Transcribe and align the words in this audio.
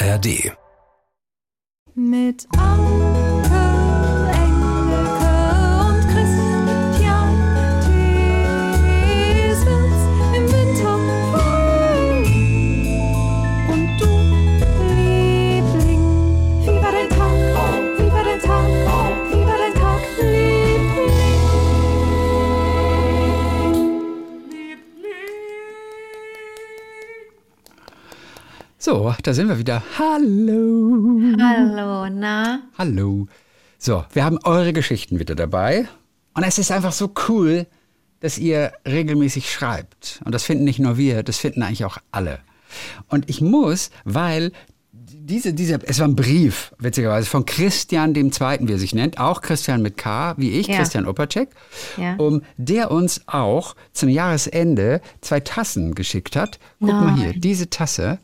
ARD. 0.00 0.56
Mit 1.94 2.46
So, 28.90 29.14
da 29.22 29.34
sind 29.34 29.48
wir 29.50 29.58
wieder. 29.58 29.82
Hallo. 29.98 31.20
Hallo, 31.38 32.08
na? 32.08 32.60
Hallo. 32.78 33.28
So, 33.76 34.06
wir 34.14 34.24
haben 34.24 34.38
eure 34.44 34.72
Geschichten 34.72 35.18
wieder 35.18 35.34
dabei. 35.34 35.86
Und 36.32 36.42
es 36.42 36.56
ist 36.58 36.72
einfach 36.72 36.92
so 36.92 37.12
cool, 37.28 37.66
dass 38.20 38.38
ihr 38.38 38.72
regelmäßig 38.86 39.52
schreibt. 39.52 40.22
Und 40.24 40.34
das 40.34 40.44
finden 40.44 40.64
nicht 40.64 40.78
nur 40.78 40.96
wir, 40.96 41.22
das 41.22 41.36
finden 41.36 41.62
eigentlich 41.62 41.84
auch 41.84 41.98
alle. 42.12 42.38
Und 43.08 43.28
ich 43.28 43.42
muss, 43.42 43.90
weil 44.06 44.52
diese, 44.90 45.52
diese, 45.52 45.80
es 45.86 45.98
war 45.98 46.08
ein 46.08 46.16
Brief, 46.16 46.72
witzigerweise, 46.78 47.28
von 47.28 47.44
Christian 47.44 48.14
dem 48.14 48.32
Zweiten, 48.32 48.68
wie 48.68 48.72
er 48.72 48.78
sich 48.78 48.94
nennt, 48.94 49.20
auch 49.20 49.42
Christian 49.42 49.82
mit 49.82 49.98
K, 49.98 50.32
wie 50.38 50.52
ich, 50.52 50.66
Ja. 50.66 50.78
Christian 50.78 51.04
Opacek, 51.06 51.50
Ja. 51.98 52.14
um, 52.16 52.40
der 52.56 52.90
uns 52.90 53.20
auch 53.26 53.76
zum 53.92 54.08
Jahresende 54.08 55.02
zwei 55.20 55.40
Tassen 55.40 55.94
geschickt 55.94 56.36
hat. 56.36 56.58
Guck 56.80 56.88
mal 56.88 57.16
hier, 57.16 57.34
diese 57.34 57.68
Tasse 57.68 58.18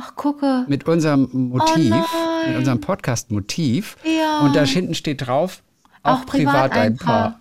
Ach, 0.00 0.14
gucke. 0.14 0.64
mit 0.68 0.86
unserem 0.86 1.28
Motiv, 1.32 1.90
nein. 1.90 2.04
mit 2.48 2.56
unserem 2.58 2.80
Podcast-Motiv. 2.80 3.96
Ja. 4.04 4.40
Und 4.40 4.54
da 4.54 4.64
hinten 4.64 4.94
steht 4.94 5.26
drauf, 5.26 5.62
auch, 6.02 6.24
privat, 6.26 6.72
ein 6.72 6.96
Paar. 6.96 7.40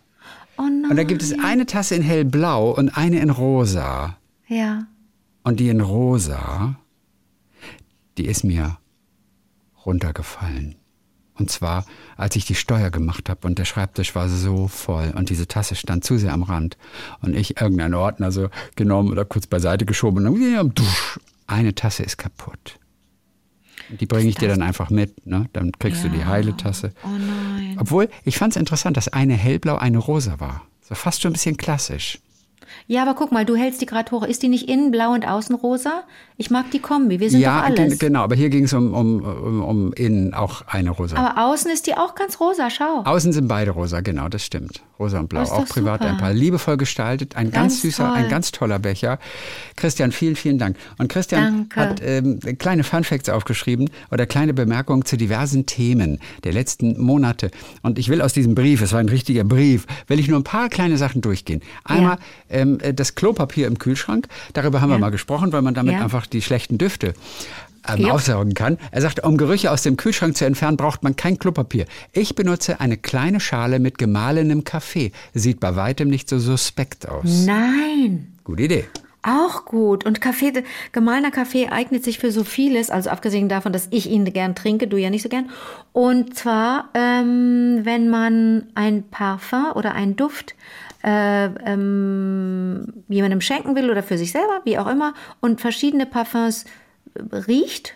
Oh 0.58 0.64
nein. 0.64 0.90
Und 0.90 0.98
da 0.98 1.04
gibt 1.04 1.22
es 1.22 1.38
eine 1.38 1.66
Tasse 1.66 1.96
in 1.96 2.02
hellblau 2.02 2.72
und 2.72 2.98
eine 2.98 3.20
in 3.20 3.30
rosa. 3.30 4.18
Ja. 4.48 4.88
Und 5.44 5.60
die 5.60 5.70
in 5.70 5.82
rosa, 5.82 6.76
die 8.18 8.26
ist 8.26 8.44
mir 8.44 8.78
runtergefallen. 9.86 10.76
Und 11.36 11.52
zwar, 11.52 11.86
als 12.16 12.36
ich 12.36 12.46
die 12.46 12.56
Steuer 12.56 12.90
gemacht 12.90 13.30
habe 13.30 13.48
und 13.48 13.60
der 13.60 13.66
Schreibtisch 13.66 14.16
war 14.16 14.28
so 14.28 14.68
voll 14.68 15.14
und 15.16 15.30
diese 15.30 15.48
Tasse 15.48 15.76
stand 15.76 16.04
zu 16.04 16.18
sehr 16.18 16.34
am 16.34 16.42
Rand 16.42 16.78
und 17.22 17.36
ich 17.36 17.62
irgendeinen 17.62 17.94
Ordner 17.94 18.32
so 18.32 18.50
genommen 18.76 19.12
oder 19.12 19.24
kurz 19.24 19.46
beiseite 19.46 19.86
geschoben 19.86 20.26
und 20.26 20.34
dann 20.56 20.74
eine 21.48 21.74
Tasse 21.74 22.04
ist 22.04 22.18
kaputt. 22.18 22.80
Die 23.90 24.06
bringe 24.06 24.30
ich 24.30 24.36
dir 24.36 24.50
dann 24.50 24.62
einfach 24.62 24.90
mit, 24.90 25.26
ne? 25.26 25.50
Dann 25.54 25.72
kriegst 25.72 26.04
du 26.04 26.10
die 26.10 26.26
heile 26.26 26.56
Tasse. 26.58 26.92
Oh 27.04 27.08
nein. 27.08 27.78
Obwohl, 27.80 28.10
ich 28.26 28.38
fand 28.38 28.54
es 28.54 28.60
interessant, 28.60 28.98
dass 28.98 29.08
eine 29.08 29.34
hellblau, 29.34 29.78
eine 29.78 29.98
rosa 29.98 30.40
war. 30.40 30.68
So 30.82 30.94
fast 30.96 31.22
schon 31.22 31.32
ein 31.32 31.34
bisschen 31.34 31.58
klassisch. 31.58 32.20
Ja, 32.88 33.02
aber 33.04 33.16
guck 33.16 33.32
mal, 33.32 33.46
du 33.46 33.56
hältst 33.56 33.82
die 33.82 33.86
gerade 33.86 34.12
hoch. 34.12 34.24
Ist 34.24 34.44
die 34.44 34.50
nicht 34.50 34.68
innen 34.70 34.92
blau 34.92 35.14
und 35.14 35.28
außen 35.28 35.56
rosa? 35.56 36.04
Ich 36.38 36.50
mag 36.52 36.70
die 36.72 36.80
Kombi. 36.80 37.20
Wir 37.20 37.30
sind 37.30 37.40
ja, 37.40 37.60
doch 37.62 37.66
alles. 37.68 37.78
gen- 37.92 38.00
genau, 38.00 38.22
aber 38.22 38.36
hier 38.36 38.50
ging 38.50 38.66
es 38.66 38.74
um, 38.74 38.94
um, 38.94 39.22
um, 39.22 39.64
um 39.64 39.94
innen 39.94 40.34
auch 40.34 40.62
eine 40.68 40.92
rosa. 40.92 41.16
Aber 41.18 41.42
außen 41.46 41.72
ist 41.72 41.88
die 41.88 41.96
auch 41.96 42.14
ganz 42.16 42.40
rosa. 42.40 42.70
Schau. 42.70 43.04
Außen 43.06 43.32
sind 43.34 43.48
beide 43.48 43.72
rosa, 43.72 44.02
genau, 44.02 44.28
das 44.30 44.44
stimmt. 44.46 44.82
Rosa 45.00 45.20
und 45.20 45.30
blau, 45.30 45.44
auch 45.44 45.66
privat 45.68 46.02
super. 46.02 46.12
ein 46.12 46.18
paar. 46.18 46.34
Liebevoll 46.34 46.78
gestaltet, 46.78 47.36
ein 47.36 47.52
ganz, 47.52 47.74
Ganz 47.74 47.82
süßer, 47.82 48.08
toll. 48.08 48.16
ein 48.18 48.30
ganz 48.30 48.52
toller 48.52 48.80
Becher. 48.80 49.20
Christian, 49.76 50.12
vielen, 50.12 50.36
vielen 50.36 50.58
Dank. 50.58 50.76
Und 50.98 51.08
Christian 51.10 51.68
Danke. 51.70 51.80
hat 51.80 52.02
ähm, 52.04 52.40
kleine 52.58 52.84
Funfacts 52.84 53.30
aufgeschrieben 53.30 53.90
oder 54.12 54.26
kleine 54.26 54.54
Bemerkungen 54.54 55.06
zu 55.06 55.18
diversen 55.18 55.66
Themen 55.66 56.20
der 56.44 56.54
letzten 56.54 57.00
Monate. 57.02 57.52
Und 57.82 57.98
ich 58.00 58.10
will 58.10 58.22
aus 58.22 58.34
diesem 58.34 58.56
Brief, 58.56 58.82
es 58.82 58.92
war 58.92 59.00
ein 59.00 59.10
richtiger 59.10 59.44
Brief, 59.44 59.86
will 60.08 60.20
ich 60.20 60.28
nur 60.28 60.40
ein 60.40 60.44
paar 60.44 60.70
kleine 60.70 60.98
Sachen 60.98 61.22
durchgehen. 61.22 61.62
Einmal 61.84 62.18
ähm, 62.50 62.80
äh, 62.82 62.94
das 62.94 63.16
Klopapier 63.16 63.68
im 63.68 63.78
Kühlschrank, 63.80 64.28
darüber 64.54 64.82
haben 64.82 64.90
wir 64.90 64.96
Ja. 64.96 65.00
mal 65.00 65.12
gesprochen, 65.12 65.52
weil 65.54 65.62
man 65.62 65.74
damit 65.74 65.94
Ja. 65.96 66.02
einfach 66.04 66.26
die 66.26 66.42
schlechten 66.42 66.78
Düfte 66.78 67.14
ähm, 67.90 68.02
Ja. 68.06 68.12
aufsaugen 68.14 68.54
kann. 68.54 68.78
Er 68.92 69.02
sagt, 69.02 69.24
um 69.24 69.38
Gerüche 69.38 69.72
aus 69.72 69.82
dem 69.84 69.96
Kühlschrank 69.98 70.36
zu 70.36 70.46
entfernen, 70.46 70.76
braucht 70.78 71.04
man 71.04 71.16
kein 71.16 71.40
Klopapier. 71.40 71.86
Ich 72.12 72.36
benutze 72.36 72.80
eine 72.82 72.98
kleine 72.98 73.40
Schale 73.40 73.80
mit 73.80 73.98
gemahlenem 73.98 74.64
Kaffee. 74.66 75.12
Sieht 75.34 75.60
bei 75.62 75.76
weitem 75.78 76.10
nicht 76.10 76.28
so 76.30 76.38
suspekt 76.40 77.08
aus. 77.08 77.46
Nein. 77.46 78.34
Gute 78.44 78.64
Idee. 78.64 78.86
Auch 79.24 79.66
gut. 79.66 80.06
Und 80.06 80.22
Kaffee, 80.22 80.54
gemahlener 80.94 81.32
Kaffee 81.32 81.68
eignet 81.70 82.04
sich 82.04 82.18
für 82.20 82.32
so 82.32 82.44
vieles, 82.46 82.90
also 82.90 83.10
abgesehen 83.10 83.50
davon, 83.50 83.74
dass 83.74 83.88
ich 83.92 84.10
ihn 84.10 84.24
gern 84.32 84.56
trinke, 84.56 84.88
du 84.88 84.96
ja 84.98 85.10
nicht 85.10 85.24
so 85.24 85.28
gern. 85.28 85.50
Und 85.92 86.36
zwar, 86.38 86.90
ähm, 86.94 87.82
wenn 87.84 88.10
man 88.10 88.68
ein 88.76 89.04
Parfum 89.10 89.72
oder 89.76 89.94
einen 89.96 90.16
Duft 90.16 90.56
äh, 91.08 91.46
ähm, 91.66 93.06
jemandem 93.08 93.40
schenken 93.40 93.78
will 93.78 93.90
oder 93.90 94.04
für 94.04 94.18
sich 94.18 94.34
selber, 94.34 94.60
wie 94.66 94.78
auch 94.78 94.88
immer, 94.88 95.14
und 95.40 95.62
verschiedene 95.62 96.06
Parfums 96.06 96.66
riecht, 97.32 97.94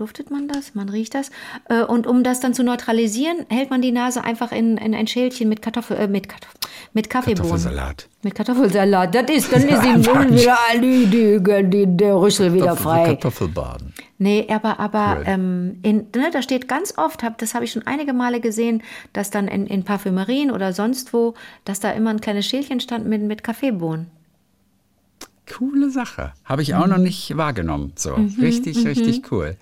duftet 0.00 0.30
man 0.30 0.48
das, 0.48 0.74
man 0.74 0.88
riecht 0.88 1.14
das, 1.14 1.30
äh, 1.68 1.82
und 1.82 2.06
um 2.06 2.24
das 2.24 2.40
dann 2.40 2.54
zu 2.54 2.62
neutralisieren, 2.64 3.46
hält 3.48 3.70
man 3.70 3.82
die 3.82 3.92
Nase 3.92 4.24
einfach 4.24 4.50
in, 4.50 4.78
in 4.78 4.94
ein 4.94 5.06
Schälchen 5.06 5.48
mit 5.48 5.60
Kartoffel, 5.60 5.96
äh, 5.96 6.08
mit 6.08 6.28
Kartoffel, 6.28 6.58
mit 6.94 7.10
Kaffeebohnen. 7.10 7.50
Kartoffelsalat. 7.50 8.08
Mit 8.22 8.34
Kartoffelsalat, 8.34 9.14
das 9.14 9.30
ist, 9.30 9.52
dann 9.52 9.68
ist 9.68 9.84
im 9.84 10.00
Mund 10.14 10.32
wieder 10.32 10.58
die, 10.80 11.06
die, 11.06 11.96
der 11.96 12.16
Rüssel 12.16 12.52
wieder 12.54 12.76
frei. 12.76 13.04
Kartoffelbaden. 13.04 13.92
Nee, 14.18 14.46
aber, 14.50 14.80
aber 14.80 15.22
ähm, 15.26 15.78
in, 15.82 16.06
ne, 16.14 16.30
da 16.32 16.42
steht 16.42 16.68
ganz 16.68 16.96
oft, 16.98 17.22
hab, 17.22 17.38
das 17.38 17.54
habe 17.54 17.64
ich 17.64 17.72
schon 17.72 17.86
einige 17.86 18.12
Male 18.12 18.40
gesehen, 18.40 18.82
dass 19.12 19.30
dann 19.30 19.48
in, 19.48 19.66
in 19.66 19.84
Parfümerien 19.84 20.50
oder 20.50 20.72
sonst 20.72 21.12
wo, 21.12 21.34
dass 21.64 21.80
da 21.80 21.90
immer 21.92 22.10
ein 22.10 22.20
kleines 22.20 22.46
Schälchen 22.46 22.80
stand 22.80 23.06
mit, 23.06 23.22
mit 23.22 23.42
Kaffeebohnen. 23.42 24.10
Coole 25.56 25.90
Sache. 25.90 26.32
Habe 26.44 26.62
ich 26.62 26.74
auch 26.74 26.84
Mhm. 26.86 26.90
noch 26.92 26.98
nicht 26.98 27.36
wahrgenommen. 27.36 27.92
So, 27.96 28.14
richtig, 28.40 28.86
richtig 28.86 29.30
cool. 29.32 29.56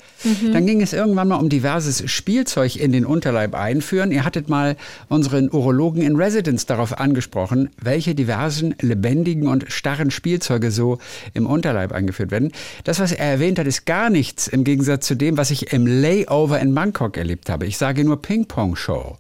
Dann 0.52 0.66
ging 0.66 0.80
es 0.82 0.92
irgendwann 0.92 1.28
mal 1.28 1.36
um 1.36 1.48
diverses 1.48 2.08
Spielzeug 2.10 2.76
in 2.76 2.92
den 2.92 3.04
Unterleib 3.06 3.54
einführen. 3.54 4.12
Ihr 4.12 4.24
hattet 4.24 4.48
mal 4.48 4.76
unseren 5.08 5.50
Urologen 5.50 6.02
in 6.02 6.16
Residence 6.16 6.66
darauf 6.66 6.98
angesprochen, 7.00 7.70
welche 7.80 8.14
diversen 8.14 8.74
lebendigen 8.80 9.48
und 9.48 9.64
starren 9.72 10.10
Spielzeuge 10.10 10.70
so 10.70 10.98
im 11.34 11.46
Unterleib 11.46 11.92
eingeführt 11.92 12.30
werden. 12.30 12.52
Das, 12.84 13.00
was 13.00 13.12
er 13.12 13.26
erwähnt 13.30 13.58
hat, 13.58 13.66
ist 13.66 13.86
gar 13.86 14.10
nichts 14.10 14.46
im 14.48 14.64
Gegensatz 14.64 15.06
zu 15.06 15.14
dem, 15.14 15.36
was 15.36 15.50
ich 15.50 15.72
im 15.72 15.86
Layover 15.86 16.60
in 16.60 16.74
Bangkok 16.74 17.16
erlebt 17.16 17.48
habe. 17.50 17.66
Ich 17.66 17.78
sage 17.78 18.04
nur 18.04 18.20
Ping-Pong-Show. 18.22 19.16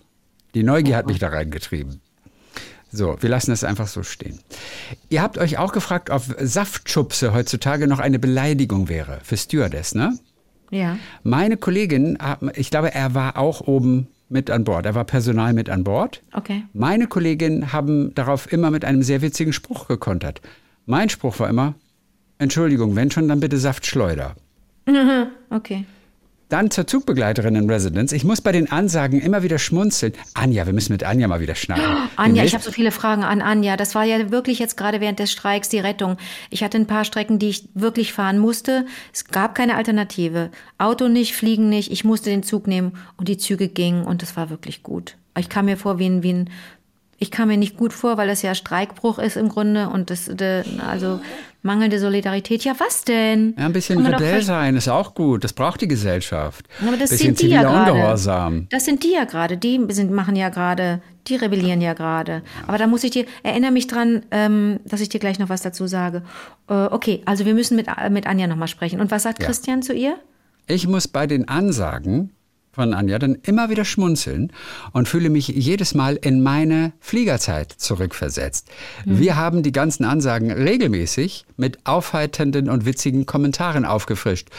Die 0.54 0.62
Neugier 0.62 0.96
hat 0.96 1.06
mich 1.06 1.18
da 1.18 1.28
reingetrieben. 1.28 2.00
So, 2.90 3.16
wir 3.20 3.28
lassen 3.28 3.50
das 3.50 3.64
einfach 3.64 3.86
so 3.86 4.02
stehen. 4.02 4.38
Ihr 5.10 5.22
habt 5.22 5.36
euch 5.38 5.58
auch 5.58 5.72
gefragt, 5.72 6.08
ob 6.10 6.22
Saftschubse 6.40 7.34
heutzutage 7.34 7.86
noch 7.86 7.98
eine 7.98 8.18
Beleidigung 8.18 8.88
wäre 8.88 9.20
für 9.22 9.36
Stewardess, 9.36 9.94
ne? 9.94 10.18
Ja. 10.70 10.98
Meine 11.22 11.56
Kollegin, 11.56 12.18
haben- 12.20 12.50
ich 12.54 12.70
glaube, 12.70 12.94
er 12.94 13.14
war 13.14 13.36
auch 13.38 13.60
oben 13.62 14.08
mit 14.28 14.50
an 14.50 14.64
Bord. 14.64 14.84
Er 14.86 14.94
war 14.94 15.04
Personal 15.04 15.52
mit 15.54 15.70
an 15.70 15.84
Bord. 15.84 16.22
Okay. 16.34 16.64
Meine 16.74 17.06
Kolleginnen 17.06 17.72
haben 17.72 18.14
darauf 18.14 18.50
immer 18.52 18.70
mit 18.70 18.84
einem 18.84 19.02
sehr 19.02 19.22
witzigen 19.22 19.52
Spruch 19.54 19.86
gekontert. 19.88 20.40
Mein 20.84 21.08
Spruch 21.08 21.38
war 21.38 21.48
immer, 21.48 21.74
Entschuldigung, 22.38 22.96
wenn 22.96 23.10
schon, 23.10 23.28
dann 23.28 23.40
bitte 23.40 23.58
Saftschleuder. 23.58 24.34
Okay. 25.50 25.84
Dann 26.48 26.70
zur 26.70 26.86
Zugbegleiterin 26.86 27.54
in 27.56 27.68
Residence. 27.68 28.12
Ich 28.14 28.24
muss 28.24 28.40
bei 28.40 28.52
den 28.52 28.72
Ansagen 28.72 29.20
immer 29.20 29.42
wieder 29.42 29.58
schmunzeln. 29.58 30.14
Anja, 30.32 30.64
wir 30.64 30.72
müssen 30.72 30.92
mit 30.92 31.04
Anja 31.04 31.28
mal 31.28 31.40
wieder 31.40 31.54
schnacken. 31.54 31.84
Anja, 31.84 32.08
Demnächst- 32.16 32.46
ich 32.46 32.54
habe 32.54 32.64
so 32.64 32.72
viele 32.72 32.90
Fragen 32.90 33.22
an 33.22 33.42
Anja. 33.42 33.76
Das 33.76 33.94
war 33.94 34.04
ja 34.04 34.30
wirklich 34.30 34.58
jetzt 34.58 34.76
gerade 34.78 35.00
während 35.02 35.18
des 35.18 35.30
Streiks 35.30 35.68
die 35.68 35.78
Rettung. 35.78 36.16
Ich 36.48 36.64
hatte 36.64 36.78
ein 36.78 36.86
paar 36.86 37.04
Strecken, 37.04 37.38
die 37.38 37.50
ich 37.50 37.68
wirklich 37.74 38.14
fahren 38.14 38.38
musste. 38.38 38.86
Es 39.12 39.26
gab 39.26 39.54
keine 39.54 39.76
Alternative. 39.76 40.50
Auto 40.78 41.08
nicht, 41.08 41.34
Fliegen 41.34 41.68
nicht. 41.68 41.92
Ich 41.92 42.04
musste 42.04 42.30
den 42.30 42.42
Zug 42.42 42.66
nehmen 42.66 42.92
und 43.18 43.28
die 43.28 43.36
Züge 43.36 43.68
gingen 43.68 44.04
und 44.06 44.22
das 44.22 44.34
war 44.36 44.48
wirklich 44.48 44.82
gut. 44.82 45.16
Ich 45.38 45.50
kam 45.50 45.66
mir 45.66 45.76
vor 45.76 45.98
wie 45.98 46.06
ein, 46.06 46.22
wie 46.22 46.32
ein 46.32 46.50
ich 47.18 47.30
kam 47.30 47.48
mir 47.48 47.56
nicht 47.56 47.76
gut 47.76 47.92
vor, 47.92 48.16
weil 48.16 48.28
das 48.28 48.42
ja 48.42 48.54
Streikbruch 48.54 49.18
ist 49.18 49.36
im 49.36 49.48
Grunde 49.48 49.88
und 49.88 50.10
das, 50.10 50.26
de, 50.26 50.62
also 50.86 51.20
mangelnde 51.62 51.98
Solidarität. 51.98 52.64
Ja, 52.64 52.74
was 52.78 53.04
denn? 53.04 53.54
Ja, 53.58 53.66
ein 53.66 53.72
bisschen 53.72 54.06
Rebell 54.06 54.42
sein 54.42 54.76
ist 54.76 54.88
auch 54.88 55.14
gut. 55.14 55.42
Das 55.42 55.52
braucht 55.52 55.80
die 55.80 55.88
Gesellschaft. 55.88 56.66
Aber 56.80 56.96
das 56.96 57.10
bisschen 57.10 57.36
sind 57.36 57.42
die 57.42 57.48
ja 57.48 57.62
gerade. 57.62 57.92
Ungehorsam. 57.92 58.68
Das 58.70 58.84
sind 58.84 59.02
die 59.02 59.12
ja 59.12 59.24
gerade. 59.24 59.56
Die 59.56 59.84
sind, 59.88 60.12
machen 60.12 60.36
ja 60.36 60.48
gerade, 60.48 61.00
die 61.26 61.34
rebellieren 61.34 61.80
ja 61.80 61.94
gerade. 61.94 62.42
Aber 62.68 62.78
da 62.78 62.86
muss 62.86 63.02
ich 63.02 63.10
dir, 63.10 63.26
erinnere 63.42 63.72
mich 63.72 63.88
dran, 63.88 64.22
ähm, 64.30 64.78
dass 64.84 65.00
ich 65.00 65.08
dir 65.08 65.18
gleich 65.18 65.40
noch 65.40 65.48
was 65.48 65.62
dazu 65.62 65.88
sage. 65.88 66.22
Äh, 66.68 66.84
okay, 66.86 67.22
also 67.24 67.44
wir 67.44 67.54
müssen 67.54 67.76
mit, 67.76 67.88
mit 68.10 68.28
Anja 68.28 68.46
nochmal 68.46 68.68
sprechen. 68.68 69.00
Und 69.00 69.10
was 69.10 69.24
sagt 69.24 69.40
Ja. 69.40 69.46
Christian 69.46 69.82
zu 69.82 69.92
ihr? 69.92 70.16
Ich 70.68 70.86
muss 70.86 71.08
bei 71.08 71.26
den 71.26 71.48
Ansagen 71.48 72.30
von 72.78 72.94
Anja 72.94 73.18
dann 73.18 73.34
immer 73.42 73.70
wieder 73.70 73.84
schmunzeln 73.84 74.52
und 74.92 75.08
fühle 75.08 75.30
mich 75.30 75.48
jedes 75.48 75.94
Mal 75.94 76.14
in 76.14 76.44
meine 76.44 76.92
Fliegerzeit 77.00 77.72
zurückversetzt. 77.72 78.68
Mhm. 79.04 79.18
Wir 79.18 79.34
haben 79.34 79.64
die 79.64 79.72
ganzen 79.72 80.04
Ansagen 80.04 80.52
regelmäßig 80.52 81.44
mit 81.56 81.84
aufheiternden 81.84 82.70
und 82.70 82.86
witzigen 82.86 83.26
Kommentaren 83.26 83.84
aufgefrischt. 83.84 84.50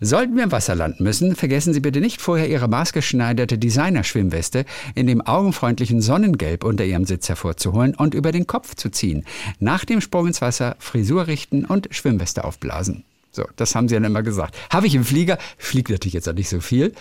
Sollten 0.00 0.34
wir 0.34 0.42
im 0.42 0.50
Wasser 0.50 0.74
landen 0.74 1.04
müssen, 1.04 1.36
vergessen 1.36 1.72
Sie 1.72 1.78
bitte 1.78 2.00
nicht 2.00 2.20
vorher 2.20 2.48
Ihre 2.48 2.66
maßgeschneiderte 2.66 3.58
Designer-Schwimmweste 3.58 4.64
in 4.96 5.06
dem 5.06 5.20
augenfreundlichen 5.20 6.00
Sonnengelb 6.00 6.64
unter 6.64 6.84
Ihrem 6.84 7.04
Sitz 7.04 7.28
hervorzuholen 7.28 7.94
und 7.94 8.12
über 8.12 8.32
den 8.32 8.48
Kopf 8.48 8.74
zu 8.74 8.90
ziehen. 8.90 9.24
Nach 9.60 9.84
dem 9.84 10.00
Sprung 10.00 10.26
ins 10.26 10.40
Wasser 10.40 10.74
Frisur 10.80 11.28
richten 11.28 11.64
und 11.64 11.86
Schwimmweste 11.92 12.42
aufblasen. 12.42 13.04
So, 13.30 13.44
das 13.56 13.74
haben 13.74 13.88
sie 13.88 13.94
dann 13.94 14.04
immer 14.04 14.22
gesagt. 14.22 14.56
Habe 14.72 14.86
ich 14.86 14.94
im 14.94 15.04
Flieger, 15.04 15.38
fliegt 15.58 15.90
natürlich 15.90 16.14
jetzt 16.14 16.28
auch 16.28 16.34
nicht 16.34 16.48
so 16.48 16.60
viel, 16.60 16.92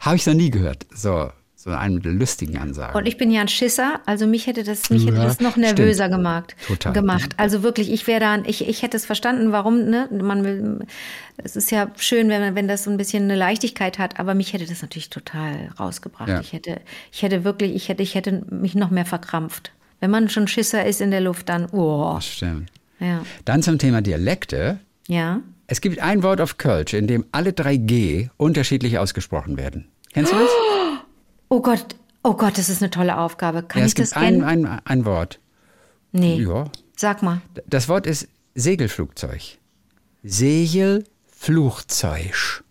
habe 0.00 0.16
ich 0.16 0.26
noch 0.26 0.34
nie 0.34 0.50
gehört. 0.50 0.86
So, 0.94 1.30
so 1.54 1.70
einen 1.70 1.96
mit 1.96 2.04
lustigen 2.04 2.58
Ansagen. 2.58 2.96
Und 2.96 3.06
ich 3.06 3.16
bin 3.16 3.30
ja 3.30 3.40
ein 3.40 3.48
Schisser, 3.48 4.00
also 4.04 4.26
mich 4.26 4.46
hätte 4.46 4.62
das, 4.62 4.90
mich 4.90 5.06
hätte 5.06 5.16
Ja, 5.16 5.24
das 5.24 5.40
noch 5.40 5.56
nervöser 5.56 6.04
stimmt. 6.04 6.16
gemacht, 6.18 6.56
Total. 6.66 6.92
gemacht. 6.92 7.34
Also 7.38 7.62
wirklich, 7.62 7.90
ich 7.90 8.06
wäre 8.06 8.20
dann, 8.20 8.44
ich, 8.44 8.68
ich 8.68 8.82
hätte 8.82 8.96
es 8.96 9.06
verstanden, 9.06 9.52
warum, 9.52 9.88
ne? 9.88 10.08
Man 10.12 10.44
will, 10.44 10.80
es 11.38 11.56
ist 11.56 11.70
ja 11.70 11.90
schön, 11.96 12.28
wenn, 12.28 12.40
man- 12.42 12.54
wenn 12.56 12.68
das 12.68 12.84
so 12.84 12.90
ein 12.90 12.96
bisschen 12.96 13.24
eine 13.24 13.36
Leichtigkeit 13.36 13.98
hat, 13.98 14.20
aber 14.20 14.34
mich 14.34 14.52
hätte 14.52 14.66
das 14.66 14.82
natürlich 14.82 15.08
total 15.10 15.70
rausgebracht. 15.80 16.28
Ja. 16.28 16.40
Ich 16.40 16.52
hätte, 16.52 16.80
ich 17.10 17.22
hätte 17.22 17.42
wirklich, 17.44 17.74
ich 17.74 17.88
hätte, 17.88 18.02
ich 18.02 18.14
hätte 18.14 18.44
mich 18.50 18.74
noch 18.74 18.90
mehr 18.90 19.06
verkrampft. 19.06 19.72
Wenn 20.00 20.10
man 20.10 20.28
schon 20.28 20.46
Schisser 20.46 20.84
ist 20.84 21.00
in 21.00 21.10
der 21.10 21.20
Luft, 21.22 21.48
dann, 21.48 21.66
oh, 21.72 22.12
das 22.16 22.26
stimmt. 22.26 22.70
ja, 23.00 23.22
Dann 23.44 23.62
zum 23.62 23.78
Thema 23.78 24.02
Dialekte. 24.02 24.78
ja. 25.08 25.40
Es 25.66 25.80
gibt 25.80 25.98
ein 26.00 26.22
Wort 26.22 26.40
auf 26.40 26.58
Kölsch, 26.58 26.94
in 26.94 27.06
dem 27.06 27.26
alle 27.32 27.52
drei 27.52 27.76
G 27.76 28.28
unterschiedlich 28.36 28.98
ausgesprochen 28.98 29.56
werden. 29.58 29.88
Kennst 30.12 30.32
du 30.32 30.36
das? 30.36 30.50
Oh 31.48 31.62
Gott, 31.62 31.94
oh 32.24 32.34
Gott, 32.34 32.58
das 32.58 32.68
ist 32.68 32.82
eine 32.82 32.90
tolle 32.90 33.16
Aufgabe. 33.18 33.62
Kann 33.62 33.78
ja, 33.82 33.86
ich 33.86 33.92
es 33.92 33.94
gibt 33.94 34.08
das 34.08 34.16
ein, 34.16 34.40
kennen? 34.40 34.66
ein, 34.66 34.80
ein 34.84 35.04
Wort. 35.04 35.38
nee, 36.10 36.42
Ja. 36.42 36.64
sag 36.96 37.22
mal. 37.22 37.40
Das 37.68 37.88
Wort 37.88 38.04
ist 38.04 38.26
Segelflugzeug. 38.56 39.58
Segelflugzeug. 40.24 42.64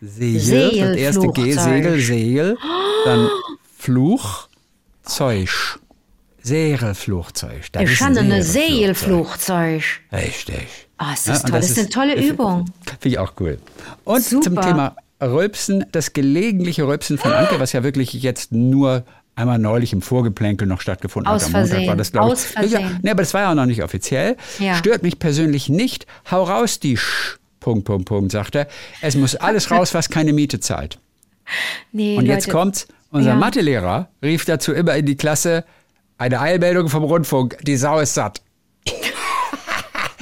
Segel, 0.00 0.92
das 0.92 0.96
erste 0.96 1.26
G. 1.28 1.52
Segel, 1.54 1.98
Segel, 2.00 2.56
dann 3.04 3.28
Flugzeug. 3.76 5.48
Segelflugzeug. 6.42 7.72
Das 7.72 7.82
Ich 7.82 7.92
ist 7.92 8.02
ein 8.02 8.16
eine 8.18 8.42
Segelflugzeug. 8.44 9.82
Segelflugzeug. 9.82 10.12
Richtig. 10.12 10.83
Ah, 10.98 11.12
ist 11.12 11.26
Ja, 11.26 11.32
das 11.34 11.42
und 11.44 11.50
toll. 11.50 11.60
Das 11.60 11.70
ist 11.70 11.78
eine 11.78 11.88
tolle 11.88 12.14
Übung. 12.26 12.66
Finde 12.84 13.08
ich 13.08 13.18
auch 13.18 13.32
cool. 13.40 13.58
Und 14.04 14.22
zum 14.22 14.42
Super. 14.42 14.60
Thema 14.62 14.96
Rülpsen, 15.22 15.84
das 15.92 16.12
gelegentliche 16.12 16.86
Rülpsen 16.86 17.18
von 17.18 17.32
Anke, 17.32 17.58
was 17.58 17.72
ja 17.72 17.82
wirklich 17.82 18.12
jetzt 18.12 18.52
nur 18.52 19.04
einmal 19.36 19.58
neulich 19.58 19.92
im 19.92 20.02
Vorgeplänkel 20.02 20.68
noch 20.68 20.80
stattgefunden 20.80 21.30
Aus 21.32 21.46
hat. 21.48 21.54
Am 21.54 21.60
Montag 21.62 21.70
war 21.72 21.78
Versehen. 21.78 21.98
das, 21.98 22.12
glaube 22.12 22.26
ich. 22.28 22.32
Aus 22.34 22.44
Versehen. 22.44 23.00
Ja, 23.02 23.12
aber 23.12 23.22
das 23.22 23.34
war 23.34 23.40
ja 23.42 23.50
auch 23.50 23.54
noch 23.54 23.66
nicht 23.66 23.82
offiziell. 23.82 24.36
Ja. 24.60 24.74
Stört 24.76 25.02
mich 25.02 25.18
persönlich 25.18 25.68
nicht. 25.68 26.06
Hau 26.30 26.44
raus, 26.44 26.78
die 26.78 26.96
Sch. 26.96 27.38
Punkt, 27.58 27.84
Punkt, 27.86 28.06
Punkt, 28.06 28.30
sagt 28.30 28.54
er. 28.54 28.68
Es 29.00 29.16
muss 29.16 29.34
alles 29.34 29.70
raus, 29.70 29.94
was 29.94 30.08
keine 30.10 30.32
Miete 30.32 30.60
zahlt. 30.60 30.98
Nee, 31.92 32.16
Und 32.16 32.26
jetzt 32.26 32.46
Leute. 32.46 32.56
kommt's. 32.58 32.88
Unser 33.10 33.30
Ja. 33.30 33.36
Mathelehrer 33.36 34.08
rief 34.22 34.44
dazu 34.44 34.72
immer 34.72 34.96
in 34.96 35.04
die 35.06 35.16
Klasse, 35.16 35.64
eine 36.18 36.40
Eilmeldung 36.40 36.88
vom 36.88 37.04
Rundfunk, 37.04 37.58
die 37.62 37.76
Sau 37.76 37.98
ist 38.00 38.14
satt. 38.14 38.40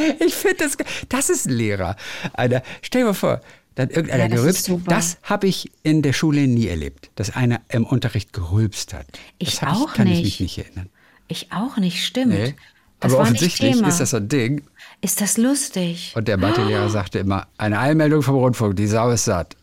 ich 0.21 0.35
finde 0.35 0.57
das, 0.59 0.77
das 1.09 1.31
ist 1.31 1.47
ein 1.47 1.53
Lehrer. 1.53 1.97
Einer, 2.35 2.63
stell 2.83 3.03
dir 3.03 3.07
mal 3.09 3.15
vor, 3.15 3.41
dann 3.75 3.89
irgendeiner 3.89 4.25
Ja, 4.25 4.29
das 4.29 4.65
gerülpst. 4.65 4.71
Das 4.87 5.19
habe 5.23 5.47
ich 5.47 5.71
in 5.83 6.03
der 6.03 6.13
Schule 6.13 6.47
nie 6.47 6.67
erlebt, 6.67 7.11
dass 7.15 7.35
einer 7.35 7.61
im 7.69 7.85
Unterricht 7.85 8.33
gerülpst 8.33 8.93
hat. 8.93 9.07
Ich 9.39 9.61
das 9.61 9.71
auch 9.71 9.89
ich, 9.89 9.95
kann 9.95 10.07
ich 10.07 10.19
nicht. 10.19 10.25
mich 10.25 10.41
nicht 10.41 10.59
erinnern. 10.59 10.89
Ich 11.29 11.53
auch 11.53 11.77
nicht, 11.79 12.05
stimmt. 12.05 12.35
Nee. 12.35 12.55
Das 13.01 13.13
Aber 13.13 13.23
offensichtlich 13.23 13.81
ist 13.81 13.99
das 13.99 14.11
so 14.11 14.19
ein 14.19 14.29
Ding. 14.29 14.63
Ist 15.01 15.21
das 15.21 15.37
lustig? 15.37 16.13
Und 16.15 16.29
der 16.29 16.37
Mathelehrer 16.37 16.89
sagte 16.91 17.19
immer, 17.19 17.49
eine 17.59 17.79
Eilmeldung 17.81 18.23
vom 18.23 18.37
Rundfunk, 18.37 18.77
die 18.77 18.87
Sau 18.87 19.11
ist 19.11 19.25
satt. 19.25 19.57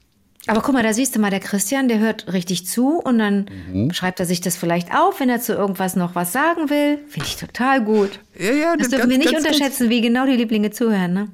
Aber 0.50 0.62
guck 0.62 0.74
mal, 0.74 0.84
da 0.84 0.94
siehst 0.94 1.16
du 1.16 1.20
mal, 1.20 1.30
der 1.30 1.40
Christian, 1.40 1.88
der 1.88 2.00
hört 2.00 2.32
richtig 2.34 2.66
zu 2.68 2.98
und 3.00 3.20
dann 3.20 3.46
Mhm. 3.72 3.94
schreibt 3.94 4.20
er 4.20 4.26
sich 4.26 4.42
das 4.42 4.56
vielleicht 4.58 4.94
auf, 4.94 5.20
wenn 5.20 5.30
er 5.30 5.40
zu 5.42 5.54
irgendwas 5.54 5.96
noch 5.96 6.16
was 6.16 6.32
sagen 6.32 6.70
will. 6.70 7.00
Finde 7.08 7.28
ich 7.28 7.36
total 7.38 7.84
gut. 7.84 8.20
Ja, 8.38 8.52
ja, 8.52 8.74
Das 8.76 8.88
das 8.88 8.90
dürfen 8.90 9.00
ganz- 9.02 9.12
wir 9.12 9.18
nicht 9.18 9.32
ganz- 9.32 9.44
ganz- 9.46 9.56
unterschätzen, 9.56 9.90
wie 9.90 10.02
genau 10.02 10.26
die 10.26 10.34
Lieblinge 10.36 10.72
zuhören, 10.72 11.14
ne? 11.14 11.28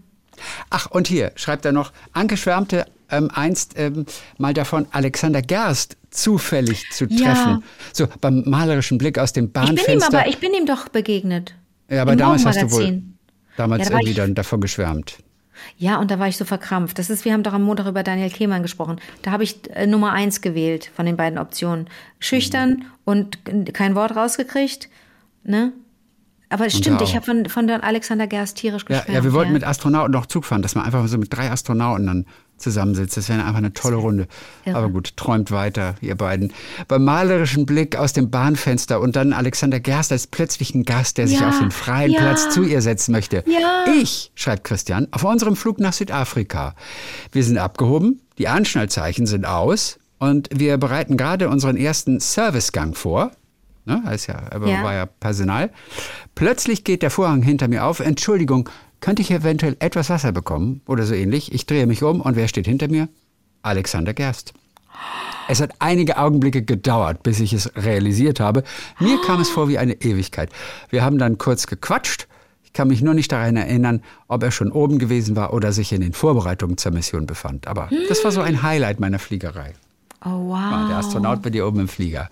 Ach, 0.69 0.87
und 0.91 1.07
hier 1.07 1.31
schreibt 1.35 1.63
er 1.65 1.71
noch, 1.71 1.91
Anke 2.13 2.35
schwärmte 2.37 2.85
ähm, 3.09 3.29
einst 3.33 3.73
ähm, 3.77 4.05
mal 4.39 4.53
davon, 4.53 4.87
Alexander 4.91 5.41
Gerst 5.43 5.95
zufällig 6.09 6.89
zu 6.91 7.05
Ja. 7.05 7.33
treffen. 7.33 7.63
So 7.93 8.07
beim 8.19 8.41
malerischen 8.47 8.97
Blick 8.97 9.19
aus 9.19 9.31
dem 9.31 9.45
Ich 9.45 9.53
bin 9.53 9.61
ihm 9.63 9.67
Bahnfenster. 9.75 10.17
aber, 10.19 10.27
ich 10.27 10.39
bin 10.39 10.53
ihm 10.55 10.65
doch 10.65 10.89
begegnet. 10.89 11.53
ja, 11.89 12.01
aber 12.01 12.13
Im 12.13 12.17
damals 12.17 12.45
hast 12.45 12.61
du 12.63 12.71
wohl 12.71 13.03
damals 13.57 13.85
Ja, 13.85 13.91
irgendwie 13.91 14.09
ich- 14.09 14.15
dann 14.17 14.33
davon 14.33 14.59
geschwärmt. 14.59 15.17
Ja, 15.77 15.99
und 15.99 16.11
da 16.11 16.19
war 16.19 16.27
ich 16.27 16.37
so 16.37 16.45
verkrampft. 16.45 16.99
Das 16.99 17.09
ist, 17.09 17.25
wir 17.25 17.33
haben 17.33 17.43
doch 17.43 17.53
am 17.53 17.63
Montag 17.63 17.87
über 17.87 18.03
Daniel 18.03 18.29
Kehlmann 18.29 18.61
gesprochen. 18.61 18.99
Da 19.21 19.31
habe 19.31 19.43
ich 19.43 19.69
äh, 19.71 19.87
Nummer 19.87 20.11
eins 20.11 20.41
gewählt 20.41 20.91
von 20.95 21.05
den 21.05 21.17
beiden 21.17 21.39
Optionen. 21.39 21.87
Schüchtern 22.19 22.85
und 23.03 23.39
kein 23.73 23.95
Wort 23.95 24.15
rausgekriegt. 24.15 24.89
Ne? 25.43 25.73
Aber 26.49 26.65
es 26.67 26.77
stimmt, 26.77 27.01
ich 27.01 27.15
habe 27.15 27.25
von, 27.25 27.45
von 27.49 27.67
der 27.67 27.83
Alexander 27.83 28.27
Gerst 28.27 28.57
tierisch 28.57 28.83
Ja, 28.89 28.99
geschwärmt. 28.99 29.15
ja, 29.17 29.23
wir 29.23 29.33
wollten 29.33 29.53
mit 29.53 29.63
Astronauten 29.63 30.11
noch 30.11 30.25
Zug 30.27 30.45
fahren, 30.45 30.61
dass 30.61 30.75
man 30.75 30.85
einfach 30.85 31.07
so 31.07 31.17
mit 31.17 31.33
drei 31.33 31.49
Astronauten 31.51 32.05
dann 32.05 32.25
zusammensitzt. 32.57 33.17
Das 33.17 33.27
wäre 33.27 33.41
einfach 33.43 33.55
eine 33.57 33.73
tolle 33.73 33.97
Runde. 33.97 34.27
irre. 34.63 34.77
Aber 34.77 34.89
gut, 34.89 35.17
träumt 35.17 35.51
weiter, 35.51 35.95
ihr 36.01 36.15
beiden. 36.15 36.53
Beim 36.87 37.03
malerischen 37.03 37.65
Blick 37.65 37.97
aus 37.97 38.13
dem 38.13 38.29
Bahnfenster 38.29 39.01
und 39.01 39.15
dann 39.15 39.33
Alexander 39.33 39.79
Gerst 39.79 40.11
als 40.11 40.27
plötzlichen 40.27 40.83
Gast, 40.85 41.17
der 41.17 41.27
sich 41.27 41.39
Ja, 41.39 41.49
auf 41.49 41.59
den 41.59 41.71
freien 41.71 42.11
ja. 42.11 42.19
Platz 42.21 42.49
zu 42.53 42.63
ihr 42.63 42.81
setzen 42.81 43.11
möchte. 43.11 43.43
Ja. 43.47 43.85
Ich, 44.01 44.31
schreibt 44.35 44.63
Christian, 44.63 45.07
auf 45.11 45.23
unserem 45.23 45.55
Flug 45.55 45.79
nach 45.79 45.93
Südafrika. 45.93 46.75
Wir 47.31 47.43
sind 47.43 47.57
abgehoben, 47.57 48.21
die 48.37 48.47
Anschnallzeichen 48.47 49.25
sind 49.25 49.45
aus 49.45 49.99
und 50.19 50.47
wir 50.53 50.77
bereiten 50.77 51.17
gerade 51.17 51.49
unseren 51.49 51.75
ersten 51.75 52.19
Servicegang 52.21 52.93
vor. 52.95 53.31
Ne, 53.85 54.01
heißt 54.05 54.27
ja, 54.27 54.41
aber 54.51 54.67
Ja. 54.67 54.83
war 54.83 54.93
ja 54.93 55.05
Personal. 55.05 55.69
Plötzlich 56.33 56.83
geht 56.83 57.01
der 57.03 57.11
Vorhang 57.11 57.43
hinter 57.43 57.67
mir 57.67 57.85
auf. 57.85 57.99
Entschuldigung, 57.99 58.69
könnte 58.99 59.21
ich 59.21 59.29
eventuell 59.31 59.75
etwas 59.79 60.09
Wasser 60.09 60.31
bekommen? 60.31 60.81
Oder 60.87 61.03
so 61.05 61.13
ähnlich. 61.13 61.53
Ich 61.53 61.65
drehe 61.67 61.85
mich 61.85 62.01
um 62.01 62.21
und 62.21 62.35
wer 62.35 62.47
steht 62.47 62.65
hinter 62.65 62.87
mir? 62.87 63.07
Alexander 63.61 64.13
Gerst. 64.13 64.53
Es 65.47 65.61
hat 65.61 65.71
einige 65.79 66.17
Augenblicke 66.17 66.63
gedauert, 66.63 67.21
bis 67.21 67.39
ich 67.39 67.53
es 67.53 67.69
realisiert 67.75 68.39
habe. 68.39 68.63
Mir 68.99 69.21
kam 69.21 69.39
es 69.41 69.49
vor 69.49 69.67
wie 69.67 69.77
eine 69.77 69.93
Ewigkeit. 70.01 70.49
Wir 70.89 71.03
haben 71.03 71.17
dann 71.19 71.37
kurz 71.37 71.67
gequatscht. 71.67 72.27
Ich 72.63 72.73
kann 72.73 72.87
mich 72.87 73.01
nur 73.01 73.13
nicht 73.13 73.31
daran 73.31 73.55
erinnern, 73.55 74.01
ob 74.27 74.41
er 74.43 74.51
schon 74.51 74.71
oben 74.71 74.97
gewesen 74.97 75.35
war 75.35 75.53
oder 75.53 75.71
sich 75.71 75.91
in 75.93 76.01
den 76.01 76.13
Vorbereitungen 76.13 76.77
zur 76.77 76.91
Mission 76.91 77.25
befand. 77.27 77.67
Aber 77.67 77.89
das 78.09 78.23
war 78.23 78.31
so 78.31 78.41
ein 78.41 78.63
Highlight 78.63 78.99
meiner 78.99 79.19
Fliegerei. 79.19 79.73
Oh, 80.23 80.47
wow. 80.49 80.57
Ah, 80.57 80.87
Der 80.87 80.97
Astronaut 80.97 81.41
bei 81.43 81.51
dir 81.51 81.67
oben 81.67 81.81
im 81.81 81.87
Flieger. 81.87 82.29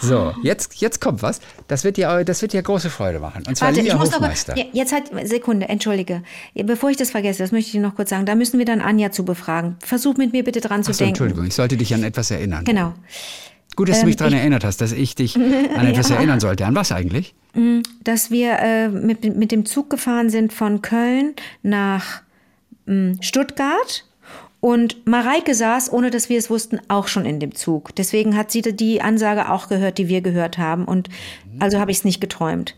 So, 0.00 0.34
jetzt, 0.42 0.76
jetzt 0.80 1.00
kommt 1.00 1.22
was. 1.22 1.40
Das 1.68 1.84
wird 1.84 1.96
dir, 1.96 2.24
das 2.24 2.40
wird 2.42 2.52
dir 2.52 2.62
große 2.62 2.90
Freude 2.90 3.20
machen. 3.20 3.44
Und 3.46 3.56
zwar 3.56 3.68
Warte, 3.68 3.80
ich 3.80 3.86
lieber 3.86 3.98
muss 3.98 4.08
aber, 4.14 4.24
Hofmeister. 4.26 4.56
ja, 4.56 4.64
jetzt 4.72 4.92
halt, 4.92 5.10
Sekunde, 5.28 5.68
entschuldige. 5.68 6.22
Bevor 6.54 6.90
ich 6.90 6.96
das 6.96 7.10
vergesse, 7.10 7.42
das 7.42 7.52
möchte 7.52 7.66
ich 7.68 7.72
dir 7.72 7.80
noch 7.80 7.94
kurz 7.96 8.10
sagen, 8.10 8.26
da 8.26 8.34
müssen 8.34 8.58
wir 8.58 8.64
dann 8.66 8.80
Anja 8.80 9.10
zu 9.12 9.24
befragen. 9.24 9.76
Versuch 9.84 10.16
mit 10.16 10.32
mir 10.32 10.42
bitte 10.44 10.60
dran 10.60 10.82
zu 10.82 10.90
Ach 10.90 10.94
so, 10.94 10.98
denken. 10.98 11.10
Entschuldigung, 11.10 11.44
ich 11.46 11.54
sollte 11.54 11.76
dich 11.76 11.92
an 11.94 12.02
etwas 12.02 12.30
erinnern. 12.30 12.64
Genau. 12.64 12.94
Gut, 13.76 13.88
dass 13.88 13.98
du 13.98 14.02
Ähm, 14.02 14.06
mich 14.08 14.16
daran 14.16 14.32
ich- 14.34 14.40
erinnert 14.40 14.64
hast, 14.64 14.80
dass 14.80 14.92
ich 14.92 15.14
dich 15.14 15.36
an 15.76 15.86
etwas 15.86 16.10
erinnern 16.10 16.40
sollte. 16.40 16.66
An 16.66 16.74
was 16.74 16.92
eigentlich? 16.92 17.34
dass 18.04 18.30
wir 18.30 18.58
äh, 18.60 18.88
mit, 18.88 19.36
mit 19.36 19.50
dem 19.52 19.66
Zug 19.66 19.90
gefahren 19.90 20.30
sind 20.30 20.52
von 20.52 20.82
Köln 20.82 21.34
nach 21.62 22.22
mh, 22.86 23.14
Stuttgart. 23.22 24.04
Und 24.60 25.06
Mareike 25.06 25.54
saß, 25.54 25.90
ohne 25.92 26.10
dass 26.10 26.28
wir 26.28 26.38
es 26.38 26.50
wussten, 26.50 26.80
auch 26.88 27.08
schon 27.08 27.24
in 27.24 27.40
dem 27.40 27.54
Zug. 27.54 27.94
Deswegen 27.96 28.36
hat 28.36 28.50
sie 28.50 28.60
die 28.60 29.00
Ansage 29.00 29.50
auch 29.50 29.68
gehört, 29.68 29.96
die 29.96 30.08
wir 30.08 30.20
gehört 30.20 30.58
haben. 30.58 30.84
Und 30.84 31.08
also 31.58 31.78
habe 31.78 31.90
ich 31.90 31.98
es 31.98 32.04
nicht 32.04 32.20
geträumt. 32.20 32.76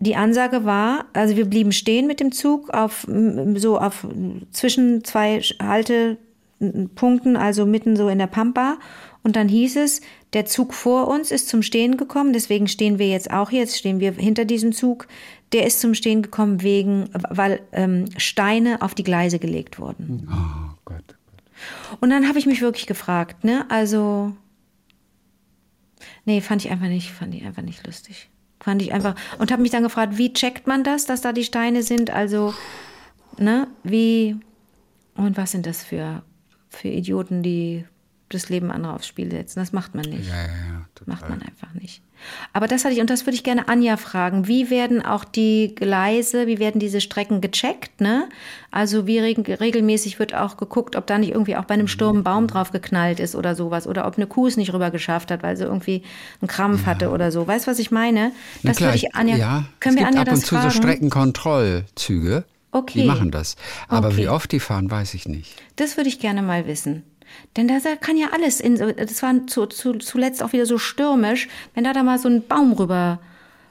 Die 0.00 0.16
Ansage 0.16 0.64
war, 0.64 1.04
also 1.12 1.36
wir 1.36 1.44
blieben 1.44 1.70
stehen 1.70 2.06
mit 2.06 2.18
dem 2.18 2.32
Zug 2.32 2.70
auf 2.70 3.06
so 3.54 3.78
auf 3.78 4.06
zwischen 4.50 5.04
zwei 5.04 5.40
Haltepunkten, 5.62 7.36
also 7.36 7.66
mitten 7.66 7.94
so 7.94 8.08
in 8.08 8.18
der 8.18 8.26
Pampa. 8.26 8.78
Und 9.22 9.36
dann 9.36 9.48
hieß 9.48 9.76
es, 9.76 10.00
der 10.32 10.46
Zug 10.46 10.74
vor 10.74 11.06
uns 11.06 11.30
ist 11.30 11.48
zum 11.48 11.62
Stehen 11.62 11.98
gekommen, 11.98 12.32
deswegen 12.32 12.66
stehen 12.66 12.98
wir 12.98 13.08
jetzt 13.08 13.30
auch 13.30 13.52
jetzt 13.52 13.78
stehen 13.78 14.00
wir 14.00 14.12
hinter 14.12 14.44
diesem 14.44 14.72
Zug. 14.72 15.06
Der 15.52 15.66
ist 15.66 15.80
zum 15.80 15.94
Stehen 15.94 16.22
gekommen 16.22 16.62
wegen, 16.62 17.10
weil 17.28 17.60
ähm, 17.72 18.06
Steine 18.16 18.82
auf 18.82 18.94
die 18.94 19.04
Gleise 19.04 19.38
gelegt 19.38 19.78
wurden. 19.78 20.26
Oh 20.28 20.71
Gott. 20.84 21.16
Und 22.00 22.10
dann 22.10 22.28
habe 22.28 22.38
ich 22.38 22.46
mich 22.46 22.60
wirklich 22.60 22.86
gefragt, 22.86 23.44
ne? 23.44 23.66
Also, 23.68 24.34
nee, 26.24 26.40
fand 26.40 26.64
ich 26.64 26.70
einfach 26.70 26.88
nicht, 26.88 27.10
fand 27.10 27.34
ich 27.34 27.44
einfach 27.44 27.62
nicht 27.62 27.86
lustig. 27.86 28.30
Fand 28.60 28.80
ich 28.80 28.92
einfach 28.92 29.16
und 29.38 29.50
habe 29.50 29.62
mich 29.62 29.72
dann 29.72 29.82
gefragt, 29.82 30.18
wie 30.18 30.32
checkt 30.32 30.66
man 30.66 30.84
das, 30.84 31.04
dass 31.04 31.20
da 31.20 31.32
die 31.32 31.44
Steine 31.44 31.82
sind? 31.82 32.10
Also, 32.10 32.54
ne? 33.38 33.66
Wie 33.82 34.36
und 35.14 35.36
was 35.36 35.50
sind 35.50 35.66
das 35.66 35.82
für 35.82 36.22
für 36.68 36.88
Idioten, 36.88 37.42
die 37.42 37.84
das 38.28 38.48
Leben 38.48 38.70
anderer 38.70 38.94
aufs 38.94 39.06
Spiel 39.06 39.30
setzen. 39.30 39.60
Das 39.60 39.72
macht 39.72 39.94
man 39.94 40.04
nicht. 40.06 40.28
Ja, 40.28 40.36
ja, 40.36 40.46
ja. 40.46 40.71
Total. 40.94 41.14
Macht 41.14 41.28
man 41.30 41.42
einfach 41.42 41.72
nicht. 41.74 42.02
Aber 42.52 42.68
das 42.68 42.84
hatte 42.84 42.94
ich, 42.94 43.00
und 43.00 43.10
das 43.10 43.26
würde 43.26 43.34
ich 43.34 43.42
gerne 43.42 43.66
Anja 43.66 43.96
fragen. 43.96 44.46
Wie 44.46 44.70
werden 44.70 45.04
auch 45.04 45.24
die 45.24 45.74
Gleise, 45.74 46.46
wie 46.46 46.58
werden 46.58 46.78
diese 46.78 47.00
Strecken 47.00 47.40
gecheckt? 47.40 48.00
Ne? 48.00 48.28
Also 48.70 49.06
wie 49.06 49.18
reg 49.18 49.38
regelmäßig 49.60 50.18
wird 50.18 50.34
auch 50.34 50.56
geguckt, 50.56 50.94
ob 50.94 51.06
da 51.06 51.18
nicht 51.18 51.30
irgendwie 51.30 51.56
auch 51.56 51.64
bei 51.64 51.74
einem 51.74 51.88
Sturm 51.88 52.18
ein 52.18 52.22
Baum 52.24 52.46
drauf 52.46 52.70
geknallt 52.70 53.18
ist 53.20 53.34
oder 53.34 53.54
sowas. 53.56 53.86
Oder 53.88 54.06
ob 54.06 54.16
eine 54.16 54.26
Kuh 54.26 54.46
es 54.46 54.56
nicht 54.56 54.72
rüber 54.72 54.90
geschafft 54.90 55.30
hat, 55.30 55.42
weil 55.42 55.56
sie 55.56 55.64
irgendwie 55.64 56.02
einen 56.40 56.48
Krampf 56.48 56.86
hatte 56.86 57.10
oder 57.10 57.32
so. 57.32 57.46
Weißt 57.46 57.66
du, 57.66 57.70
was 57.70 57.78
ich 57.78 57.90
meine? 57.90 58.32
Das 58.62 58.80
würde 58.80 58.94
ich 58.96 59.14
Anja. 59.14 59.36
ja, 59.36 59.64
können 59.80 59.96
es 59.96 60.00
wir 60.02 60.06
gibt 60.06 60.18
Anja 60.18 60.22
ab 60.22 60.28
und 60.36 60.40
zu 60.40 60.54
fragen? 60.54 60.70
so 60.70 60.76
Streckenkontrollzüge. 60.76 62.44
Okay. 62.70 63.02
Die 63.02 63.06
machen 63.06 63.30
das. 63.30 63.56
Aber 63.88 64.08
Okay. 64.08 64.16
wie 64.18 64.28
oft 64.28 64.52
die 64.52 64.60
fahren, 64.60 64.90
weiß 64.90 65.14
ich 65.14 65.26
nicht. 65.26 65.54
Das 65.76 65.96
würde 65.96 66.08
ich 66.08 66.20
gerne 66.20 66.42
mal 66.42 66.66
wissen. 66.66 67.02
Denn 67.56 67.68
da 67.68 67.78
kann 68.00 68.16
ja 68.16 68.28
alles 68.32 68.60
in, 68.60 68.76
das 68.76 69.22
war 69.22 69.46
zu, 69.46 69.66
zu, 69.66 69.94
zuletzt 69.94 70.42
auch 70.42 70.52
wieder 70.52 70.66
so 70.66 70.78
stürmisch, 70.78 71.48
wenn 71.74 71.84
da 71.84 71.92
da 71.92 72.02
mal 72.02 72.18
so 72.18 72.28
ein 72.28 72.46
Baum 72.46 72.72
rüber 72.72 73.20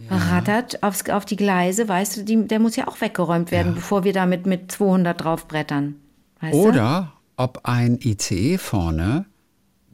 rattert 0.10 0.82
aufs, 0.84 1.08
auf 1.10 1.25
die 1.25 1.36
Gleise, 1.36 1.88
weißt 1.88 2.18
du, 2.18 2.24
die, 2.24 2.48
der 2.48 2.60
muss 2.60 2.75
ja 2.75 2.88
auch 2.88 3.00
weggeräumt 3.01 3.51
werden, 3.51 3.75
bevor 3.75 4.03
wir 4.03 4.13
damit 4.13 4.46
mit 4.46 4.72
200 4.72 5.24
draufbrettern. 5.24 5.96
Weißt 6.39 6.53
du? 6.56 6.58
Oder 6.58 7.13
ob 7.38 7.62
ein 7.63 8.00
ICE 8.01 8.58
vorne 8.58 9.25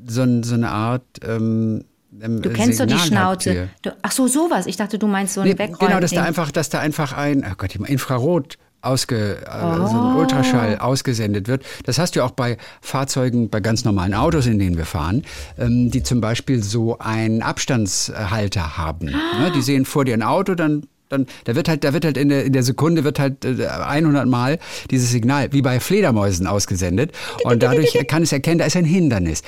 so, 0.05 0.25
so 0.43 0.53
eine 0.53 0.69
Art. 0.69 1.03
Ähm, 1.23 1.83
ähm, 2.21 2.41
Du 2.41 2.49
kennst 2.51 2.79
doch 2.79 2.85
die 2.85 2.93
Signal 2.93 3.35
Schnauze. 3.35 3.69
Du, 3.81 3.95
ach 4.01 4.11
so, 4.11 4.27
sowas. 4.27 4.67
Ich 4.67 4.77
dachte, 4.77 4.99
du 4.99 5.07
meinst 5.07 5.33
so 5.33 5.41
ein 5.41 5.47
Nee, 5.47 5.57
Wegräumen. 5.57 5.79
genau, 5.79 5.99
dass 5.99 6.11
da 6.11 6.23
einfach, 6.23 6.51
dass 6.51 6.69
da 6.69 6.79
einfach 6.79 7.13
ein, 7.13 7.45
oh 7.49 7.55
Gott, 7.57 7.75
Infrarot 7.75 8.57
ausge, 8.81 9.37
äh, 9.45 9.87
so 9.87 9.97
Oh. 9.97 10.09
ein 10.11 10.15
Ultraschall 10.17 10.77
ausgesendet 10.79 11.47
wird. 11.47 11.63
Das 11.83 11.97
hast 11.99 12.15
du 12.15 12.23
auch 12.23 12.31
bei 12.31 12.57
Fahrzeugen, 12.81 13.49
bei 13.49 13.59
ganz 13.59 13.83
normalen 13.85 14.13
Autos, 14.13 14.45
in 14.45 14.59
denen 14.59 14.77
wir 14.77 14.85
fahren, 14.85 15.23
ähm, 15.57 15.91
die 15.91 16.03
zum 16.03 16.21
Beispiel 16.21 16.63
so 16.63 16.97
einen 16.99 17.41
Abstandshalter 17.41 18.77
haben. 18.77 19.07
Ne? 19.07 19.51
Die 19.55 19.61
sehen 19.61 19.85
vor 19.85 20.05
dir 20.05 20.13
ein 20.13 20.23
Auto, 20.23 20.55
dann 20.55 20.83
dann, 21.09 21.25
da 21.45 21.55
wird 21.55 21.69
halt, 21.69 21.85
da 21.85 21.93
wird 21.93 22.03
halt 22.03 22.17
in 22.17 22.27
der, 22.27 22.43
in 22.43 22.51
der 22.51 22.63
Sekunde 22.63 23.05
wird 23.05 23.17
halt 23.17 23.45
äh, 23.45 23.65
100 23.65 24.27
Mal 24.27 24.59
dieses 24.91 25.09
Signal 25.09 25.53
wie 25.53 25.61
bei 25.61 25.79
Fledermäusen 25.79 26.47
ausgesendet 26.47 27.13
und 27.45 27.63
dadurch 27.63 27.97
kann 28.09 28.23
es 28.23 28.33
erkennen, 28.33 28.57
da 28.59 28.65
ist 28.65 28.75
ein 28.75 28.83
Hindernis. 28.83 29.41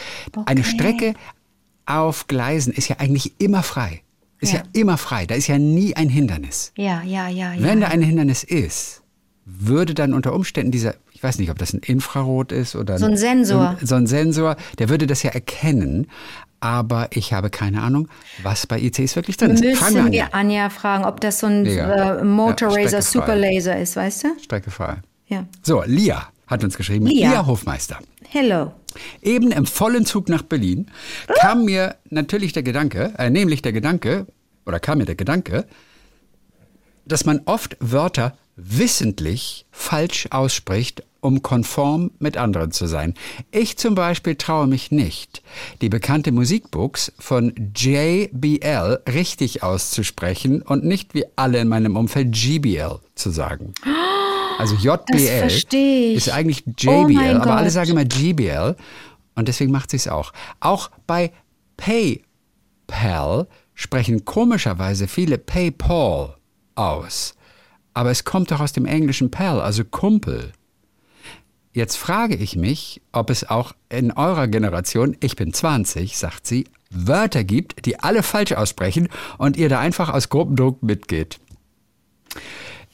Eine 0.45 0.63
Strecke 0.63 1.15
auf 1.85 2.27
Gleisen 2.27 2.71
ist 2.71 2.87
ja 2.87 2.95
eigentlich 2.99 3.33
immer 3.41 3.61
frei. 3.61 4.03
Ist 4.39 4.53
ja. 4.53 4.59
Ja. 4.59 4.63
immer 4.71 4.97
frei. 4.97 5.25
Da 5.25 5.35
ist 5.35 5.47
ja 5.47 5.57
nie 5.59 5.97
ein 5.97 6.07
Hindernis. 6.07 6.71
Ja, 6.77 7.01
ja, 7.03 7.27
ja, 7.27 7.53
ja. 7.53 7.61
Wenn 7.61 7.81
da 7.81 7.87
ein 7.87 8.01
Hindernis 8.01 8.43
ist, 8.45 9.01
würde 9.57 9.93
dann 9.93 10.13
unter 10.13 10.33
Umständen 10.33 10.71
dieser, 10.71 10.95
ich 11.11 11.23
weiß 11.23 11.39
nicht, 11.39 11.49
ob 11.51 11.57
das 11.57 11.73
ein 11.73 11.79
Infrarot 11.79 12.51
ist 12.51 12.75
oder 12.75 12.97
So 12.97 13.05
ein 13.05 13.17
Sensor. 13.17 13.77
So 13.81 13.95
ein 13.95 14.07
Sensor, 14.07 14.55
der 14.77 14.89
würde 14.89 15.07
das 15.07 15.23
ja 15.23 15.31
erkennen. 15.31 16.07
Aber 16.61 17.07
ich 17.11 17.31
habe 17.31 17.49
keine 17.49 17.81
Ahnung, 17.81 18.09
was 18.43 18.67
bei 18.67 18.79
ICs 18.81 19.15
wirklich 19.15 19.37
drin 19.37 19.51
ist. 19.51 19.59
Fragen 19.77 19.95
wir 19.95 20.01
Müssen 20.03 20.05
an. 20.07 20.11
wir 20.11 20.35
Anja 20.35 20.69
fragen, 20.69 21.05
ob 21.05 21.21
das 21.21 21.39
so 21.39 21.47
ein 21.47 21.65
äh, 21.65 22.23
Motor 22.23 22.71
Ja, 22.71 22.83
Razor 22.83 23.01
streckefrei. 23.01 23.01
Super 23.01 23.35
Laser 23.37 23.79
ist, 23.79 23.95
weißt 23.95 24.23
du? 24.25 24.27
Strecke 24.43 24.69
frei. 24.69 24.97
Ja. 25.27 25.45
So, 25.63 25.83
Lia 25.85 26.27
hat 26.47 26.63
uns 26.63 26.75
geschrieben. 26.75 27.05
Lia. 27.05 27.29
Lia 27.29 27.45
Hofmeister. 27.45 27.99
Hello. 28.27 28.73
Eben 29.21 29.51
im 29.51 29.65
vollen 29.65 30.05
Zug 30.05 30.27
nach 30.27 30.41
Berlin 30.41 30.87
kam 31.39 31.63
mir 31.63 31.95
natürlich 32.09 32.51
der 32.51 32.63
Gedanke, 32.63 33.13
äh, 33.17 33.29
nämlich 33.29 33.61
der 33.61 33.71
Gedanke, 33.71 34.25
oder 34.65 34.79
kam 34.81 34.97
mir 34.97 35.05
der 35.05 35.15
Gedanke, 35.15 35.65
dass 37.05 37.25
man 37.25 37.41
oft 37.45 37.77
Wörter 37.79 38.35
wissentlich 38.61 39.65
falsch 39.71 40.27
ausspricht, 40.31 41.03
um 41.21 41.41
konform 41.41 42.11
mit 42.19 42.37
anderen 42.37 42.71
zu 42.71 42.87
sein. 42.87 43.13
Ich 43.51 43.77
zum 43.77 43.95
Beispiel 43.95 44.35
traue 44.35 44.67
mich 44.67 44.91
nicht, 44.91 45.41
die 45.81 45.89
bekannte 45.89 46.31
Musikbooks 46.31 47.11
von 47.19 47.53
JBL 47.75 48.99
richtig 49.11 49.63
auszusprechen 49.63 50.61
und 50.61 50.85
nicht 50.85 51.13
wie 51.13 51.25
alle 51.35 51.59
in 51.59 51.67
meinem 51.67 51.95
Umfeld 51.95 52.31
GBL 52.31 52.99
zu 53.15 53.31
sagen. 53.31 53.73
Also 54.57 54.75
JBL 54.75 56.15
ist 56.15 56.29
eigentlich 56.29 56.63
Oh 56.67 56.71
JBL, 56.77 57.13
mein 57.13 57.37
aber 57.37 57.55
alle 57.55 57.71
sagen 57.71 57.91
immer 57.91 58.05
GBL 58.05 58.75
und 59.35 59.47
deswegen 59.47 59.71
macht 59.71 59.91
sie 59.91 59.97
es 59.97 60.07
auch. 60.07 60.33
Auch 60.59 60.91
bei 61.07 61.31
PayPal 61.77 63.47
sprechen 63.73 64.25
komischerweise 64.25 65.07
viele 65.07 65.37
PayPal 65.37 66.35
aus. 66.75 67.35
Aber 67.93 68.11
es 68.11 68.23
kommt 68.23 68.51
doch 68.51 68.59
aus 68.59 68.73
dem 68.73 68.85
englischen 68.85 69.31
Pal, 69.31 69.61
also 69.61 69.83
Kumpel. 69.83 70.51
Jetzt 71.73 71.97
frage 71.97 72.35
ich 72.35 72.55
mich, 72.55 73.01
ob 73.11 73.29
es 73.29 73.49
auch 73.49 73.73
in 73.89 74.11
eurer 74.11 74.47
Generation, 74.47 75.15
ich 75.19 75.35
bin 75.35 75.53
20, 75.53 76.17
sagt 76.17 76.47
sie, 76.47 76.65
Wörter 76.89 77.43
gibt, 77.43 77.85
die 77.85 77.99
alle 77.99 78.23
falsch 78.23 78.53
aussprechen 78.53 79.07
und 79.37 79.55
ihr 79.57 79.69
da 79.69 79.79
einfach 79.79 80.09
aus 80.09 80.29
Gruppendruck 80.29 80.81
mitgeht. 80.81 81.39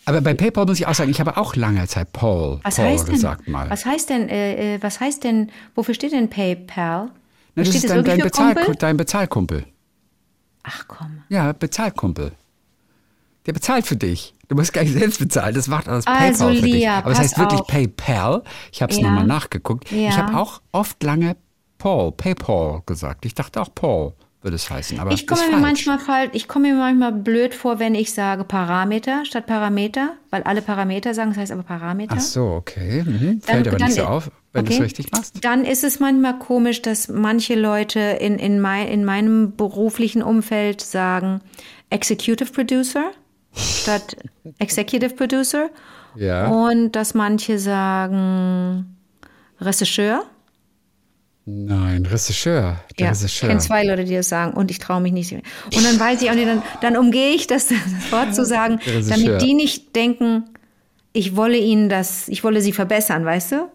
Aber 0.06 0.22
bei 0.22 0.34
PayPal 0.34 0.66
muss 0.66 0.80
ich 0.80 0.88
auch 0.88 0.94
sagen, 0.94 1.10
ich 1.10 1.20
habe 1.20 1.38
auch 1.38 1.56
lange 1.56 1.88
Zeit 1.88 2.12
Paul, 2.14 2.60
Was 2.64 2.76
Paul 2.76 2.86
heißt 2.86 3.08
denn? 3.08 3.16
gesagt 3.16 3.48
mal. 3.48 3.70
Was 3.70 3.86
heißt 3.86 4.10
denn? 4.10 4.30
Äh, 4.30 4.76
äh, 4.76 4.84
was 4.84 5.00
heißt 5.00 5.24
denn? 5.24 5.52
Wofür 5.74 5.96
steht 5.96 6.12
denn 6.12 6.30
PayPal? 6.30 7.10
Na, 7.56 7.64
das 7.64 7.70
steht 7.70 7.86
ist 7.86 7.90
dein, 7.90 8.04
dein, 8.04 8.20
Bezahl, 8.20 8.54
dein 8.78 8.98
Bezahlkumpel. 8.98 9.66
Ach 10.64 10.86
komm. 10.88 11.24
Ja, 11.30 11.54
Bezahlkumpel. 11.54 12.34
Der 13.46 13.54
bezahlt 13.54 13.86
für 13.86 13.96
dich. 13.96 14.34
Du 14.48 14.56
musst 14.56 14.74
gar 14.74 14.84
nicht 14.84 14.94
selbst 14.94 15.20
bezahlen. 15.20 15.54
Das 15.56 15.68
macht 15.68 15.88
alles 15.88 16.06
Also, 16.08 16.46
PayPal 16.46 16.56
für 16.56 16.62
dich. 16.68 16.90
Aber 16.90 17.12
es 17.12 17.20
heißt 17.20 17.38
wirklich 17.38 17.62
auf. 17.62 17.68
PayPal. 17.68 18.44
Ich 18.72 18.82
habe 18.82 18.92
es 18.92 19.00
Ja. 19.00 19.06
nochmal 19.08 19.26
nachgeguckt. 19.28 19.92
Ich 19.92 20.02
Ja. 20.02 20.18
habe 20.18 20.38
auch 20.38 20.62
oft 20.72 21.02
lange 21.04 21.36
Paul, 21.78 22.12
PayPal 22.12 22.82
gesagt. 22.86 23.26
Ich 23.26 23.36
dachte 23.36 23.62
auch 23.62 23.74
Paul 23.74 24.14
würde 24.42 24.56
es 24.58 24.70
heißen. 24.70 25.00
Aber 25.00 25.12
Ich 25.12 25.26
komme 25.26 25.42
mir 25.42 25.60
falsch. 25.60 25.88
manchmal 25.88 26.30
ich 26.34 26.48
komme 26.48 26.68
mir 26.72 26.76
manchmal 26.76 27.12
blöd 27.12 27.56
vor, 27.56 27.80
wenn 27.80 27.96
ich 27.96 28.14
sage 28.14 28.44
Parameter 28.44 29.26
statt 29.26 29.48
Parameter, 29.48 30.14
weil 30.30 30.44
alle 30.44 30.62
Parameter 30.62 31.16
sagen, 31.16 31.32
das 31.32 31.40
heißt 31.40 31.52
aber 31.52 31.64
Parameter. 31.64 32.14
Ach 32.16 32.22
so, 32.22 32.44
okay. 32.52 33.02
Mhm. 33.04 33.20
Dann- 33.20 33.42
Fällt 33.42 33.68
aber 33.68 33.78
dann- 33.78 33.88
nicht 33.88 33.96
so 33.98 34.04
auf, 34.06 34.30
wenn 34.54 34.66
du 34.66 34.70
okay. 34.72 34.78
es 34.82 34.86
richtig 34.86 35.12
machst. 35.12 35.44
Dann 35.44 35.66
ist 35.66 35.84
es 35.84 36.00
manchmal 36.00 36.38
komisch, 36.38 36.84
dass 36.84 37.08
manche 37.08 37.56
Leute 37.56 38.00
in, 38.00 38.38
in, 38.38 38.60
mein, 38.62 38.88
in 38.88 39.04
meinem 39.04 39.56
beruflichen 39.56 40.22
Umfeld 40.22 40.80
sagen 40.80 41.42
Executive 41.90 42.52
Producer 42.52 43.12
statt 43.56 44.16
Executive 44.60 45.16
Producer. 45.16 45.70
Ja. 46.16 46.48
Und 46.48 46.94
dass 46.94 47.14
manche 47.14 47.60
sagen 47.60 48.98
Regisseur. 49.60 50.24
Nein, 51.46 52.06
Regisseur. 52.06 52.80
Der 52.98 53.08
Ja, 53.08 53.26
ich 53.26 53.40
kenne 53.40 53.60
zwei 53.60 53.86
Leute, 53.86 54.06
die 54.06 54.16
das 54.16 54.30
sagen 54.30 54.54
und 54.54 54.72
ich 54.72 54.80
traue 54.80 55.02
mich 55.02 55.12
nicht. 55.12 55.32
Und 55.32 55.44
dann 55.74 56.00
weiß 56.00 56.22
ich 56.22 56.30
auch 56.32 56.36
nicht, 56.36 56.48
dann, 56.48 56.64
dann 56.82 56.98
umgehe 56.98 57.36
ich 57.36 57.48
das, 57.48 57.68
das 57.68 58.12
Wort 58.12 58.34
zu 58.34 58.46
sagen, 58.46 58.80
damit 59.10 59.42
die 59.42 59.54
nicht 59.54 59.96
denken, 59.96 60.46
ich 61.14 61.36
wolle 61.36 61.58
ihnen 61.58 61.88
das, 61.88 62.28
ich 62.28 62.44
wolle 62.44 62.62
sie 62.62 62.74
verbessern, 62.74 63.24
weißt 63.24 63.54
du? 63.54 63.72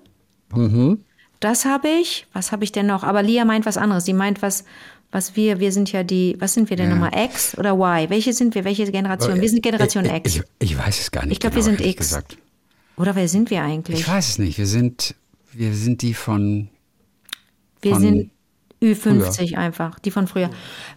Mhm. 0.54 1.04
Das 1.38 1.64
habe 1.64 1.88
ich. 1.88 2.26
Was 2.34 2.52
habe 2.52 2.64
ich 2.64 2.72
denn 2.72 2.86
noch? 2.86 3.02
Aber 3.02 3.22
Lia 3.22 3.46
meint 3.46 3.64
was 3.64 3.78
anderes. 3.78 4.04
Sie 4.04 4.12
meint 4.12 4.42
was, 4.42 4.64
was 5.12 5.34
wir, 5.36 5.58
wir 5.60 5.72
sind 5.72 5.90
ja 5.92 6.02
die, 6.04 6.36
was 6.38 6.54
sind 6.54 6.70
wir 6.70 6.76
denn 6.76 6.88
Ja. 6.90 6.94
nochmal? 6.94 7.24
X 7.26 7.56
oder 7.58 7.72
Y? 7.74 8.10
Welche 8.10 8.32
sind 8.32 8.54
wir? 8.54 8.64
Welche 8.64 8.90
Generation? 8.90 9.40
Wir 9.40 9.48
sind 9.48 9.62
Generation 9.62 10.04
ich, 10.04 10.12
X. 10.12 10.36
Ich, 10.36 10.42
ich 10.60 10.78
weiß 10.78 11.00
es 11.00 11.10
gar 11.10 11.22
nicht. 11.24 11.32
Ich 11.32 11.40
glaub, 11.40 11.54
wir 11.54 11.62
genau, 11.62 11.70
sind 11.76 11.80
ehrlich 11.80 11.96
X. 11.96 12.08
Gesagt. 12.08 12.38
Oder 12.96 13.14
wer 13.16 13.28
sind 13.28 13.50
wir 13.50 13.62
eigentlich? 13.62 14.00
Ich 14.00 14.08
weiß 14.08 14.28
es 14.28 14.38
nicht. 14.38 14.58
Wir 14.58 14.66
sind, 14.66 15.14
wir 15.52 15.74
sind 15.74 16.02
die 16.02 16.14
von. 16.14 16.68
Wir 17.82 17.92
von 17.94 18.00
sind 18.02 18.30
Ü50 18.82 19.56
einfach, 19.56 19.98
die 19.98 20.10
von 20.10 20.26
früher. 20.26 20.50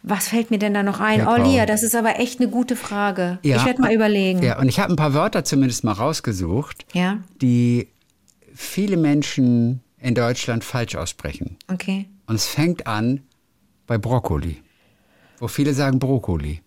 Was 0.03 0.27
fällt 0.29 0.51
mir 0.51 0.60
denn 0.60 0.74
da 0.74 0.84
noch 0.84 1.00
ein? 1.00 1.20
PayPal. 1.20 1.41
Oh, 1.41 1.43
Lia, 1.50 1.65
das 1.65 1.84
ist 1.84 1.96
aber 1.96 2.20
echt 2.20 2.39
eine 2.39 2.50
gute 2.50 2.75
Frage. 2.75 3.39
Ja. 3.43 3.58
Ich 3.58 3.65
werde 3.65 3.82
mal 3.82 3.93
überlegen. 3.93 4.41
Ja, 4.43 4.60
und 4.60 4.70
ich 4.70 4.79
habe 4.79 4.93
ein 4.93 4.96
paar 4.96 5.13
Wörter 5.13 5.43
zumindest 5.43 5.84
mal 5.84 5.91
rausgesucht, 5.93 6.86
Ja, 6.93 7.20
die 7.41 7.88
viele 8.53 8.98
Menschen 8.98 9.82
in 10.00 10.15
Deutschland 10.15 10.63
falsch 10.63 10.96
aussprechen. 10.96 11.58
okay. 11.72 12.05
Und 12.25 12.36
es 12.36 12.46
fängt 12.46 12.88
an 12.88 13.22
bei 13.87 13.97
Brokkoli, 13.97 14.61
wo 15.39 15.47
viele 15.47 15.73
sagen 15.73 15.99
Brokkoli. 15.99 16.61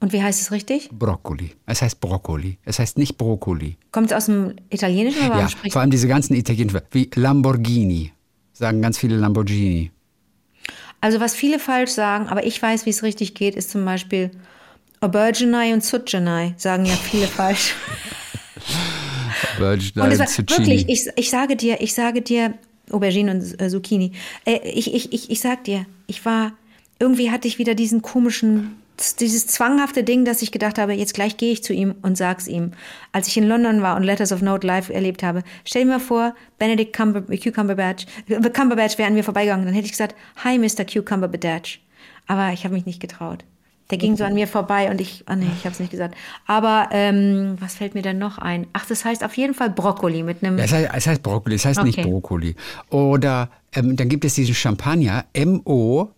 Und 0.00 0.12
wie 0.12 0.20
heißt 0.20 0.40
es 0.40 0.50
richtig? 0.50 0.88
Brokkoli. 0.90 1.52
Es 1.64 1.80
heißt 1.80 2.00
Brokkoli. 2.00 2.58
Es 2.64 2.80
heißt 2.80 2.98
nicht 2.98 3.16
Brokkoli. 3.16 3.76
Kommt 3.92 4.10
es 4.10 4.16
aus 4.16 4.26
dem 4.26 4.56
Italienischen 4.68 5.26
oder 5.28 5.38
Ja, 5.38 5.48
vor 5.70 5.80
allem 5.80 5.92
diese 5.92 6.08
ganzen 6.08 6.34
italienischen 6.34 6.80
wie 6.90 7.08
Lamborghini. 7.14 8.12
Sagen 8.52 8.82
ganz 8.82 8.98
viele 8.98 9.16
Lamborghini. 9.16 9.92
Also 11.00 11.20
was 11.20 11.34
viele 11.34 11.60
falsch 11.60 11.90
sagen, 11.92 12.28
aber 12.28 12.44
ich 12.44 12.60
weiß, 12.60 12.84
wie 12.84 12.90
es 12.90 13.04
richtig 13.04 13.34
geht, 13.34 13.54
ist 13.54 13.70
zum 13.70 13.84
Beispiel 13.84 14.32
Aubergine 15.00 15.72
und 15.72 15.82
Zucchini, 15.82 16.54
sagen 16.56 16.84
ja 16.84 16.94
viele 16.94 17.26
falsch. 17.38 17.74
Virgin 19.58 20.02
Und 20.02 20.18
war, 20.18 20.26
Zucchini. 20.26 20.58
wirklich, 20.58 20.88
ich, 20.88 21.08
ich 21.16 21.30
sage 21.30 21.56
dir, 21.56 21.80
ich 21.80 21.94
sage 21.94 22.22
dir, 22.22 22.54
Aubergine 22.92 23.32
und 23.32 23.60
äh, 23.60 23.68
Zucchini, 23.68 24.12
äh, 24.44 24.58
ich, 24.68 24.94
ich, 24.94 25.12
ich, 25.12 25.30
ich 25.30 25.40
sag 25.40 25.64
dir, 25.64 25.86
ich 26.06 26.24
war, 26.24 26.52
irgendwie 26.98 27.30
hatte 27.30 27.48
ich 27.48 27.58
wieder 27.58 27.74
diesen 27.74 28.02
komischen 28.02 28.76
dieses 29.18 29.46
zwanghafte 29.46 30.04
Ding, 30.04 30.24
dass 30.24 30.42
ich 30.42 30.52
gedacht 30.52 30.78
habe, 30.78 30.92
jetzt 30.92 31.14
gleich 31.14 31.36
gehe 31.36 31.52
ich 31.52 31.64
zu 31.64 31.72
ihm 31.72 31.94
und 32.02 32.16
sag's 32.16 32.46
ihm. 32.46 32.72
Als 33.10 33.26
ich 33.26 33.36
in 33.36 33.48
London 33.48 33.82
war 33.82 33.96
und 33.96 34.02
Letters 34.02 34.32
of 34.32 34.42
Note 34.42 34.66
live 34.66 34.90
erlebt 34.90 35.22
habe, 35.22 35.42
stell 35.64 35.84
dir 35.84 35.90
mal 35.90 36.00
vor, 36.00 36.34
Benedict 36.58 36.94
Cumber, 36.94 37.22
Cucumberbatch, 37.22 38.06
äh, 38.28 38.50
Cumberbatch 38.50 38.98
wäre 38.98 39.08
an 39.08 39.14
mir 39.14 39.24
vorbeigegangen, 39.24 39.64
dann 39.64 39.74
hätte 39.74 39.86
ich 39.86 39.92
gesagt, 39.92 40.14
hi 40.44 40.58
Mr. 40.58 40.84
Cucumberbatch. 40.84 41.80
Aber 42.26 42.52
ich 42.52 42.64
habe 42.64 42.74
mich 42.74 42.86
nicht 42.86 43.00
getraut. 43.00 43.44
Der 43.90 43.98
ging 43.98 44.16
so 44.16 44.24
an 44.24 44.32
mir 44.34 44.48
vorbei 44.48 44.90
und 44.90 45.00
ich, 45.00 45.24
ah 45.26 45.36
nee, 45.36 45.50
ich 45.54 45.64
habe 45.64 45.72
es 45.72 45.80
nicht 45.80 45.90
gesagt. 45.90 46.14
Aber 46.46 46.88
ähm, 46.92 47.56
was 47.60 47.74
fällt 47.74 47.94
mir 47.94 48.02
denn 48.02 48.18
noch 48.18 48.38
ein? 48.38 48.66
Ach, 48.72 48.86
das 48.86 49.04
heißt 49.04 49.22
auf 49.24 49.36
jeden 49.36 49.52
Fall 49.54 49.70
Brokkoli 49.70 50.22
mit 50.22 50.42
einem. 50.42 50.56
Ja, 50.58 50.64
es, 50.64 50.72
heißt, 50.72 50.90
es 50.94 51.06
heißt 51.06 51.22
Brokkoli, 51.22 51.56
es 51.56 51.64
heißt 51.64 51.82
nicht 51.82 51.98
Okay. 51.98 52.08
Brokkoli. 52.08 52.56
Oder 52.90 53.50
ähm, 53.74 53.96
dann 53.96 54.08
gibt 54.08 54.24
es 54.24 54.34
diesen 54.34 54.54
Champagner, 54.54 55.26
M-O-E-T. 55.34 56.12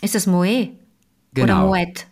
Ist 0.00 0.14
das? 0.14 0.28
Oder 0.28 0.68
Genau. 1.34 1.66
Moet? 1.68 2.06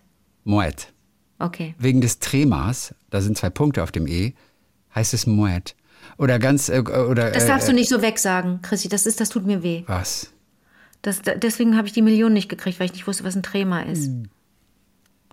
Moet. 0.45 0.93
Okay. 1.39 1.75
Wegen 1.79 2.01
des 2.01 2.19
Tremas, 2.19 2.95
da 3.11 3.21
sind 3.21 3.37
zwei 3.37 3.51
Punkte 3.51 3.83
auf 3.83 3.93
dem 3.93 4.07
E, 4.07 4.35
heißt 4.95 5.15
es 5.15 5.27
Moet. 5.27 5.75
Oder 6.19 6.39
ganz, 6.39 6.69
äh, 6.69 6.81
oder. 6.81 7.31
Das 7.31 7.45
äh, 7.45 7.49
darfst 7.49 7.69
du 7.69 7.73
nicht 7.73 7.89
so 7.89 8.01
wegsagen, 8.03 8.63
Chrissy. 8.63 8.89
Das 8.89 9.07
ist, 9.07 9.21
das 9.21 9.29
tut 9.29 9.45
mir 9.45 9.63
weh. 9.63 9.83
Was? 9.87 10.33
Das, 11.07 11.23
da- 11.23 11.35
deswegen 11.35 11.77
habe 11.77 11.87
ich 11.87 11.93
die 11.95 12.03
Million 12.03 12.33
nicht 12.33 12.49
gekriegt, 12.49 12.79
weil 12.81 12.87
ich 12.87 12.93
nicht 12.93 13.07
wusste, 13.07 13.25
was 13.25 13.37
ein 13.37 13.43
Trema 13.43 13.81
ist. 13.83 14.07
Hm. 14.07 14.29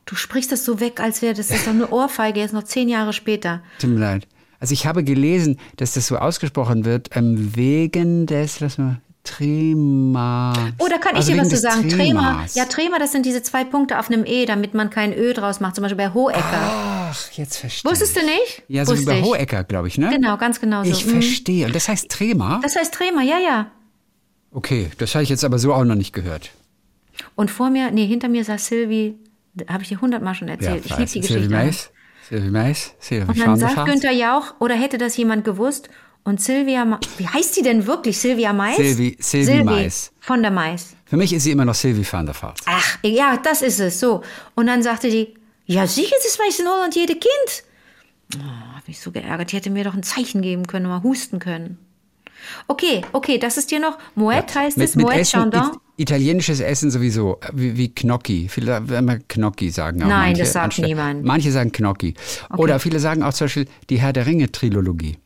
Du 0.06 0.16
sprichst 0.16 0.52
das 0.52 0.66
so 0.66 0.80
weg, 0.80 1.00
als 1.00 1.22
wäre 1.22 1.34
das 1.34 1.50
ist 1.50 1.66
doch 1.66 1.72
eine 1.72 1.88
Ohrfeige, 1.90 2.40
jetzt 2.40 2.54
noch 2.54 2.64
zehn 2.64 2.90
Jahre 2.90 3.14
später. 3.14 3.62
Tut 3.80 3.90
mir 3.92 4.00
leid. 4.00 4.28
Also 4.60 4.74
ich 4.74 4.86
habe 4.86 5.04
gelesen, 5.04 5.58
dass 5.78 5.94
das 5.94 6.08
so 6.08 6.18
ausgesprochen 6.18 6.86
wird, 6.86 7.10
ähm, 7.16 7.56
wegen 7.56 8.26
des, 8.26 8.60
lass 8.60 8.78
mal, 8.78 9.02
Trema. 9.24 10.54
Oh, 10.80 10.88
da 10.90 10.98
kann 10.98 11.16
also 11.16 11.32
ich 11.32 11.36
dir 11.38 11.42
was 11.42 11.50
zu 11.50 11.58
sagen. 11.58 11.88
Trema. 11.90 12.46
Ja, 12.56 12.66
Trema, 12.66 13.00
das 13.00 13.12
sind 13.14 13.26
diese 13.26 13.42
zwei 13.42 13.64
Punkte 13.64 13.98
auf 14.00 14.10
einem 14.12 14.26
E, 14.26 14.46
damit 14.46 14.74
man 14.74 14.90
kein 14.90 15.14
Ö 15.18 15.34
draus 15.34 15.60
macht. 15.60 15.76
Zum 15.76 15.82
Beispiel 15.84 15.98
bei 15.98 16.14
Hohecker. 16.14 16.44
Ach, 16.44 17.32
jetzt 17.34 17.58
verstehe 17.58 17.90
Wusstest 17.90 18.16
ich. 18.18 18.22
du 18.22 18.28
nicht? 18.28 18.64
Ja, 18.68 18.86
so 18.86 18.94
wie 18.94 18.98
Wusste 18.98 19.12
bei 19.12 19.20
ich. 19.20 19.26
Hohecker, 19.26 19.64
glaube 19.64 19.88
ich, 19.88 19.98
ne? 19.98 20.10
Genau, 20.10 20.38
ganz 20.38 20.60
genau 20.60 20.84
so. 20.84 20.90
Ich 20.92 21.06
Mhm. 21.06 21.12
verstehe. 21.12 21.66
Und 21.68 21.76
das 21.76 21.88
heißt 21.88 22.10
Trema? 22.10 22.60
Das 22.64 22.76
heißt 22.76 22.94
Trema, 22.94 23.22
ja, 23.22 23.40
ja. 23.40 23.68
Okay, 24.54 24.90
das 24.98 25.14
habe 25.16 25.24
ich 25.24 25.30
jetzt 25.30 25.44
aber 25.44 25.58
so 25.60 25.74
auch 25.74 25.84
noch 25.84 25.96
nicht 25.96 26.14
gehört. 26.14 26.52
Und 27.36 27.52
vor 27.52 27.70
mir, 27.70 27.92
nee, 27.92 28.06
hinter 28.08 28.28
mir 28.30 28.44
saß 28.44 28.66
Sylvie, 28.68 29.16
habe 29.68 29.84
ich 29.84 29.90
dir 29.90 30.02
hundertmal 30.02 30.36
schon 30.36 30.48
erzählt. 30.48 30.86
ich 30.86 30.92
liebe 30.92 31.06
die 31.06 31.22
Sylvie 31.22 31.48
Geschichte. 31.48 31.50
Mais, 31.50 31.92
Sylvie 32.30 32.50
Mais, 32.50 32.94
Sylvie 33.00 33.28
Und 33.32 33.40
dann 33.40 33.58
sagt. 33.58 33.86
Günther 33.86 34.12
Jauch, 34.12 34.56
oder 34.60 34.76
hätte 34.76 34.98
das 34.98 35.18
jemand 35.18 35.44
gewusst? 35.44 35.90
Und 36.24 36.42
Sylvia, 36.42 36.86
Ma 36.86 37.00
wie 37.18 37.28
heißt 37.28 37.58
die 37.58 37.62
denn 37.64 37.86
wirklich? 37.86 38.18
Sylvia 38.18 38.54
Mais? 38.54 38.78
Sylvie- 38.78 39.18
Sylvie 39.20 39.64
Mais. 39.64 40.12
Von 40.22 40.42
der 40.42 40.52
Mais. 40.52 40.96
Für 41.06 41.18
mich 41.18 41.34
ist 41.34 41.44
sie 41.44 41.52
immer 41.52 41.66
noch 41.66 41.76
Sylvie 41.76 42.06
van 42.10 42.26
der 42.26 42.34
Vaart. 42.42 42.60
Ach, 42.66 42.98
ja, 43.04 43.38
das 43.44 43.62
ist 43.62 43.80
es, 43.80 44.00
so. 44.00 44.22
Und 44.56 44.68
dann 44.68 44.82
sagte 44.82 45.10
die, 45.10 45.34
ja 45.66 45.86
sicher, 45.86 46.16
das 46.24 46.40
weiß 46.40 46.60
in 46.60 46.68
Holland 46.68 46.96
jede 46.96 47.14
Kind. 47.14 47.64
Oh, 48.38 48.76
hab 48.76 48.88
mich 48.88 49.00
so 49.00 49.12
geärgert. 49.12 49.52
Die 49.52 49.58
hätte 49.58 49.70
mir 49.70 49.84
doch 49.84 49.94
ein 49.94 50.04
Zeichen 50.04 50.42
geben 50.42 50.66
können, 50.66 50.88
mal 50.88 51.04
husten 51.04 51.40
können. 51.40 51.78
Okay, 52.68 53.02
okay, 53.14 53.38
das 53.38 53.58
ist 53.58 53.70
hier 53.70 53.80
noch, 53.80 53.98
Moet 54.16 54.54
heißt 54.56 54.78
es, 54.78 54.96
mit 54.96 55.04
Moet 55.06 55.14
Essen, 55.16 55.40
Chandon. 55.40 55.62
it, 55.74 55.80
italienisches 56.10 56.60
Essen 56.60 56.92
sowieso, 56.92 57.40
wie, 57.54 57.78
wie 57.78 57.94
Gnocchi. 57.94 58.48
Viele 58.50 58.88
werden 58.90 59.08
immer 59.10 59.20
Gnocchi 59.28 59.70
sagen. 59.70 60.00
Nein, 60.00 60.10
manche, 60.10 60.42
das 60.42 60.54
sagt 60.54 60.66
anstatt- 60.66 60.86
niemand. 60.86 61.24
Manche 61.24 61.52
sagen 61.52 61.72
Gnocchi. 61.72 62.14
Oder 62.58 62.80
viele 62.80 63.00
sagen 63.00 63.24
auch 63.24 63.34
zum 63.34 63.46
Beispiel 63.46 63.68
die 63.90 64.00
Herr 64.00 64.14
der 64.14 64.26
Ringe-Trilogie. 64.26 65.18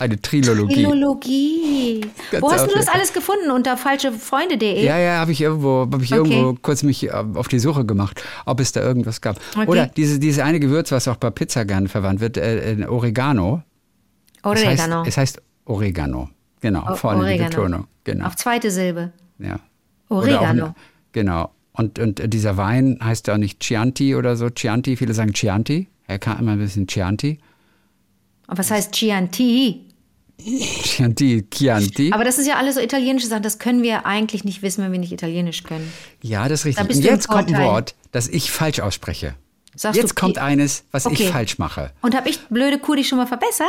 Eine 0.00 0.20
Trilogie. 0.20 0.74
Philologie. 0.84 2.00
Ganz 2.30 2.42
Wo 2.42 2.52
hast 2.52 2.66
du 2.70 2.74
das 2.74 2.86
alles 2.86 3.12
gefunden? 3.12 3.50
Unter 3.50 3.76
falschefreunde.de? 3.76 4.84
Ja, 4.84 4.96
ja, 4.98 5.18
habe 5.18 5.32
ich 5.32 5.40
irgendwo, 5.40 5.80
habe 5.90 6.04
ich 6.04 6.12
Okay. 6.14 6.30
irgendwo 6.34 6.58
kurz 6.62 6.84
mich 6.84 7.04
äh, 7.06 7.10
auf 7.10 7.48
die 7.48 7.58
Suche 7.58 7.84
gemacht, 7.84 8.22
ob 8.46 8.60
es 8.60 8.70
da 8.70 8.80
irgendwas 8.80 9.20
gab. 9.20 9.40
Okay. 9.56 9.66
Oder 9.66 9.86
diese, 9.86 10.20
diese 10.20 10.44
eine 10.44 10.60
Gewürz, 10.60 10.92
was 10.92 11.08
auch 11.08 11.16
bei 11.16 11.30
Pizza 11.30 11.64
gerne 11.64 11.88
verwandt 11.88 12.20
wird, 12.20 12.36
äh, 12.36 12.74
äh, 12.74 12.84
Oregano. 12.86 13.62
Es 14.36 14.44
Oregano. 14.44 14.98
heißt, 15.00 15.08
es 15.08 15.16
heißt 15.16 15.42
Oregano. 15.68 16.30
Genau, 16.60 16.90
O- 16.90 16.96
vorne 16.96 17.20
die 17.20 17.24
Oregano. 17.26 17.48
Betonung. 17.50 17.86
Genau. 18.04 18.26
Auf 18.26 18.36
zweite 18.36 18.70
Silbe. 18.70 19.12
Ja. 19.38 19.60
Oregano. 20.08 20.66
Auch, 20.68 20.74
genau. 21.12 21.52
Und, 21.72 21.98
und 22.00 22.32
dieser 22.32 22.56
Wein 22.56 22.98
heißt 23.02 23.28
ja 23.28 23.34
auch 23.34 23.38
nicht 23.38 23.60
Chianti 23.60 24.16
oder 24.16 24.34
so. 24.36 24.50
Chianti, 24.50 24.96
viele 24.96 25.14
sagen 25.14 25.32
Chianti. 25.32 25.86
Er 26.08 26.18
kann 26.18 26.38
immer 26.40 26.52
ein 26.52 26.58
bisschen 26.58 26.86
Chianti. 26.88 27.38
Und 28.48 28.58
was 28.58 28.70
heißt 28.70 28.92
Chianti? 28.92 29.84
Chianti, 30.82 31.44
Chianti. 31.50 32.12
Aber 32.12 32.24
das 32.24 32.38
ist 32.38 32.46
ja 32.46 32.56
alles 32.56 32.76
so 32.76 32.80
italienische 32.80 33.26
Sachen. 33.26 33.42
Das 33.42 33.58
können 33.58 33.82
wir 33.82 34.06
eigentlich 34.06 34.44
nicht 34.44 34.62
wissen, 34.62 34.82
wenn 34.84 34.92
wir 34.92 34.98
nicht 34.98 35.12
Italienisch 35.12 35.62
können. 35.64 35.92
ja, 36.22 36.48
das 36.48 36.60
ist 36.60 36.66
richtig. 36.66 36.96
Und 36.96 37.04
jetzt 37.04 37.28
kommt 37.28 37.52
ein. 37.52 37.62
Wort, 37.64 37.94
das 38.12 38.28
ich 38.28 38.50
falsch 38.50 38.80
ausspreche. 38.80 39.34
Sagst 39.74 40.00
jetzt 40.00 40.16
kommt 40.16 40.38
eines, 40.38 40.84
was 40.90 41.06
Okay. 41.06 41.24
ich 41.24 41.28
falsch 41.30 41.58
mache. 41.58 41.92
Und 42.02 42.16
habe 42.16 42.28
ich 42.28 42.40
blöde 42.48 42.78
Kuh 42.78 42.94
dich 42.96 43.06
schon 43.08 43.18
mal 43.18 43.26
verbessert? 43.26 43.68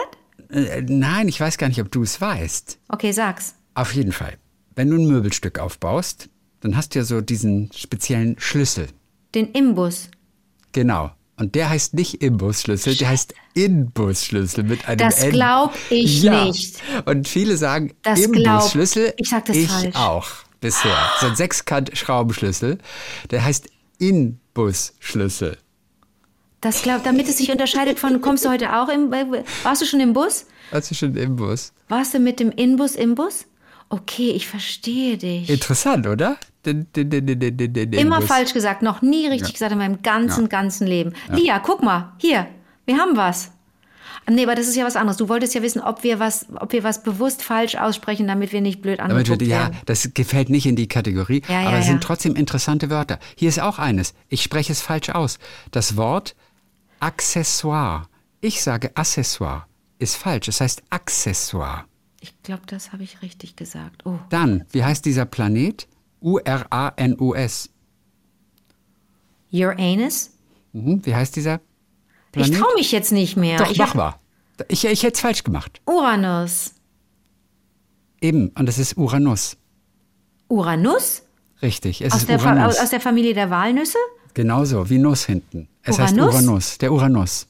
Äh, 0.52 0.82
nein, 0.88 1.28
ich 1.28 1.40
weiß 1.40 1.58
gar 1.58 1.68
nicht, 1.68 1.82
ob 1.82 1.92
du 1.92 2.04
es 2.04 2.20
weißt. 2.20 2.80
Okay, 2.90 3.12
sag's. 3.12 3.56
Auf 3.76 3.94
jeden 3.94 4.12
Fall. 4.12 4.38
Wenn 4.76 4.90
du 4.90 4.98
ein 4.98 5.08
Möbelstück 5.08 5.60
aufbaust, 5.60 6.30
dann 6.62 6.76
hast 6.76 6.94
du 6.96 7.00
ja 7.00 7.06
so 7.06 7.22
diesen 7.22 7.72
speziellen 7.76 8.36
Schlüssel. 8.40 8.88
Den 9.36 9.52
Imbus. 9.52 10.10
Genau. 10.72 11.12
Und 11.38 11.56
der 11.56 11.70
heißt 11.70 11.94
nicht 11.94 12.16
Imbusschlüssel, 12.22 12.96
der 12.96 13.10
heißt 13.10 13.34
Inbusschlüssel 13.54 14.66
mit 14.66 14.86
einem 14.90 14.98
Das 14.98 15.24
N. 15.24 15.32
glaub 15.32 15.74
ich 15.90 16.24
ja. 16.24 16.44
nicht. 16.46 16.82
Und 17.06 17.30
viele 17.30 17.56
sagen 17.56 17.94
Das 18.02 18.20
Imbusschlüssel. 18.20 19.14
ich 19.18 19.30
sag 19.30 19.46
das 19.46 19.56
ich 19.56 19.70
falsch. 19.70 19.96
auch 19.96 20.28
bisher. 20.60 20.98
So 21.22 21.28
ein 21.28 21.36
Sechskant-Schraubenschlüssel. 21.38 22.78
Der 23.32 23.44
heißt 23.46 23.70
Inbusschlüssel. 24.00 25.58
Das 26.62 26.82
glaubt, 26.82 27.06
damit 27.06 27.28
es 27.30 27.38
sich 27.38 27.52
unterscheidet 27.52 28.00
von, 28.00 28.19
kommst 28.22 28.43
du 28.43 28.50
heute 28.50 28.76
auch 28.78 28.89
im, 28.89 29.13
äh, 29.13 29.26
warst 29.63 29.82
du 29.82 29.86
schon 29.86 30.00
im 30.02 30.13
Bus? 30.13 30.45
Was 30.72 30.91
ist 30.91 30.98
schon 31.00 31.15
Imbus? 31.15 31.72
Warst 31.88 32.13
du 32.13 32.19
mit 32.19 32.39
dem 32.39 32.52
Inbus 32.52 32.95
im 32.95 33.15
Bus? 33.15 33.45
Okay, 33.89 34.32
ich 34.32 34.48
verstehe 34.48 35.17
dich. 35.17 35.50
Interessant, 35.50 36.06
oder? 36.06 36.38
Den, 36.65 36.86
den, 36.95 37.10
den, 37.10 37.26
den, 37.26 37.39
den, 37.39 37.58
den, 37.58 37.74
den 37.74 37.93
Immer 37.93 38.17
Imbus. 38.17 38.30
falsch 38.30 38.54
gesagt, 38.54 38.82
noch 38.84 39.02
nie 39.02 39.28
richtig 39.28 39.54
gesagt 39.54 39.72
in 39.72 39.78
meinem 39.80 40.02
ganzen, 40.04 40.50
ganzen 40.50 40.86
Leben. 40.86 41.13
Lia, 41.30 41.58
guck 41.60 41.82
mal, 41.82 42.13
hier, 42.17 42.45
wir 42.86 42.98
haben 42.98 43.15
was. 43.17 43.52
Nee, 44.30 44.43
aber 44.43 44.54
das 44.54 44.67
ist 44.67 44.76
ja 44.76 44.86
was 44.86 44.95
anderes. 44.95 45.17
Du 45.17 45.28
wolltest 45.28 45.56
ja 45.56 45.63
wissen, 45.63 45.82
ob 45.82 46.04
wir 46.04 46.19
was, 46.19 46.45
ob 46.60 46.72
wir 46.72 46.84
was 46.84 47.02
bewusst 47.02 47.41
falsch 47.41 47.76
aussprechen, 47.76 48.28
damit 48.28 48.52
wir 48.52 48.62
nicht 48.62 48.80
blöd 48.82 49.00
Damit 49.00 49.12
angeguckt 49.15 49.39
wir, 49.41 49.48
ja, 49.48 49.58
werden. 49.62 49.78
das 49.86 50.12
gefällt 50.13 50.50
nicht 50.50 50.67
in 50.67 50.76
die 50.76 50.88
Kategorie, 50.88 51.41
Ja, 51.48 51.62
aber 51.62 51.72
ja, 51.72 51.78
es 51.80 51.86
ja. 51.86 51.93
sind 51.93 52.04
trotzdem 52.04 52.36
interessante 52.36 52.91
Wörter. 52.91 53.17
Hier 53.36 53.50
ist 53.50 53.60
auch 53.60 53.80
eines. 53.80 54.13
Ich 54.28 54.43
spreche 54.43 54.72
es 54.72 54.82
falsch 54.82 55.10
aus. 55.10 55.39
Das 55.72 55.98
Wort 55.98 56.36
Accessoire. 57.00 58.08
Ich 58.42 58.62
sage 58.62 58.92
Accessoire. 58.96 59.66
Ist 60.00 60.16
falsch. 60.16 60.48
Es 60.48 60.62
heißt 60.62 60.84
Accessoire. 60.90 61.86
Ich 62.22 62.42
glaube, 62.44 62.64
das 62.68 62.92
habe 62.92 63.04
ich 63.04 63.22
richtig 63.22 63.56
gesagt. 63.56 64.06
Oh, 64.06 64.18
Dann, 64.30 64.66
wie 64.72 64.84
heißt 64.84 65.06
dieser 65.06 65.26
Planet? 65.26 65.88
U-R-A-N-U-S. 66.22 67.70
Uranus? 69.52 70.32
Mhm. 70.74 71.06
Wie 71.06 71.16
heißt 71.16 71.36
dieser 71.36 71.56
Ich 71.56 72.32
Planet? 72.34 72.60
traue 72.60 72.74
mich 72.76 72.92
jetzt 72.92 73.12
nicht 73.12 73.36
mehr. 73.38 73.58
Doch, 73.58 73.72
ich 73.72 73.78
mach 73.78 73.94
mal. 73.96 74.16
Ich, 74.68 74.84
ich 74.86 75.04
hätte 75.04 75.14
es 75.16 75.22
falsch 75.22 75.44
gemacht. 75.44 75.82
Uranus. 75.86 76.74
Eben. 78.22 78.50
Und 78.50 78.68
es 78.68 78.78
ist 78.78 78.98
Uranus. 78.98 79.56
Uranus? 80.50 81.24
Richtig. 81.62 82.02
Es 82.02 82.14
Aus 82.14 82.20
ist 82.22 82.30
der, 82.30 82.40
Uranus. 82.40 82.78
aus 82.78 82.90
der 82.90 83.00
Familie 83.00 83.34
der 83.34 83.50
Walnüsse? 83.50 83.98
Genauso, 84.34 84.90
wie 84.90 84.98
Nuss 84.98 85.26
hinten. 85.26 85.68
Es 85.84 86.00
heißt 86.00 86.13
Uranus? 86.13 86.34
Uranus. 86.36 86.78
Der 86.78 86.92
Uranus. 86.92 87.48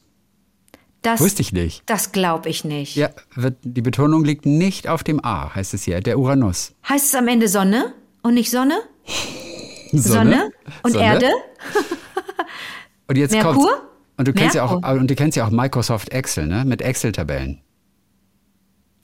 Das, 1.01 1.21
Wusste 1.21 1.41
ich 1.41 1.53
nicht. 1.53 1.83
Das 1.85 2.11
glaube 2.11 2.49
ich 2.49 2.65
nicht. 2.65 2.95
Ja, 2.95 3.09
wird, 3.35 3.57
die 3.63 3.81
Betonung 3.81 4.25
liegt 4.25 4.45
nicht 4.45 4.87
auf 4.87 5.03
dem 5.03 5.23
A, 5.23 5.55
heißt 5.55 5.73
es 5.73 5.83
hier, 5.83 6.01
der 6.01 6.19
Uranus. 6.19 6.73
Heißt 6.87 7.05
es 7.05 7.15
am 7.15 7.27
Ende 7.27 7.47
Sonne 7.47 7.93
und 8.21 8.33
nicht 8.33 8.51
Sonne? 8.51 8.81
Sonne, 9.91 10.51
und 10.83 10.91
Sonne. 10.91 11.05
Erde? 11.05 11.27
Und 13.07 13.17
jetzt 13.17 13.31
Merkur? 13.31 13.53
kommt 13.53 13.81
und 14.17 14.27
du 14.27 14.33
kennst 14.33 14.53
ja 14.53 14.63
auch 14.63 14.81
Merkur. 14.81 14.99
und 14.99 15.09
du 15.09 15.15
kennst 15.15 15.35
ja 15.35 15.47
auch 15.47 15.49
Microsoft 15.49 16.09
Excel, 16.09 16.45
ne, 16.45 16.63
mit 16.63 16.83
Excel 16.83 17.11
Tabellen. 17.11 17.59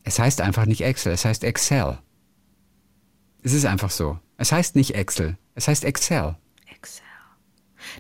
Es 0.04 0.20
heißt 0.20 0.42
einfach 0.42 0.68
nicht 0.68 0.82
Excel, 0.82 1.14
es 1.14 1.26
heißt 1.26 1.44
Excel. 1.44 1.98
Es 3.42 3.54
ist 3.54 3.66
einfach 3.66 3.90
so. 3.90 4.20
Es 4.38 4.52
heißt 4.52 4.76
nicht 4.76 4.94
Excel, 4.94 5.40
es 5.56 5.68
heißt. 5.68 5.86
Excel. 5.86 6.36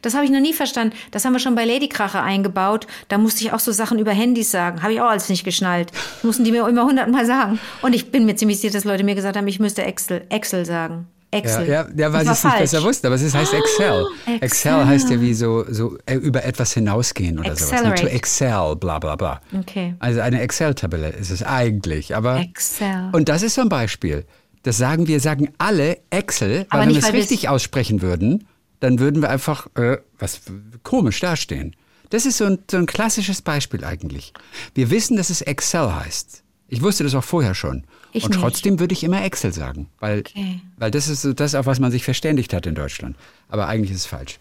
Das 0.01 0.13
habe 0.13 0.25
ich 0.25 0.31
noch 0.31 0.39
nie 0.39 0.53
verstanden. 0.53 0.95
Das 1.11 1.25
haben 1.25 1.33
wir 1.33 1.39
schon 1.39 1.55
bei 1.55 1.65
Ladykracher 1.65 2.21
eingebaut. 2.23 2.87
Da 3.07 3.17
musste 3.17 3.43
ich 3.43 3.53
auch 3.53 3.59
so 3.59 3.71
Sachen 3.71 3.99
über 3.99 4.11
Handys 4.11 4.51
sagen. 4.51 4.81
Habe 4.81 4.93
ich 4.93 5.01
auch 5.01 5.09
alles 5.09 5.29
nicht 5.29 5.43
geschnallt. 5.43 5.91
Das 5.91 6.23
mussten 6.23 6.43
die 6.43 6.51
mir 6.51 6.67
immer 6.67 6.85
hundertmal 6.85 7.25
sagen. 7.25 7.59
Und 7.81 7.93
ich 7.93 8.11
bin 8.11 8.25
mir 8.25 8.35
ziemlich 8.35 8.59
sicher, 8.59 8.73
dass 8.73 8.83
Leute 8.83 9.03
mir 9.03 9.15
gesagt 9.15 9.37
haben, 9.37 9.47
ich 9.47 9.59
müsste 9.59 9.83
Excel, 9.83 10.25
Excel 10.29 10.65
sagen. 10.65 11.07
Ja, 11.33 11.39
Excel. 11.39 11.67
ja, 11.67 11.87
ja 11.95 12.13
weil 12.13 12.23
Das 12.23 12.41
sie 12.41 12.47
es 12.47 12.53
nicht 12.53 12.59
besser 12.61 12.83
wussten, 12.83 13.07
aber 13.07 13.15
es 13.15 13.33
heißt 13.33 13.53
Excel. 13.53 14.05
Excel. 14.25 14.37
Excel. 14.41 14.85
heißt 14.85 15.09
ja 15.09 15.19
wie 15.19 15.33
so, 15.33 15.65
so 15.69 15.97
äh, 16.05 16.15
über 16.15 16.43
etwas 16.45 16.73
hinausgehen 16.73 17.39
oder 17.39 17.55
sowas. 17.55 17.71
Ne? 17.71 17.77
Accelerate. 17.77 18.01
To 18.03 18.07
excel, 18.07 18.75
bla 18.77 18.99
bla 18.99 19.15
bla. 19.15 19.41
Okay. 19.59 19.95
Also 19.99 20.21
eine 20.21 20.39
Excel-Tabelle 20.41 21.09
ist 21.09 21.31
es 21.31 21.43
eigentlich, 21.43 22.15
aber 22.15 22.39
Excel. 22.39 23.09
Und 23.11 23.27
das 23.27 23.43
ist 23.43 23.55
so 23.55 23.61
ein 23.61 23.69
Beispiel. 23.69 24.25
Das 24.63 24.77
sagen 24.77 25.07
wir, 25.07 25.19
sagen 25.19 25.49
alle 25.57 25.97
Excel, 26.09 26.65
Aber 26.69 26.79
weil 26.79 26.87
wenn 26.87 26.95
nicht, 26.95 27.03
wir 27.03 27.07
es 27.07 27.13
weil 27.13 27.19
richtig 27.19 27.49
aussprechen 27.49 28.01
würden, 28.01 28.47
dann 28.85 28.99
würden 28.99 29.21
wir 29.21 29.29
einfach 29.29 29.67
äh, 29.75 29.97
was 30.19 30.41
komisch 30.83 31.19
dastehen. 31.19 31.75
Das 32.11 32.25
ist 32.25 32.37
so 32.37 32.45
ein, 32.45 32.59
so 32.69 32.77
ein 32.77 32.85
klassisches 32.85 33.41
Beispiel 33.41 33.83
eigentlich. 33.83 34.31
Wir 34.73 34.89
wissen, 34.91 35.17
dass 35.17 35.29
es 35.29 35.41
Excel 35.41 35.93
heißt. 35.95 36.43
Ich 36.67 36.81
wusste 36.81 37.03
das 37.03 37.15
auch 37.15 37.23
vorher 37.23 37.55
schon. 37.55 37.85
Ich 38.11 38.23
Und 38.25 38.31
nicht. 38.31 38.39
trotzdem 38.41 38.79
würde 38.79 38.93
ich 38.93 39.03
immer 39.03 39.23
Excel 39.23 39.51
sagen, 39.53 39.89
weil, 39.99 40.19
Okay. 40.19 40.61
weil 40.77 40.91
das 40.91 41.07
ist 41.07 41.21
so 41.23 41.33
das, 41.33 41.55
auf 41.55 41.65
was 41.65 41.79
man 41.79 41.91
sich 41.91 42.03
verständigt 42.03 42.53
hat 42.53 42.65
in 42.65 42.75
Deutschland. 42.75 43.15
Aber 43.49 43.67
eigentlich 43.67 43.91
ist 43.91 43.97
es 44.01 44.05
falsch. 44.05 44.37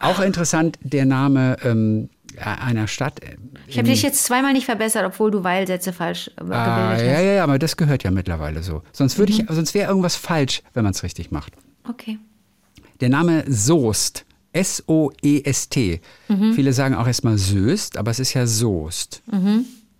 Auch 0.00 0.20
interessant 0.20 0.78
der 0.82 1.06
Name 1.06 1.56
ähm, 1.64 2.10
einer 2.36 2.86
Stadt. 2.86 3.20
Ich 3.66 3.78
habe 3.78 3.88
dich 3.88 4.02
jetzt 4.02 4.24
zweimal 4.24 4.52
nicht 4.52 4.66
verbessert, 4.66 5.04
obwohl 5.04 5.30
du 5.30 5.42
Weilsätze 5.42 5.92
falsch 5.92 6.28
äh, 6.28 6.40
gebildet 6.40 6.56
Ah, 6.58 6.90
hast. 6.92 7.00
ja, 7.02 7.20
ja, 7.20 7.32
ja, 7.34 7.44
aber 7.44 7.58
das 7.58 7.76
gehört 7.76 8.04
ja 8.04 8.10
mittlerweile 8.10 8.62
so. 8.62 8.82
Sonst 8.92 9.18
würde 9.18 9.32
Mhm. 9.32 9.40
ich, 9.48 9.54
sonst 9.54 9.74
wäre 9.74 9.88
irgendwas 9.88 10.14
falsch, 10.16 10.62
wenn 10.74 10.84
man 10.84 10.92
es 10.92 11.02
richtig 11.02 11.30
macht. 11.30 11.52
Okay. 11.88 12.18
Der 13.00 13.08
Name 13.08 13.44
Soest, 13.48 14.24
S-O-E-S-T. 14.52 16.00
Mhm. 16.28 16.52
Viele 16.54 16.72
sagen 16.72 16.94
auch 16.94 17.06
erstmal 17.06 17.38
Soest, 17.38 17.96
aber 17.96 18.10
es 18.10 18.18
ist 18.18 18.34
ja 18.34 18.46
Soest. 18.46 19.22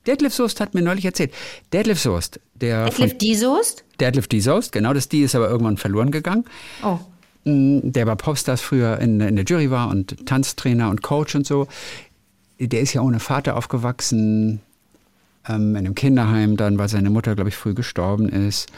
Detlef 0.06 0.34
Soest 0.34 0.60
hat 0.60 0.74
mir 0.74 0.82
neulich 0.82 1.04
erzählt. 1.04 1.32
Detlef 1.72 2.00
Soest, 2.00 2.40
der 2.54 2.86
Detlef 2.86 3.18
die 3.18 3.34
Soest? 3.34 3.84
Detlef 4.00 4.28
D. 4.28 4.40
Soest, 4.40 4.72
genau, 4.72 4.92
das 4.92 5.08
D 5.08 5.24
ist 5.24 5.34
aber 5.34 5.48
irgendwann 5.48 5.76
verloren 5.76 6.10
gegangen. 6.10 6.44
Oh. 6.82 6.98
Mm, 7.44 7.80
der 7.82 8.06
bei 8.06 8.14
Popstars 8.14 8.60
früher 8.60 8.98
in, 8.98 9.20
in 9.20 9.36
der 9.36 9.44
Jury 9.44 9.70
war 9.70 9.88
und 9.88 10.26
Tanztrainer 10.26 10.90
und 10.90 11.02
Coach 11.02 11.34
und 11.34 11.46
so. 11.46 11.66
Der 12.60 12.80
ist 12.80 12.92
ja 12.92 13.02
ohne 13.02 13.20
Vater 13.20 13.56
aufgewachsen, 13.56 14.60
ähm, 15.48 15.70
in 15.70 15.78
einem 15.78 15.94
Kinderheim 15.94 16.56
dann, 16.56 16.78
weil 16.78 16.88
seine 16.88 17.10
Mutter, 17.10 17.34
glaube 17.34 17.50
ich, 17.50 17.56
früh 17.56 17.74
gestorben 17.74 18.28
ist. 18.28 18.70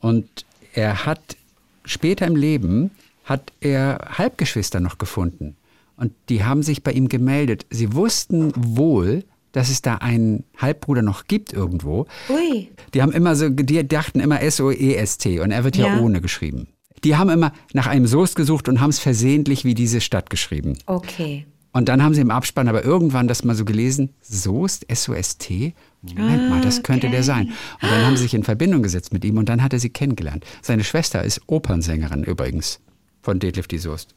Und 0.00 0.44
er 0.72 1.06
hat 1.06 1.36
später 1.84 2.26
im 2.26 2.36
Leben, 2.36 2.90
hat 3.24 3.52
er 3.60 3.98
Halbgeschwister 4.18 4.80
noch 4.80 4.98
gefunden. 4.98 5.56
Und 5.96 6.12
die 6.28 6.44
haben 6.44 6.62
sich 6.62 6.82
bei 6.82 6.92
ihm 6.92 7.08
gemeldet. 7.08 7.66
Sie 7.70 7.94
wussten 7.94 8.52
wohl, 8.56 9.24
dass 9.52 9.70
es 9.70 9.82
da 9.82 9.96
einen 9.96 10.44
Halbbruder 10.58 11.02
noch 11.02 11.26
gibt 11.26 11.52
irgendwo. 11.52 12.06
Ui. 12.28 12.68
Die 12.92 13.02
haben 13.02 13.12
immer 13.12 13.36
so, 13.36 13.48
die 13.48 13.86
dachten 13.86 14.20
immer 14.20 14.42
S-O-E-S-T 14.42 15.40
und 15.40 15.52
er 15.52 15.64
wird 15.64 15.76
ja, 15.76 15.86
Ja. 15.86 16.00
ohne 16.00 16.20
geschrieben. 16.20 16.68
Die 17.04 17.16
haben 17.16 17.30
immer 17.30 17.52
nach 17.72 17.86
einem 17.86 18.06
Soest 18.06 18.34
gesucht 18.34 18.68
und 18.68 18.80
haben 18.80 18.90
es 18.90 18.98
versehentlich 18.98 19.64
wie 19.64 19.74
diese 19.74 20.00
Stadt 20.00 20.30
geschrieben. 20.30 20.76
Okay. 20.86 21.46
Und 21.72 21.88
dann 21.88 22.02
haben 22.02 22.14
sie 22.14 22.20
im 22.20 22.30
Abspann 22.30 22.68
aber 22.68 22.84
irgendwann 22.84 23.28
das 23.28 23.44
mal 23.44 23.54
so 23.54 23.64
gelesen, 23.64 24.10
Soest, 24.22 24.88
S-O-S-T? 24.88 25.74
Moment 26.02 26.50
mal, 26.50 26.60
das 26.60 26.82
könnte 26.82 27.10
der 27.10 27.22
sein. 27.22 27.52
Und 27.82 27.90
dann 27.90 28.06
haben 28.06 28.16
sie 28.16 28.22
sich 28.24 28.34
in 28.34 28.44
Verbindung 28.44 28.82
gesetzt 28.82 29.12
mit 29.12 29.24
ihm 29.24 29.38
und 29.38 29.48
dann 29.48 29.62
hat 29.62 29.72
er 29.72 29.78
sie 29.80 29.90
kennengelernt. 29.90 30.44
Seine 30.62 30.84
Schwester 30.84 31.22
ist 31.22 31.40
Opernsängerin 31.46 32.24
übrigens 32.24 32.80
von 33.24 33.38
Detlef 33.38 33.66
die 33.66 33.78
Soest. 33.78 34.14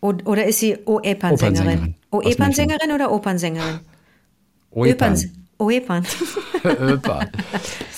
Oder 0.00 0.44
ist 0.46 0.58
sie 0.58 0.76
Opernsängerin. 0.86 1.94
O-Epan-Sängerin? 2.10 2.90
Oder 2.92 3.12
Opernsängerin? 3.12 3.80
Oepan. 4.72 5.18
O-Epan. 5.58 6.04
Oepan. 6.64 7.28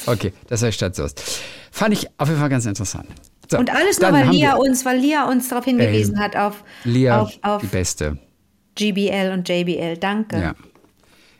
Okay, 0.06 0.32
das 0.48 0.62
heißt 0.62 0.76
Stadt 0.76 0.94
Soest. 0.94 1.22
Fand 1.70 1.94
ich 1.94 2.06
auf 2.18 2.28
jeden 2.28 2.40
Fall 2.40 2.50
ganz 2.50 2.66
interessant. 2.66 3.06
So, 3.50 3.56
Und 3.58 3.70
alles 3.74 3.98
nur, 4.00 4.12
weil 4.12 4.28
Lia 4.28 4.56
uns, 4.56 4.84
weil 4.84 4.98
Lia 4.98 5.28
uns 5.28 5.48
darauf 5.48 5.64
hingewiesen 5.64 6.18
hat 6.18 6.36
auf, 6.36 6.64
Lia, 6.84 7.22
auf, 7.22 7.38
auf 7.42 7.62
die 7.62 7.68
Beste. 7.68 8.18
GBL 8.74 9.30
und 9.32 9.48
JBL. 9.48 9.96
Danke. 9.96 10.38
Ja. 10.40 10.54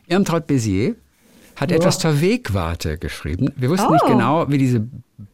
Irmtraut 0.07 0.47
Bézier 0.47 0.95
hat 1.55 1.71
etwas 1.71 1.99
zur 1.99 2.19
Wegwarte 2.19 2.97
geschrieben. 2.97 3.51
Wir 3.57 3.69
wussten 3.69 3.91
nicht 3.91 4.03
Oh. 4.05 4.07
genau, 4.11 4.49
wie 4.49 4.57
diese 4.57 4.87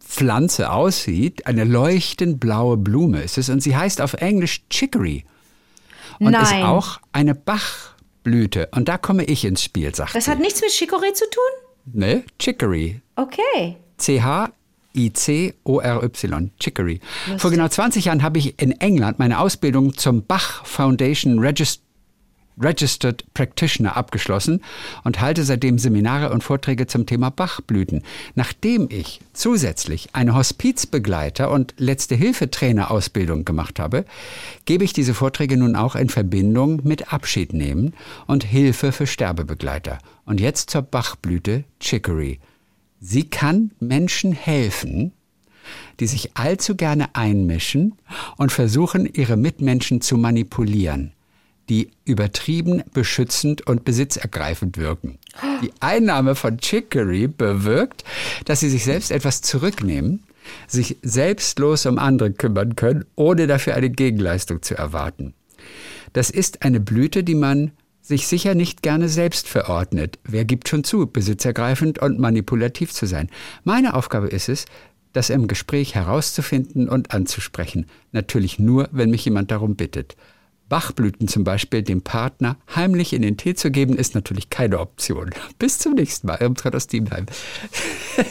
Pflanze 0.10 0.72
aussieht. 0.72 1.45
Eine 1.45 1.63
leuchtend 1.65 2.39
blaue 2.39 2.78
Blume 2.78 3.22
ist 3.22 3.38
es 3.38 3.50
und 3.50 3.62
sie 3.62 3.76
heißt 3.78 4.02
auf 4.02 4.13
Englisch 4.15 4.62
Chicory 4.69 5.24
und 6.19 6.34
ist 6.34 6.52
Nein. 6.52 6.63
auch 6.65 7.00
eine 7.13 7.36
Bachblüte. 7.36 8.69
Und 8.72 8.89
da 8.89 8.98
komme 8.98 9.24
ich 9.26 9.45
ins 9.45 9.63
Spiel, 9.63 9.93
sagt 9.93 10.15
Das 10.15 10.26
sie. 10.26 10.32
hat 10.32 10.39
nichts 10.39 10.62
mit 10.62 10.72
Chicorée 10.72 11.13
zu 11.13 11.26
tun? 11.30 11.43
Ne? 11.93 12.24
Chicory. 12.39 13.02
Okay. 13.15 13.78
C-H-I-C-O-R-Y, 13.98 14.52
Chicory. 16.60 17.00
Vor 17.38 17.52
genau 17.52 17.67
20 17.67 18.06
Jahren 18.06 18.24
habe 18.24 18.39
ich 18.39 18.60
in 18.62 18.72
England 18.82 19.19
meine 19.19 19.39
Ausbildung 19.39 19.95
zum 19.98 20.26
Bach 20.26 20.65
Foundation 20.65 21.38
Regist 21.39 21.84
Registered 22.60 23.26
Practitioner 23.34 23.95
abgeschlossen 23.95 24.62
und 25.04 25.22
halte 25.22 25.43
seitdem 25.43 25.80
Seminare 25.80 26.32
und 26.32 26.43
Vorträge 26.43 26.88
zum 26.88 27.06
Thema 27.06 27.30
Bachblüten. 27.30 28.04
Nachdem 28.36 28.88
ich 28.91 29.22
zusätzlich 29.34 30.10
eine 30.13 30.36
Hospizbegleiter 30.36 31.52
und 31.52 31.74
Letzte-Hilfe-Trainer-Ausbildung 31.78 33.45
gemacht 33.45 33.80
habe, 33.80 34.06
gebe 34.65 34.84
ich 34.84 34.93
diese 34.93 35.13
Vorträge 35.13 35.58
nun 35.58 35.76
auch 35.76 35.95
in 35.95 36.10
Verbindung 36.10 36.82
mit 36.84 37.13
Abschied 37.13 37.54
nehmen 37.54 37.93
und 38.28 38.43
Hilfe 38.43 38.91
für 38.91 39.08
Sterbebegleiter. 39.08 40.00
Und 40.26 40.39
jetzt 40.39 40.69
zur 40.69 40.82
Bachblüte 40.82 41.63
Chicory. 41.80 42.39
Sie 43.00 43.30
kann 43.30 43.72
Menschen 43.80 44.34
helfen, 44.34 45.13
die 46.00 46.08
sich 46.08 46.36
allzu 46.36 46.76
gerne 46.76 47.15
einmischen 47.15 47.95
und 48.38 48.52
versuchen, 48.52 49.06
ihre 49.06 49.38
Mitmenschen 49.38 50.02
zu 50.02 50.17
manipulieren, 50.17 51.13
die 51.69 51.91
übertrieben, 52.05 52.84
beschützend 52.93 53.67
und 53.67 53.86
besitzergreifend 53.86 54.77
wirken. 54.77 55.19
Die 55.62 55.71
Einnahme 55.79 56.36
von 56.36 56.58
Chicory 56.58 57.27
bewirkt, 57.27 58.03
dass 58.45 58.60
sie 58.62 58.69
sich 58.69 58.84
selbst 58.84 59.12
etwas 59.12 59.41
zurücknehmen, 59.41 60.23
sich 60.67 60.97
selbstlos 61.03 61.86
um 61.86 61.99
andere 61.99 62.32
kümmern 62.32 62.75
können, 62.75 63.05
ohne 63.15 63.47
dafür 63.47 63.75
eine 63.75 63.89
Gegenleistung 63.89 64.62
zu 64.62 64.75
erwarten. 64.75 65.34
Das 66.13 66.29
ist 66.29 66.63
eine 66.63 66.79
Blüte, 66.79 67.23
die 67.23 67.36
man 67.36 67.71
sich 68.01 68.27
sicher 68.27 68.55
nicht 68.55 68.82
gerne 68.82 69.08
selbst 69.08 69.47
verordnet. 69.47 70.17
Wer 70.23 70.43
gibt 70.43 70.67
schon 70.67 70.84
zu, 70.84 71.05
besitzergreifend 71.05 71.99
und 71.99 72.19
manipulativ 72.19 72.91
zu 72.91 73.05
sein? 73.05 73.29
Meine 73.63 73.93
Aufgabe 73.93 74.27
ist 74.27 74.49
es, 74.49 74.65
das 75.13 75.29
im 75.29 75.47
Gespräch 75.47 75.93
herauszufinden 75.93 76.89
und 76.89 77.12
anzusprechen. 77.12 77.86
Natürlich 78.12 78.58
nur, 78.58 78.89
wenn 78.91 79.12
mich 79.12 79.25
jemand 79.25 79.51
darum 79.51 79.75
bittet. 79.75 80.15
Bachblüten 80.69 81.27
zum 81.27 81.43
Beispiel 81.43 81.82
dem 81.82 82.01
Partner 82.01 82.55
heimlich 82.75 83.13
in 83.13 83.23
den 83.23 83.38
Tee 83.38 83.55
zu 83.55 83.71
geben, 83.71 83.97
ist 83.97 84.15
natürlich 84.15 84.49
keine 84.49 84.79
Option. 84.79 85.32
Bis 85.58 85.79
zum 85.79 85.95
nächsten 85.95 86.27
Mal. 86.27 86.38
Irmtraut 86.39 86.75
aus 86.75 86.88
Diemheim. 86.88 87.25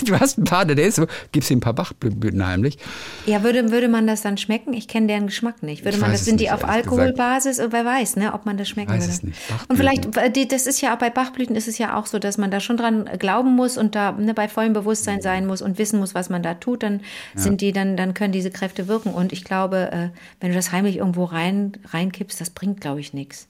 Du 0.05 0.21
hast 0.21 0.37
einen 0.37 0.45
Partner, 0.45 0.75
der 0.75 0.87
ist 0.87 0.97
so, 0.97 1.07
gibst 1.33 1.51
ihm 1.51 1.59
ein 1.59 1.61
paar 1.63 1.73
Bachblüten 1.73 2.47
heimlich. 2.47 2.77
Ja, 3.25 3.43
würde, 3.43 3.71
würde 3.71 3.89
man 3.89 4.07
das 4.07 4.21
dann 4.21 4.37
schmecken? 4.37 4.75
Ich 4.75 4.87
kenne 4.87 5.07
deren 5.07 5.29
Geschmack 5.29 5.63
nicht. 5.63 5.83
Würde 5.83 5.97
Ich 5.97 6.01
man 6.03 6.13
das, 6.13 6.27
sind 6.27 6.41
die 6.41 6.45
nicht, 6.45 6.53
auf 6.53 6.63
ehrlich 6.63 6.77
Alkoholbasis? 6.85 7.59
Wer 7.59 7.85
weiß, 7.87 8.17
ne, 8.17 8.35
ob 8.35 8.45
man 8.45 8.59
das 8.59 8.69
schmecken 8.69 8.93
weiß 8.93 9.05
würde. 9.05 9.13
es 9.13 9.23
nicht. 9.23 9.39
Und 9.69 9.77
vielleicht, 9.79 10.15
äh, 10.19 10.31
die, 10.31 10.47
das 10.47 10.67
ist 10.67 10.83
ja 10.83 10.95
auch 10.95 10.99
bei 10.99 11.09
Bachblüten 11.09 11.57
ist 11.57 11.69
es 11.69 11.79
ja 11.79 11.97
auch 11.97 12.05
so, 12.05 12.19
dass 12.19 12.37
man 12.37 12.51
da 12.51 12.61
schon 12.61 12.77
dran 12.77 13.09
glauben 13.19 13.57
muss 13.57 13.79
und 13.79 13.95
da 13.95 14.13
ne, 14.13 14.35
bei 14.35 14.47
vollem 14.49 14.75
Bewusstsein 14.75 15.23
sein 15.23 15.47
muss 15.47 15.63
und 15.63 15.79
wissen 15.79 15.99
muss, 15.99 16.15
was 16.15 16.29
man 16.29 16.43
da 16.43 16.53
tut, 16.53 16.83
dann 16.83 17.01
sind 17.35 17.63
die, 17.63 17.73
dann, 17.73 17.97
dann 17.97 18.13
können 18.13 18.33
diese 18.33 18.51
Kräfte 18.51 18.89
wirken. 18.89 19.15
Und 19.15 19.33
ich 19.33 19.43
glaube, 19.43 19.91
äh, 19.91 20.09
wenn 20.41 20.51
du 20.51 20.55
das 20.55 20.71
heimlich 20.71 20.99
irgendwo 20.99 21.25
rein, 21.25 21.73
reinkippst, 21.87 22.28
das 22.37 22.51
bringt, 22.51 22.81
glaube 22.81 23.01
ich, 23.01 23.13
nichts. 23.15 23.49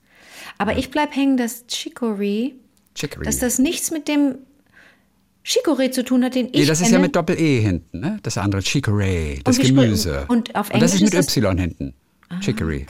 Aber 0.58 0.76
ich 0.76 0.90
bleib 0.90 1.14
hängen, 1.16 1.36
dass 1.36 1.66
Chicory, 1.66 2.54
Chicory. 2.94 3.24
dass 3.24 3.38
das 3.38 3.58
nichts 3.58 3.90
mit 3.90 4.08
dem 4.08 4.36
Chicorée 5.44 5.90
zu 5.90 6.04
tun 6.04 6.24
hat, 6.24 6.34
den 6.34 6.46
ich 6.46 6.52
Nee, 6.52 6.64
das 6.66 6.80
ist 6.80 6.86
kenne. 6.86 6.96
ja 6.98 7.02
mit 7.02 7.16
Doppel-E 7.16 7.60
hinten, 7.60 8.00
ne? 8.00 8.18
Das 8.22 8.36
andere, 8.36 8.60
Chicory, 8.62 9.40
das 9.44 9.58
spr- 9.58 9.66
Gemüse. 9.68 10.26
und 10.28 10.54
auf 10.54 10.68
das 10.68 10.94
ist 10.94 11.00
Englisch 11.00 11.14
mit 11.14 11.20
ist 11.20 11.36
Ah, 11.36 11.40
Y 11.40 11.58
hinten. 11.58 11.94
Chicory. 12.40 12.86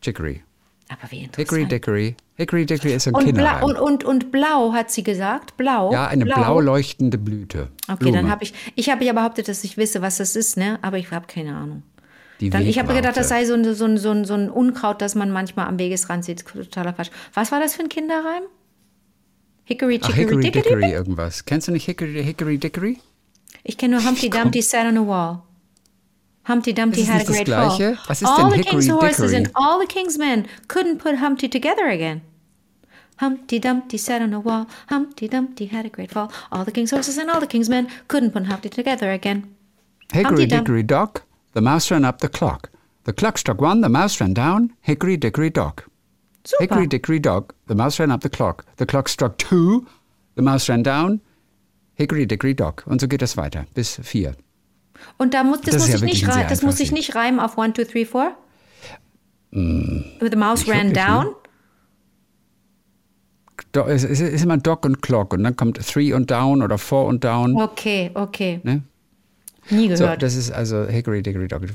Chicory. 0.00 0.42
Aber 0.88 1.10
wie 1.10 1.24
interessant. 1.24 1.36
Hickory 1.36 1.66
Dickory. 1.66 2.16
Hickory 2.36 2.66
Dickory 2.66 2.92
ist 2.94 3.06
ein 3.08 3.14
Und, 3.14 3.22
blau, 3.24 3.32
Kinderreim. 3.32 3.62
und, 3.64 3.76
und, 3.78 4.04
und 4.04 4.32
blau 4.32 4.72
hat 4.72 4.90
sie 4.90 5.02
gesagt. 5.02 5.56
Blau. 5.56 5.92
ja, 5.92 6.06
eine 6.08 6.24
blau, 6.24 6.60
leuchtende 6.60 7.18
Blüte. 7.18 7.68
Okay, 7.88 7.96
Blume. 7.98 8.16
dann 8.18 8.30
habe 8.30 8.44
ich, 8.44 8.52
ich 8.74 8.90
habe 8.90 9.04
ja 9.04 9.12
behauptet, 9.12 9.48
dass 9.48 9.62
ich 9.64 9.76
wisse, 9.76 10.02
was 10.02 10.16
das 10.18 10.34
ist, 10.36 10.56
ne? 10.56 10.78
Aber 10.82 10.98
ich 10.98 11.10
habe 11.10 11.26
keine 11.26 11.54
Ahnung. 11.56 11.82
Dann, 12.50 12.66
ich 12.66 12.78
habe 12.78 12.94
gedacht, 12.94 13.16
das 13.16 13.28
sei 13.28 13.44
so 13.44 13.54
ein, 13.54 13.74
so, 13.74 13.84
ein, 13.84 13.98
so, 13.98 14.10
ein, 14.10 14.24
so 14.24 14.34
ein 14.34 14.50
Unkraut, 14.50 15.00
das 15.02 15.14
man 15.14 15.30
manchmal 15.30 15.66
am 15.68 15.78
Wegesrand 15.78 16.24
sieht. 16.24 16.44
Totaler 16.46 16.92
Quatsch. 16.92 17.10
Was 17.34 17.52
war 17.52 17.60
das 17.60 17.74
für 17.74 17.82
ein 17.82 17.88
Kinderreim? 17.88 18.44
Hickory, 19.64 20.00
Ach, 20.02 20.08
Chickory, 20.08 20.24
Hickory 20.24 20.50
Dickory? 20.50 20.62
Dickory 20.62 20.92
irgendwas. 20.92 21.44
Kennst 21.44 21.68
du 21.68 21.72
nicht 21.72 21.84
Hickory, 21.86 22.24
Hickory 22.24 22.58
Dickory? 22.58 22.98
Ich 23.64 23.76
kenne 23.78 23.96
nur 23.96 24.04
Humpty 24.04 24.28
Dumpty 24.28 24.60
sat 24.62 24.86
on 24.86 24.96
a 24.96 25.06
wall. 25.06 25.42
Humpty 26.48 26.72
Dumpty 26.72 27.04
had 27.04 27.22
a 27.22 27.24
great 27.24 27.48
fall. 27.48 27.96
Was 28.08 28.22
ist 28.22 28.28
all 28.28 28.50
denn 28.50 28.58
the 28.58 28.68
king's 28.68 28.86
Hickory 28.86 29.00
horses 29.00 29.30
Dickory? 29.30 29.36
and 29.36 29.50
all 29.54 29.78
the 29.78 29.86
king's 29.86 30.18
men 30.18 30.46
couldn't 30.66 30.98
put 30.98 31.20
Humpty 31.20 31.48
together 31.48 31.88
again. 31.88 32.22
Humpty 33.18 33.60
Dumpty 33.60 33.98
sat 33.98 34.20
on 34.20 34.32
a 34.34 34.40
wall. 34.40 34.66
Humpty 34.88 35.28
Dumpty 35.28 35.66
had 35.66 35.86
a 35.86 35.88
great 35.88 36.10
fall. 36.10 36.32
All 36.50 36.64
the 36.64 36.72
king's 36.72 36.90
horses 36.90 37.18
and 37.18 37.30
all 37.30 37.38
the 37.38 37.46
king's 37.46 37.68
men 37.68 37.86
couldn't 38.08 38.32
put 38.32 38.46
Humpty 38.46 38.68
together 38.68 39.12
again. 39.12 39.54
Hickory 40.12 40.46
Dickory 40.46 40.82
Dock, 40.82 41.22
the 41.52 41.60
mouse 41.60 41.90
ran 41.90 42.04
up 42.04 42.20
the 42.20 42.28
clock. 42.28 42.70
The 43.04 43.12
clock 43.12 43.38
struck 43.38 43.60
one, 43.60 43.80
the 43.80 43.88
mouse 43.88 44.20
ran 44.20 44.34
down. 44.34 44.72
Hickory 44.80 45.16
Dickory 45.16 45.50
Dock. 45.50 45.88
Super. 46.44 46.62
Hickory 46.62 46.86
Dickory 46.86 47.20
Dock, 47.20 47.54
the 47.66 47.74
mouse 47.74 47.98
ran 47.98 48.10
up 48.10 48.20
the 48.22 48.30
clock. 48.30 48.64
The 48.76 48.86
clock 48.86 49.08
struck 49.08 49.38
two, 49.38 49.86
the 50.34 50.42
mouse 50.42 50.68
ran 50.68 50.82
down. 50.82 51.20
Hickory 51.94 52.26
Dickory 52.26 52.54
Dock. 52.54 52.84
Und 52.86 53.00
so 53.00 53.08
geht 53.08 53.22
das 53.22 53.36
weiter 53.36 53.66
bis 53.74 54.00
vier. 54.02 54.34
Und 55.18 55.34
da 55.34 55.42
muss, 55.42 55.60
das, 55.62 55.74
Das 55.74 55.82
muss 55.82 55.88
ja 55.88 55.94
ich 55.96 56.02
nicht 56.02 56.24
ein 56.24 56.26
sehr 56.26 56.34
reimen. 56.36 56.48
Das 56.48 56.62
muss 56.62 56.80
ich 56.80 56.92
nicht 56.92 57.14
reimen 57.14 57.40
auf 57.40 57.58
1, 57.58 57.74
2, 57.76 57.84
3, 57.84 58.06
4? 58.06 58.36
The 59.52 60.36
mouse 60.36 60.66
ran 60.68 60.92
down? 60.92 61.34
Do, 63.72 63.84
es 63.84 64.04
ist, 64.04 64.20
ist 64.20 64.42
immer 64.42 64.58
Dog 64.58 64.84
und 64.84 65.02
Clock 65.02 65.32
und 65.32 65.44
dann 65.44 65.56
kommt 65.56 65.78
Three 65.86 66.12
und 66.12 66.30
Down 66.30 66.62
oder 66.62 66.78
Four 66.78 67.06
und 67.06 67.24
Down. 67.24 67.56
Okay, 67.56 68.10
okay. 68.14 68.60
Ne? 68.64 68.82
Nie 69.70 69.88
So, 69.96 70.04
gehört. 70.04 70.22
das 70.22 70.34
ist 70.34 70.50
also 70.50 70.86
Hickory 70.86 71.22
Dickory 71.22 71.48
Dock, 71.48 71.64
äh, 71.64 71.68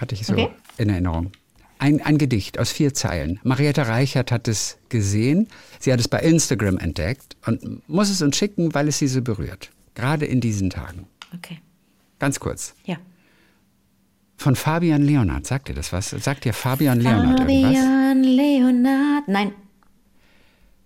hatte 0.00 0.14
ich 0.14 0.26
so 0.26 0.32
Okay. 0.34 0.50
in 0.78 0.88
Erinnerung. 0.90 1.32
Ein, 1.78 2.00
ein 2.00 2.18
Gedicht 2.18 2.58
aus 2.58 2.70
vier 2.70 2.94
Zeilen. 2.94 3.40
Marietta 3.42 3.82
Reichert 3.82 4.30
hat 4.30 4.46
es 4.48 4.78
gesehen. 4.88 5.48
Sie 5.80 5.92
hat 5.92 6.00
es 6.00 6.08
bei 6.08 6.20
Instagram 6.20 6.78
entdeckt 6.78 7.36
und 7.46 7.86
muss 7.88 8.08
es 8.10 8.22
uns 8.22 8.36
schicken, 8.36 8.72
weil 8.74 8.88
es 8.88 8.98
sie 8.98 9.08
so 9.08 9.20
berührt. 9.22 9.70
Gerade 9.94 10.24
in 10.26 10.40
diesen 10.40 10.70
Tagen. 10.70 11.06
okay. 11.34 11.58
Ganz 12.20 12.38
kurz. 12.40 12.74
Ja. 12.84 12.96
Von 14.36 14.56
Fabian 14.56 15.02
Leonard. 15.02 15.46
Sagt 15.46 15.68
dir 15.68 15.74
das 15.74 15.92
was? 15.92 16.10
Sagt 16.10 16.44
dir 16.44 16.52
Fabian 16.54 17.00
Leonard 17.00 17.40
irgendwas? 17.40 17.76
Fabian 17.76 18.22
Leonard. 18.22 19.28
Nein. 19.28 19.52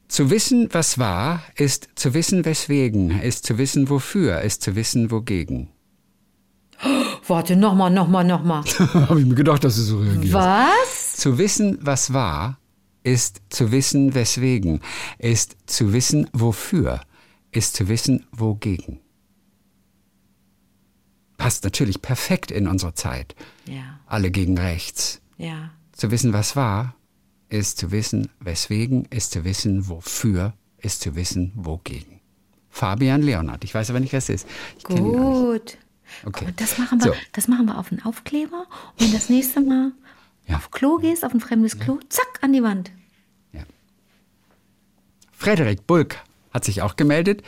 Zu 0.08 0.30
wissen, 0.30 0.68
was 0.72 0.98
war, 0.98 1.42
ist 1.54 1.90
zu 1.94 2.14
wissen, 2.14 2.44
weswegen, 2.46 3.20
ist 3.20 3.44
zu 3.46 3.58
wissen, 3.58 3.90
wofür, 3.90 4.40
ist 4.40 4.62
zu 4.62 4.74
wissen, 4.74 5.11
wogegen. 5.11 5.68
Warte, 7.26 7.56
nochmal, 7.56 7.90
nochmal, 7.90 8.24
nochmal. 8.24 8.62
Habe 8.94 9.20
ich 9.20 9.26
mir 9.26 9.34
gedacht, 9.34 9.64
dass 9.64 9.76
du 9.76 9.82
so 9.82 9.98
reagierst. 9.98 10.32
Was? 10.34 11.12
Zu 11.16 11.38
wissen, 11.38 11.78
was 11.80 12.12
war, 12.12 12.58
ist 13.02 13.40
zu 13.50 13.72
wissen, 13.72 14.14
weswegen, 14.14 14.80
ist 15.18 15.56
zu 15.66 15.92
wissen, 15.92 16.28
wofür, 16.32 17.00
ist 17.50 17.74
zu 17.74 17.88
wissen, 17.88 18.26
wogegen. 18.32 19.00
Passt 21.36 21.64
natürlich 21.64 22.02
perfekt 22.02 22.50
in 22.50 22.66
unsere 22.66 22.94
Zeit. 22.94 23.34
Ja, 23.66 24.00
Alle 24.06 24.30
gegen 24.30 24.58
rechts. 24.58 25.20
ja. 25.36 25.70
Zu 25.92 26.12
wissen, 26.12 26.32
was 26.32 26.54
war, 26.54 26.94
ist 27.48 27.78
zu 27.78 27.90
wissen, 27.90 28.28
weswegen, 28.38 29.06
ist 29.06 29.32
zu 29.32 29.42
wissen, 29.44 29.88
wofür, 29.88 30.52
ist 30.76 31.00
zu 31.00 31.16
wissen, 31.16 31.50
wogegen. 31.56 32.20
Fabian 32.70 33.20
Leonard. 33.20 33.64
Ich 33.64 33.74
weiß 33.74 33.90
aber 33.90 33.98
nicht, 33.98 34.12
wer 34.12 34.18
es 34.18 34.28
ist. 34.28 34.46
Ich. 34.76 34.84
Gut. 34.84 35.76
Okay. 36.25 36.47
Und 36.47 36.61
das 36.61 36.79
machen 36.79 37.01
wir, 37.03 37.12
So. 37.12 37.18
das 37.33 37.49
machen 37.49 37.66
wir 37.66 37.79
auf 37.79 37.90
einen 37.92 38.03
Aufkleber. 38.05 38.66
Und 38.99 39.01
wenn 39.07 39.12
das 39.12 39.29
nächste 39.29 39.61
Mal 39.61 39.92
Ja. 40.47 40.57
auf 40.57 40.71
Klo 40.71 40.97
gehst, 40.99 41.25
auf 41.25 41.33
ein 41.35 41.40
fremdes 41.40 41.79
Klo, 41.79 41.99
zack, 42.09 42.38
an 42.42 42.53
die 42.53 42.62
Wand. 42.62 42.90
Ja. 43.53 43.62
Frederik 45.33 45.87
Bulk 45.87 46.16
hat 46.53 46.64
sich 46.64 46.83
auch 46.83 46.97
gemeldet. 46.97 47.42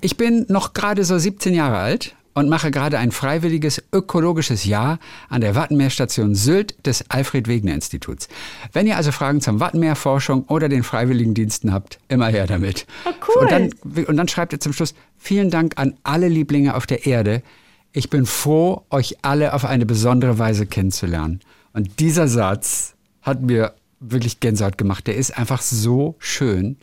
Ich 0.00 0.16
bin 0.16 0.46
noch 0.48 0.72
gerade 0.72 1.04
so 1.04 1.18
17 1.18 1.54
Jahre 1.54 1.78
alt 1.78 2.16
und 2.32 2.48
mache 2.48 2.70
gerade 2.70 2.98
ein 2.98 3.10
freiwilliges 3.12 3.82
ökologisches 3.92 4.64
Jahr 4.64 4.98
an 5.28 5.40
der 5.40 5.54
Wattenmeerstation 5.54 6.34
Sylt 6.34 6.74
des 6.86 7.10
Alfred-Wegener-Instituts. 7.10 8.28
Wenn 8.72 8.86
ihr 8.86 8.96
also 8.96 9.12
Fragen 9.12 9.40
zum 9.40 9.60
Wattenmeerforschung 9.60 10.44
oder 10.44 10.68
den 10.68 10.82
Freiwilligendiensten 10.82 11.72
habt, 11.72 11.98
immer 12.08 12.28
her 12.28 12.46
damit. 12.46 12.86
Ah, 13.04 13.12
cool. 13.28 13.42
Und 13.42 13.50
dann, 13.50 14.04
und 14.06 14.16
dann 14.16 14.28
schreibt 14.28 14.52
ihr 14.52 14.60
zum 14.60 14.72
Schluss, 14.72 14.94
vielen 15.18 15.50
Dank 15.50 15.74
an 15.76 15.94
alle 16.02 16.28
Lieblinge 16.28 16.74
auf 16.74 16.86
der 16.86 17.04
Erde. 17.06 17.42
Ich 17.92 18.08
bin 18.10 18.24
froh, 18.26 18.84
euch 18.90 19.16
alle 19.22 19.52
auf 19.54 19.64
eine 19.64 19.84
besondere 19.86 20.38
Weise 20.38 20.66
kennenzulernen. 20.66 21.40
Und 21.72 21.98
dieser 22.00 22.28
Satz 22.28 22.94
hat 23.22 23.42
mir 23.42 23.74
wirklich 23.98 24.40
Gänsehaut 24.40 24.78
gemacht. 24.78 25.06
Der 25.06 25.16
ist 25.16 25.36
einfach 25.36 25.60
so 25.60 26.14
schön. 26.18 26.76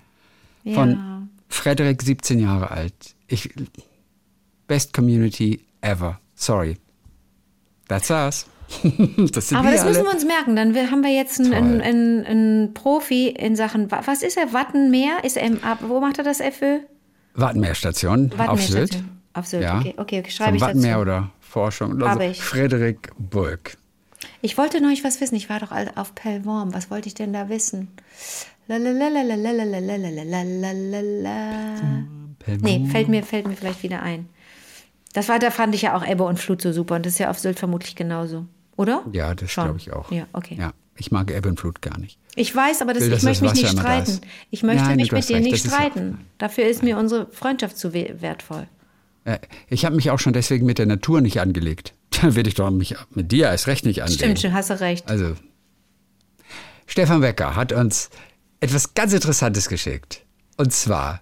Von 0.73 0.91
Ja. 0.91 1.27
Frederik, 1.49 2.01
17 2.01 2.39
Jahre 2.39 2.71
alt. 2.71 2.93
Ich, 3.27 3.49
best 4.67 4.93
Community 4.93 5.61
ever. 5.81 6.19
Sorry. 6.35 6.77
That's 7.87 8.09
us. 8.11 8.45
das 9.31 9.53
Aber 9.53 9.71
das 9.71 9.85
müssen 9.85 9.97
alle. 9.99 10.03
wir 10.07 10.11
uns 10.13 10.25
merken. 10.25 10.55
Dann 10.57 10.75
haben 10.91 11.01
wir 11.03 11.13
jetzt 11.15 11.39
einen, 11.39 11.79
einen, 11.81 12.25
einen, 12.25 12.73
Profi 12.73 13.29
in 13.29 13.55
Sachen, 13.55 13.89
wa- 13.91 14.01
was 14.05 14.23
ist 14.23 14.35
er? 14.35 14.51
Wattenmeer? 14.51 15.23
Ist 15.23 15.37
er 15.37 15.43
im, 15.43 15.59
wo 15.87 16.01
macht 16.01 16.17
er 16.17 16.25
das 16.25 16.39
FÖ? 16.41 16.79
Wattenmeerstation 17.33 18.33
auf 18.37 18.61
Sylt. 18.61 19.01
Absolut. 19.37 19.65
Ja? 19.65 19.79
Okay, 19.79 19.93
okay, 19.97 20.23
schreibe 20.29 20.49
Zum 20.49 20.55
ich 20.55 20.61
Wattenmeer 20.63 20.93
dazu. 20.93 21.01
oder 21.01 21.29
Forschung 21.39 21.91
also 21.91 22.01
oder 22.01 22.11
Habe 22.11 22.25
ich. 22.25 22.41
Frederik 22.41 23.11
Burg. 23.17 23.77
Ich 24.41 24.57
wollte 24.57 24.81
noch 24.81 24.89
nicht 24.89 25.03
was 25.03 25.21
wissen. 25.21 25.35
Ich 25.35 25.47
war 25.47 25.59
doch 25.59 25.71
auf 25.95 26.15
Pellworm. 26.15 26.73
Was 26.73 26.89
wollte 26.89 27.07
ich 27.07 27.13
denn 27.13 27.33
da 27.33 27.49
wissen? 27.49 27.89
Nee, 28.67 28.77
fällt 32.89 33.09
mir, 33.09 33.23
fällt 33.23 33.47
mir 33.47 33.55
vielleicht 33.55 33.83
wieder 33.83 34.01
ein. 34.01 34.27
Das 35.13 35.29
war, 35.29 35.37
da 35.37 35.51
fand 35.51 35.75
ich 35.75 35.83
ja 35.83 35.95
auch 35.95 36.05
Ebbe 36.05 36.23
und 36.23 36.39
Flut 36.39 36.63
so 36.63 36.73
super. 36.73 36.95
Und 36.95 37.05
das 37.05 37.13
ist 37.13 37.19
ja 37.19 37.29
auf 37.29 37.37
Sylt 37.37 37.59
vermutlich 37.59 37.95
genauso. 37.95 38.45
Oder? 38.75 39.03
Ja, 39.11 39.35
das 39.35 39.53
glaube 39.53 39.77
ich 39.77 39.93
auch. 39.93 40.11
Ja, 40.11 40.25
okay. 40.33 40.57
Ja, 40.59 40.73
ich 40.97 41.11
mag 41.11 41.31
Ebbe 41.31 41.49
und 41.49 41.59
Flut 41.59 41.81
gar 41.81 41.99
nicht. 41.99 42.17
Ich 42.35 42.55
weiß, 42.55 42.81
aber 42.81 42.93
das, 42.93 43.03
Will, 43.03 43.13
ich 43.13 43.23
möchte 43.23 43.43
mich 43.43 43.53
nicht 43.53 43.69
streiten. 43.69 44.19
Ich 44.49 44.63
möchte 44.63 44.83
Nein, 44.83 44.97
mich 44.97 45.11
mit 45.11 45.29
dir 45.29 45.37
recht. 45.37 45.45
nicht 45.45 45.65
streiten. 45.65 46.25
Dafür 46.39 46.65
ist 46.65 46.83
mir 46.83 46.97
unsere 46.97 47.27
Freundschaft 47.31 47.77
zu 47.77 47.93
wertvoll. 47.93 48.67
Äh, 49.27 49.39
Ich 49.69 49.85
habe 49.85 49.95
mich 49.95 50.09
auch 50.09 50.19
schon 50.19 50.33
deswegen 50.33 50.65
mit 50.65 50.77
der 50.79 50.85
Natur 50.85 51.21
nicht 51.21 51.39
angelegt. 51.39 51.93
Dann 52.21 52.35
werde 52.35 52.49
ich 52.49 52.55
doch 52.55 52.71
mich 52.71 52.95
mit 53.13 53.31
dir 53.31 53.45
erst 53.47 53.67
recht 53.67 53.85
nicht 53.85 54.01
anlegen. 54.01 54.19
Stimmt, 54.19 54.39
schon, 54.39 54.53
hast 54.53 54.69
du 54.69 54.79
recht. 54.79 55.07
Also, 55.09 55.35
Stefan 56.85 57.21
Becker 57.21 57.55
hat 57.55 57.73
uns 57.73 58.09
etwas 58.59 58.93
ganz 58.93 59.13
Interessantes 59.13 59.67
geschickt. 59.69 60.23
Und 60.55 60.73
zwar, 60.73 61.21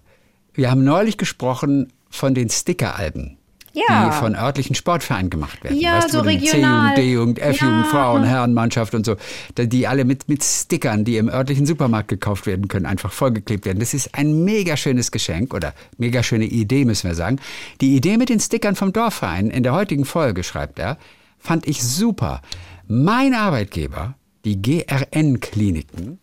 wir 0.53 0.71
haben 0.71 0.83
neulich 0.83 1.17
gesprochen 1.17 1.91
von 2.09 2.33
den 2.33 2.49
Sticker-Alben. 2.49 3.37
Ja. 3.75 4.09
Die 4.09 4.15
von 4.15 4.35
örtlichen 4.35 4.73
Sportvereinen 4.73 5.29
gemacht 5.29 5.63
werden. 5.63 5.77
Ja, 5.77 5.97
weißt 5.97 6.11
so 6.11 6.21
regional. 6.21 6.95
C-Jugend, 6.95 7.37
D-Jugend, 7.37 7.39
F-Jugend, 7.39 7.85
Ja. 7.85 7.91
Frauen, 7.91 8.23
Herrenmannschaft 8.23 8.95
und 8.95 9.05
so. 9.05 9.17
Die 9.57 9.85
alle 9.87 10.05
mit, 10.05 10.29
mit 10.29 10.43
Stickern, 10.43 11.03
die 11.03 11.17
im 11.17 11.27
örtlichen 11.27 11.65
Supermarkt 11.65 12.07
gekauft 12.07 12.47
werden 12.47 12.67
können, 12.69 12.85
einfach 12.85 13.11
vollgeklebt 13.11 13.65
werden. 13.65 13.79
Das 13.79 13.93
ist 13.93 14.15
ein 14.15 14.43
mega 14.45 14.77
schönes 14.77 15.11
Geschenk 15.11 15.53
oder 15.53 15.73
mega 15.97 16.23
schöne 16.23 16.45
Idee, 16.45 16.85
müssen 16.85 17.09
wir 17.09 17.15
sagen. 17.15 17.39
Die 17.81 17.95
Idee 17.95 18.17
mit 18.17 18.29
den 18.29 18.39
Stickern 18.39 18.75
vom 18.75 18.93
Dorfverein 18.93 19.49
in 19.49 19.63
der 19.63 19.73
heutigen 19.73 20.05
Folge, 20.05 20.43
schreibt 20.43 20.79
er, 20.79 20.97
fand 21.37 21.67
ich 21.67 21.83
super. 21.83 22.41
Mein 22.87 23.33
Arbeitgeber, 23.33 24.15
die 24.45 24.61
GRN-Kliniken, 24.61 26.19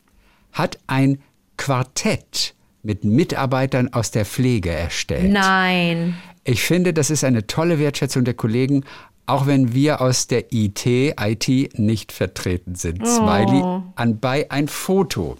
hat 0.52 0.78
ein 0.86 1.20
Quartett 1.56 2.54
mit 2.82 3.04
Mitarbeitern 3.04 3.92
aus 3.92 4.10
der 4.10 4.24
Pflege 4.24 4.70
erstellt. 4.70 5.30
Nein. 5.32 6.14
Ich 6.44 6.62
finde, 6.62 6.92
das 6.92 7.10
ist 7.10 7.24
eine 7.24 7.46
tolle 7.46 7.78
Wertschätzung 7.78 8.24
der 8.24 8.34
Kollegen, 8.34 8.84
auch 9.26 9.46
wenn 9.46 9.74
wir 9.74 10.00
aus 10.00 10.26
der 10.26 10.52
IT, 10.52 10.84
IT 10.84 11.78
nicht 11.78 12.12
vertreten 12.12 12.74
sind. 12.74 13.06
Smiley 13.06 13.62
anbei 13.94 14.50
ein 14.50 14.68
Foto. 14.68 15.36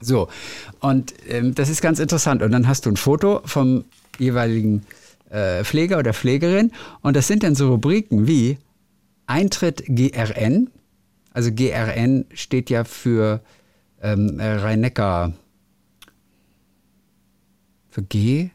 So, 0.00 0.28
und 0.80 1.14
ähm, 1.28 1.54
das 1.54 1.68
ist 1.68 1.80
ganz 1.80 1.98
interessant. 1.98 2.42
Und 2.42 2.52
dann 2.52 2.68
hast 2.68 2.86
du 2.86 2.90
ein 2.90 2.96
Foto 2.96 3.40
vom 3.44 3.84
jeweiligen 4.18 4.84
äh, 5.30 5.64
Pfleger 5.64 5.98
oder 5.98 6.14
Pflegerin 6.14 6.72
und 7.02 7.16
das 7.16 7.26
sind 7.26 7.42
dann 7.42 7.54
so 7.54 7.68
Rubriken 7.68 8.26
wie 8.26 8.58
Eintritt 9.26 9.84
GRN. 9.86 10.70
Also 11.32 11.52
GRN 11.52 12.24
steht 12.32 12.70
ja 12.70 12.84
für 12.84 13.42
ähm, 14.02 14.40
äh, 14.40 14.54
Rhein-Neckar. 14.54 15.32
Für 17.90 18.02
G? 18.02 18.50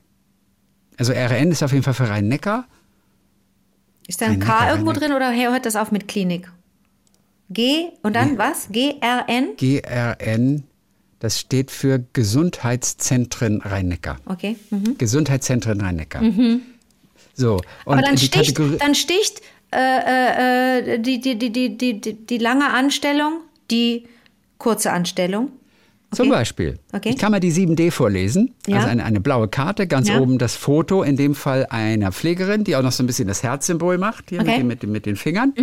Also 0.98 1.14
RN 1.14 1.52
ist 1.52 1.64
auf 1.64 1.72
jeden 1.72 1.84
Fall 1.84 1.94
für 1.94 2.10
Rhein-Neckar. 2.10 2.66
Ist 4.08 4.22
da 4.22 4.26
ein 4.26 4.40
K 4.40 4.70
irgendwo 4.72 4.92
drin 4.92 5.14
oder 5.14 5.34
hört 5.34 5.66
das 5.66 5.76
auf 5.76 5.92
mit 5.92 6.08
Klinik? 6.08 6.52
G 7.50 7.90
und 8.02 8.16
dann 8.16 8.38
was? 8.38 8.68
GRN? 8.72 9.56
GRN, 9.58 10.64
das 11.20 11.40
steht 11.40 11.72
für 11.72 12.04
Gesundheitszentren 12.14 13.62
Rhein-Neckar. 13.62 14.18
Okay. 14.26 14.58
Mhm. 14.70 14.98
Gesundheitszentren 14.98 15.80
Rhein-Neckar. 15.82 16.22
So, 17.36 17.62
und 17.86 17.94
Aber 17.94 18.02
dann 18.02 18.18
sticht, 18.18 18.34
Kategorie. 18.34 18.78
dann 18.78 18.96
sticht 18.96 19.42
äh, 19.72 19.78
äh, 19.78 20.94
äh, 20.96 21.00
die, 21.00 21.20
die, 21.20 21.38
die, 21.38 21.52
die, 21.52 22.00
die, 22.00 22.14
die 22.14 22.38
lange 22.38 22.72
Anstellung, 22.72 23.42
die 23.72 24.08
kurze 24.58 24.92
Anstellung. 24.92 25.52
Zum 26.16 26.30
Beispiel. 26.30 26.80
Okay. 26.94 27.10
Ich 27.10 27.18
kann 27.18 27.32
mal 27.32 27.40
die 27.40 27.52
7D 27.52 27.92
vorlesen. 27.92 28.54
Ja. 28.68 28.78
Also 28.78 28.90
eine, 28.90 29.04
eine 29.04 29.20
blaue 29.20 29.48
Karte, 29.48 29.88
ganz 29.88 30.10
Ja. 30.10 30.20
oben 30.20 30.38
das 30.38 30.56
Foto, 30.56 31.04
in 31.04 31.18
dem 31.18 31.36
Fall 31.36 31.66
einer 31.70 32.12
Pflegerin, 32.12 32.64
die 32.64 32.76
auch 32.76 32.82
noch 32.82 32.92
so 32.92 33.04
ein 33.04 33.08
bisschen 33.08 33.28
das 33.28 33.44
Herzsymbol 33.44 33.98
macht, 33.98 34.30
hier 34.30 34.42
Okay. 34.42 34.62
Mhm. 34.62 34.68
mit, 34.68 34.84
den, 34.84 34.92
mit, 34.92 34.94
mit 34.94 35.06
den 35.06 35.16
Fingern. 35.16 35.54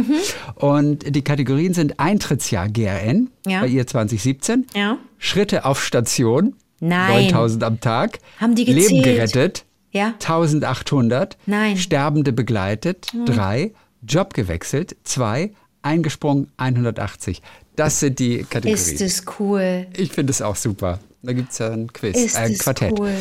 Und 0.56 1.14
die 1.14 1.22
Kategorien 1.22 1.74
sind 1.74 1.98
Eintrittsjahr 2.00 2.68
GRN, 2.68 3.30
Ja. 3.46 3.60
bei 3.60 3.66
ihr 3.68 3.86
2017. 3.86 4.66
Ja. 4.74 4.98
Schritte 5.18 5.64
auf 5.64 5.82
Station, 5.84 6.54
Nein. 6.80 7.24
9000 7.24 7.64
am 7.64 7.80
Tag. 7.80 8.18
Haben 8.40 8.54
die 8.54 8.64
Leben 8.64 9.02
gezählt? 9.02 9.04
gerettet, 9.04 9.64
Ja. 9.92 10.14
1800. 10.18 11.36
Nein. 11.46 11.76
Sterbende 11.76 12.32
begleitet, 12.32 13.08
3. 13.26 13.72
Job 14.06 14.34
gewechselt, 14.34 14.96
2. 15.04 15.50
Eingesprungen, 15.82 16.50
180. 16.56 17.42
Das 17.81 18.01
sind 18.01 18.19
die 18.19 18.45
Kategorien. 18.45 18.75
Ist 18.75 19.01
es 19.01 19.25
cool. 19.38 19.87
Ich 19.97 20.12
finde 20.12 20.31
es 20.31 20.43
auch 20.43 20.57
super. 20.57 21.01
Da 21.23 21.33
gibt 21.33 21.53
es 21.53 21.59
ja 21.59 21.71
ein 21.71 21.93
Quiz, 21.93 22.16
Ist 22.16 22.37
ein 22.37 22.57
Quartett 22.57 22.99
cool. 22.99 23.12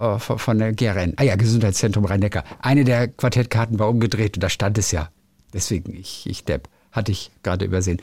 äh, 0.00 0.18
von, 0.18 0.38
von 0.38 0.58
der 0.58 0.72
GRN. 0.72 1.14
Ah 1.16 1.22
ja, 1.22 1.36
Gesundheitszentrum 1.36 2.04
Rhein-Neckar. 2.04 2.44
Eine 2.60 2.84
der 2.84 3.08
Quartettkarten 3.08 3.78
war 3.78 3.88
umgedreht 3.88 4.36
und 4.36 4.42
da 4.42 4.48
stand 4.48 4.78
es 4.78 4.90
ja 4.92 5.10
Deswegen, 5.52 5.94
ich, 5.94 6.26
ich 6.28 6.44
Depp, 6.44 6.68
hatte 6.92 7.12
ich 7.12 7.30
gerade 7.42 7.64
übersehen. 7.64 8.00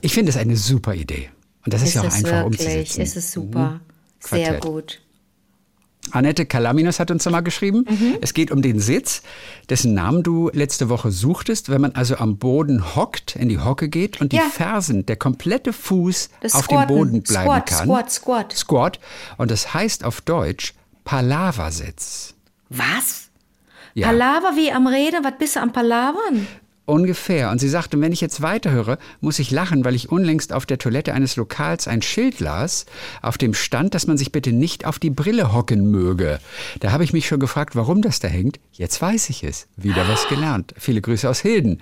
Ich 0.00 0.14
finde 0.14 0.30
es 0.30 0.36
eine 0.36 0.56
super 0.56 0.94
Idee. 0.94 1.30
Und 1.64 1.72
das 1.74 1.82
ist, 1.82 1.88
Ist 1.88 1.94
ja 1.94 2.00
auch 2.02 2.04
einfach 2.04 2.44
wirklich? 2.44 2.60
umzusetzen. 2.60 3.00
Ist 3.00 3.16
es 3.16 3.32
super? 3.32 3.80
Sehr 4.20 4.44
Quartett. 4.44 4.60
gut. 4.62 5.00
Annette 6.10 6.46
Kalaminos 6.46 7.00
hat 7.00 7.10
uns 7.10 7.24
nochmal 7.24 7.42
geschrieben. 7.42 7.84
Mhm. 7.88 8.16
Es 8.20 8.34
geht 8.34 8.50
um 8.50 8.62
den 8.62 8.78
Sitz, 8.78 9.22
dessen 9.68 9.94
Namen 9.94 10.22
du 10.22 10.50
letzte 10.52 10.88
Woche 10.88 11.10
suchtest. 11.10 11.70
Wenn 11.70 11.80
man 11.80 11.92
also 11.92 12.16
am 12.16 12.36
Boden 12.38 12.94
hockt, 12.94 13.36
in 13.36 13.48
die 13.48 13.58
Hocke 13.58 13.88
geht 13.88 14.20
und 14.20 14.32
die 14.32 14.36
Ja. 14.36 14.42
Fersen, 14.44 15.06
der 15.06 15.16
komplette 15.16 15.72
Fuß 15.72 16.30
Das 16.40 16.54
auf 16.54 16.66
dem 16.68 16.76
Squatten. 16.76 16.94
Boden 16.96 17.22
bleiben 17.22 17.44
Squat, 17.50 17.66
kann. 17.66 17.86
Squat, 17.86 18.10
Squat. 18.12 18.52
Squat. 18.52 19.00
Und 19.38 19.50
das 19.50 19.74
heißt 19.74 20.04
auf 20.04 20.20
Deutsch 20.20 20.74
Palaversitz. 21.04 22.34
Was? 22.70 23.28
Ja. 23.94 24.08
Palaver 24.08 24.56
wie 24.56 24.72
am 24.72 24.86
Reden? 24.86 25.24
Was 25.24 25.34
bist 25.38 25.56
du 25.56 25.60
am 25.60 25.72
Palavern? 25.72 26.46
Ungefähr. 26.86 27.50
Und 27.50 27.60
sie 27.60 27.68
sagte, 27.68 27.98
wenn 28.00 28.12
ich 28.12 28.20
jetzt 28.20 28.42
weiterhöre, 28.42 28.98
muss 29.20 29.38
ich 29.38 29.50
lachen, 29.50 29.86
weil 29.86 29.94
ich 29.94 30.10
unlängst 30.10 30.52
auf 30.52 30.66
der 30.66 30.76
Toilette 30.76 31.14
eines 31.14 31.36
Lokals 31.36 31.88
ein 31.88 32.02
Schild 32.02 32.40
las, 32.40 32.84
auf 33.22 33.38
dem 33.38 33.54
stand, 33.54 33.94
dass 33.94 34.06
man 34.06 34.18
sich 34.18 34.32
bitte 34.32 34.52
nicht 34.52 34.84
auf 34.84 34.98
die 34.98 35.08
Brille 35.08 35.54
hocken 35.54 35.90
möge. 35.90 36.40
Da 36.80 36.92
habe 36.92 37.04
ich 37.04 37.14
mich 37.14 37.26
schon 37.26 37.40
gefragt, 37.40 37.74
warum 37.74 38.02
das 38.02 38.20
da 38.20 38.28
hängt. 38.28 38.60
Jetzt 38.72 39.00
weiß 39.00 39.30
ich 39.30 39.44
es. 39.44 39.66
Wieder 39.76 40.06
was 40.08 40.28
gelernt. 40.28 40.74
Viele 40.76 41.00
Grüße 41.00 41.28
aus 41.28 41.40
Hilden. 41.40 41.80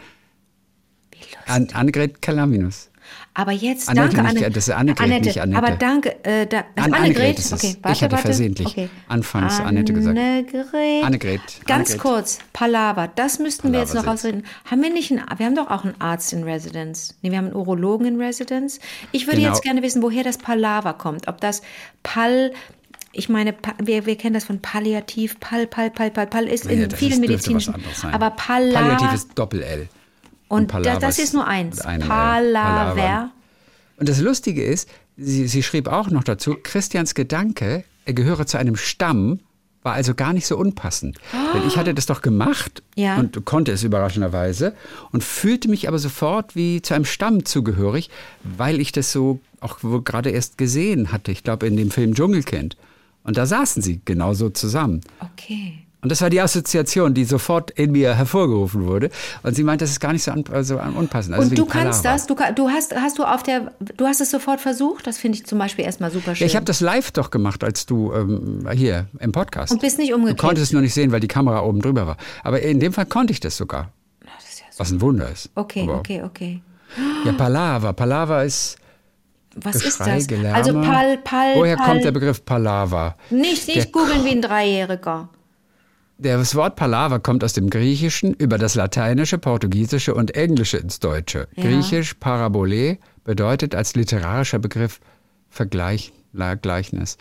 An 1.46 1.68
Annegret 1.72 2.22
Kalaminus. 2.22 2.91
Aber 3.35 3.53
jetzt, 3.53 3.88
Annette 3.88 4.16
danke, 4.16 4.35
nicht, 4.35 4.44
Anne. 4.44 4.55
das 4.55 4.68
ist 4.68 4.75
Annegret, 4.75 5.25
nicht 5.25 5.40
Annette. 5.40 5.59
Aber 5.59 5.70
danke, 5.77 6.25
äh, 6.25 6.46
da, 6.46 6.64
also 6.77 6.90
An- 6.90 6.94
Annegret. 6.94 7.38
Annegret. 7.38 7.53
Okay, 7.53 7.66
Ich 7.79 7.85
warte, 7.85 8.01
hatte 8.03 8.12
warte. 8.12 8.22
versehentlich 8.27 8.66
okay. 8.68 8.88
anfangs 9.09 9.59
Annette 9.61 9.92
gesagt. 9.92 10.18
Annegret. 10.18 11.05
Annegret, 11.05 11.40
Ganz 11.66 11.90
Annegret. 11.90 11.98
kurz, 11.98 12.38
Palaver, 12.53 13.09
das 13.14 13.38
müssten 13.38 13.72
wir 13.72 13.81
jetzt 13.81 13.94
noch 13.94 14.07
rausreden. 14.07 14.44
Haben 14.70 14.83
wir 14.83 14.90
nicht 14.92 15.11
einen, 15.11 15.22
wir 15.37 15.46
haben 15.46 15.57
doch 15.57 15.70
auch 15.70 15.85
einen 15.85 15.98
Arzt 16.01 16.33
in 16.33 16.44
Residence. 16.44 17.14
Nee, 17.22 17.31
wir 17.31 17.38
haben 17.38 17.46
einen 17.46 17.57
Urologen 17.57 18.07
in 18.07 18.20
Residence. 18.20 18.81
Ich 19.12 19.27
würde 19.27 19.38
Genau. 19.38 19.48
jetzt 19.53 19.62
gerne 19.62 19.83
wissen, 19.83 20.03
woher 20.03 20.25
das 20.25 20.37
Palaver 20.38 20.92
kommt. 20.94 21.27
Ob 21.29 21.40
das 21.40 21.62
Pal, 22.03 22.53
ich 23.12 23.29
meine, 23.29 23.55
wir, 23.83 24.07
wir 24.07 24.16
kennen 24.16 24.35
das 24.35 24.44
von 24.44 24.61
Palliativ, 24.61 25.38
Pal, 25.40 25.66
Pal, 25.66 25.90
Pal, 25.90 26.11
Pal, 26.11 26.27
Pal 26.27 26.48
ist 26.48 26.66
in 26.66 26.88
das 26.88 26.98
vielen 26.98 27.20
medizinischen. 27.20 27.75
Aber 28.12 28.31
Palaver. 28.31 28.81
Palliativ 28.96 29.14
ist 29.14 29.31
Doppel-L. 29.38 29.88
Und 30.52 30.66
Palaver 30.68 31.00
das, 31.00 31.18
ist 31.18 31.34
nur 31.34 31.46
eins. 31.46 31.80
einem 31.80 32.02
L. 32.02 32.08
Palaver. 32.08 33.30
Und 33.98 34.08
das 34.08 34.20
Lustige 34.20 34.64
ist, 34.64 34.88
sie, 35.16 35.46
sie 35.48 35.62
schrieb 35.62 35.88
auch 35.88 36.10
noch 36.10 36.24
dazu, 36.24 36.56
Christians 36.62 37.14
Gedanke, 37.14 37.84
er 38.04 38.12
gehöre 38.14 38.46
zu 38.46 38.58
einem 38.58 38.76
Stamm, 38.76 39.40
war 39.84 39.94
also 39.94 40.14
gar 40.14 40.32
nicht 40.32 40.46
so 40.46 40.56
unpassend. 40.56 41.18
Denn 41.54 41.66
ich 41.66 41.76
hatte 41.76 41.92
das 41.94 42.06
doch 42.06 42.22
gemacht 42.22 42.82
Ja. 42.94 43.16
und 43.16 43.44
konnte 43.44 43.72
es 43.72 43.82
überraschenderweise 43.82 44.74
und 45.10 45.24
fühlte 45.24 45.68
mich 45.68 45.88
aber 45.88 45.98
sofort 45.98 46.54
wie 46.54 46.82
zu 46.82 46.94
einem 46.94 47.04
Stamm 47.04 47.44
zugehörig, 47.44 48.08
weil 48.44 48.80
ich 48.80 48.92
das 48.92 49.10
so 49.10 49.40
auch 49.60 49.78
gerade 50.04 50.30
erst 50.30 50.58
gesehen 50.58 51.10
hatte. 51.12 51.32
Ich 51.32 51.42
glaube, 51.44 51.66
in 51.66 51.76
dem 51.76 51.90
Film 51.90 52.14
Dschungelkind. 52.14 52.76
Und 53.24 53.36
da 53.36 53.46
saßen 53.46 53.82
sie 53.82 54.00
genauso 54.04 54.50
zusammen. 54.50 55.00
Okay. 55.20 55.78
Und 56.02 56.10
das 56.10 56.20
war 56.20 56.30
die 56.30 56.40
Assoziation, 56.40 57.14
die 57.14 57.24
sofort 57.24 57.70
in 57.70 57.92
mir 57.92 58.14
hervorgerufen 58.14 58.86
wurde. 58.86 59.08
Und 59.44 59.54
sie 59.54 59.62
meint, 59.62 59.80
das 59.82 59.90
ist 59.90 60.00
gar 60.00 60.12
nicht 60.12 60.24
so, 60.24 60.32
an, 60.32 60.42
also 60.52 60.80
unpassend. 60.80 61.36
Also 61.36 61.48
Und 61.50 61.56
du 61.56 61.64
kannst 61.64 62.04
das, 62.04 62.26
du, 62.26 62.34
du 62.56 62.68
hast, 62.70 62.94
hast 62.96 63.18
du 63.20 63.24
auf 63.24 63.44
der, 63.44 63.72
du 63.96 64.06
hast 64.06 64.20
es 64.20 64.32
sofort 64.32 64.60
versucht. 64.60 65.06
Das 65.06 65.18
finde 65.18 65.38
ich 65.38 65.46
zum 65.46 65.58
Beispiel 65.60 65.84
erstmal 65.84 66.10
super 66.10 66.34
schön. 66.34 66.44
Ja, 66.44 66.50
ich 66.50 66.56
habe 66.56 66.64
das 66.64 66.80
live 66.80 67.12
doch 67.12 67.30
gemacht, 67.30 67.62
als 67.62 67.86
du 67.86 68.12
ähm, 68.12 68.68
hier 68.72 69.06
im 69.20 69.30
Podcast. 69.30 69.70
Und 69.72 69.80
bist 69.80 69.98
nicht 69.98 70.10
Du 70.10 70.16
umgekehrt. 70.16 70.40
konntest 70.40 70.66
es 70.66 70.72
nur 70.72 70.82
nicht 70.82 70.92
sehen, 70.92 71.12
weil 71.12 71.20
die 71.20 71.28
Kamera 71.28 71.60
oben 71.62 71.80
drüber 71.80 72.04
war. 72.06 72.16
Aber 72.42 72.60
in 72.62 72.80
dem 72.80 72.92
Fall 72.92 73.06
konnte 73.06 73.32
ich 73.32 73.38
das 73.38 73.56
sogar. 73.56 73.90
Was 74.78 74.90
ein 74.90 75.00
Wunder 75.00 75.30
ist. 75.30 75.50
Okay, 75.54 75.82
Aber, 75.82 75.98
okay, 75.98 76.22
okay. 76.24 76.62
Ja, 77.24 77.32
Palaver. 77.32 77.92
Palaver 77.92 78.42
ist 78.42 78.76
Was 79.54 79.74
Geschrei, 79.74 80.16
ist 80.18 80.22
das? 80.22 80.26
Gelärme. 80.26 80.56
Also 80.56 80.72
Pal, 80.72 81.18
Pal, 81.18 81.54
Woher 81.54 81.76
Pal. 81.76 81.86
kommt 81.90 82.04
der 82.04 82.10
Begriff 82.10 82.44
Palaver? 82.44 83.16
Nicht, 83.30 83.68
Der 83.68 83.76
nicht 83.76 83.92
googeln 83.92 84.24
wie 84.24 84.30
ein 84.30 84.42
Dreijähriger. 84.42 85.28
Das 86.18 86.55
Wort 86.55 86.77
Palaver 86.77 87.18
kommt 87.18 87.42
aus 87.42 87.53
dem 87.53 87.68
Griechischen 87.68 88.35
über 88.35 88.59
das 88.59 88.75
Lateinische, 88.75 89.38
Portugiesische 89.38 90.14
und 90.14 90.37
Englische 90.37 90.77
ins 90.77 91.01
Deutsche. 91.01 91.48
Ja. 91.57 91.64
Griechisch 91.64 92.14
Parabole 92.14 92.98
bedeutet 93.25 93.75
als 93.75 93.94
literarischer 93.94 94.59
Begriff 94.59 95.01
Vergleich, 95.51 96.12
Gleichnis. 96.62 97.18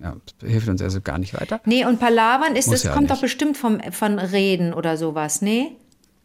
Ja, 0.00 0.16
hilft 0.42 0.68
uns 0.68 0.80
also 0.80 1.00
gar 1.00 1.18
nicht 1.18 1.38
weiter. 1.38 1.60
Nee, 1.66 1.84
und 1.84 2.00
Palavern 2.00 2.56
ist, 2.56 2.66
Muss 2.66 2.76
das 2.76 2.82
ja 2.84 2.92
kommt 2.92 3.02
nicht. 3.04 3.14
doch 3.14 3.20
bestimmt 3.20 3.56
vom, 3.56 3.80
von 3.92 4.18
Reden 4.18 4.72
oder 4.72 4.96
sowas, 4.96 5.42
nee? 5.42 5.76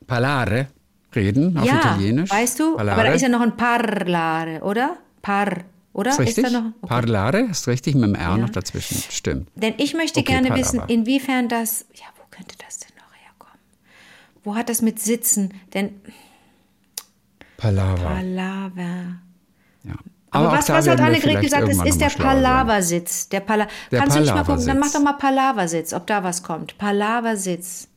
Parlare, 0.07 0.67
reden 1.13 1.57
auf 1.57 1.65
ja, 1.65 1.75
Italienisch. 1.79 2.31
weißt 2.31 2.59
du? 2.59 2.75
Parlare. 2.77 2.99
Aber 2.99 3.07
da 3.09 3.13
ist 3.13 3.21
ja 3.21 3.29
noch 3.29 3.41
ein 3.41 3.57
Parlare, 3.57 4.61
oder? 4.61 4.97
Par, 5.21 5.57
oder? 5.95 6.11
ist 6.11 6.19
richtig. 6.19 6.43
da 6.43 6.49
noch? 6.49 6.65
Okay. 6.81 6.87
Parlare 6.87 7.39
ist 7.41 7.67
richtig, 7.67 7.95
mit 7.95 8.03
dem 8.03 8.15
R 8.15 8.37
noch 8.37 8.49
dazwischen. 8.49 9.01
Stimmt. 9.09 9.49
Denn 9.55 9.73
ich 9.77 9.93
möchte 9.93 10.19
Okay, 10.19 10.31
gerne 10.33 10.49
Palaver. 10.49 10.61
wissen, 10.61 10.81
inwiefern 10.87 11.47
das, 11.49 11.85
ja, 11.93 12.05
wo 12.17 12.23
könnte 12.29 12.55
das 12.63 12.79
denn 12.79 12.89
noch 12.97 13.13
herkommen? 13.15 13.59
Wo 14.43 14.55
hat 14.55 14.69
das 14.69 14.81
mit 14.81 14.99
Sitzen? 14.99 15.53
Denn 15.73 16.01
Palaver. 17.57 18.03
Palaver. 18.09 19.19
ja. 19.83 19.95
Aber, 20.31 20.49
auch 20.49 20.57
was, 20.57 20.67
was 20.67 20.87
hat 20.89 20.99
Annegret 20.99 21.41
gesagt? 21.41 21.69
Es 21.69 21.81
ist 21.81 22.01
der. 22.01 22.09
Palaversitz. 22.09 23.29
Der 23.29 23.39
Pala 23.39 23.67
Der 23.89 24.01
Kannst 24.01 24.17
du 24.17 24.21
nicht 24.21 24.33
mal 24.35 24.43
gucken? 24.43 24.65
Dann 24.65 24.79
mach 24.79 24.91
doch 24.91 25.01
mal 25.01 25.13
Palaversitz, 25.13 25.93
ob 25.93 26.05
da 26.07 26.23
was 26.25 26.43
kommt. 26.43 26.77
Palaversitz. 26.77 27.87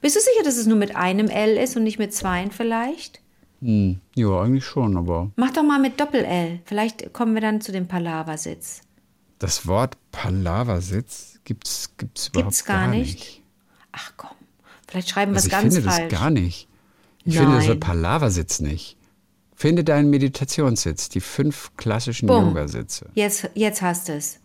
Bist 0.00 0.14
du 0.14 0.20
sicher, 0.20 0.44
dass 0.44 0.56
es 0.56 0.66
nur 0.66 0.76
mit 0.76 0.94
einem 0.94 1.28
L 1.28 1.56
ist 1.56 1.76
und 1.76 1.82
nicht 1.82 1.98
mit 1.98 2.14
zweien 2.14 2.52
vielleicht? 2.52 3.20
Hm, 3.60 4.00
ja, 4.14 4.40
eigentlich 4.40 4.64
schon, 4.64 4.96
aber 4.96 5.30
Mach 5.36 5.52
doch 5.52 5.62
mal 5.64 5.80
mit 5.80 5.98
Doppel-L. 5.98 6.60
Vielleicht 6.64 7.12
kommen 7.12 7.34
wir 7.34 7.40
dann 7.40 7.60
zu 7.60 7.72
dem 7.72 7.88
Palaversitz. 7.88 8.82
das 9.38 9.66
Wort 9.66 9.96
Palaversitz 10.12 11.40
gibt's, 11.44 11.90
gibt's 11.96 12.28
überhaupt 12.28 12.50
Gibt's 12.50 12.64
gar 12.64 12.86
nicht? 12.88 13.42
Ach 13.92 14.12
komm, 14.16 14.36
vielleicht 14.86 15.08
schreiben 15.10 15.32
wir 15.32 15.36
Also 15.36 15.48
es 15.48 15.52
ich 15.54 15.60
ganz 15.60 15.74
finde 15.74 15.90
falsch. 15.90 16.08
das 16.10 16.20
gar 16.20 16.30
nicht. 16.30 16.68
Ich 17.24 17.36
finde 17.36 17.54
das 17.56 17.64
Nein. 17.64 17.68
Wort 17.70 17.80
Palaversitz 17.80 18.60
nicht. 18.60 18.96
Finde 19.54 19.82
deinen 19.82 20.08
Meditationssitz, 20.10 21.08
die 21.08 21.20
fünf 21.20 21.72
klassischen. 21.76 22.28
Yogasitze. 22.28 23.10
Jetzt, 23.14 23.50
jetzt 23.54 23.82
hast 23.82 24.08
du 24.08 24.12
es. 24.12 24.38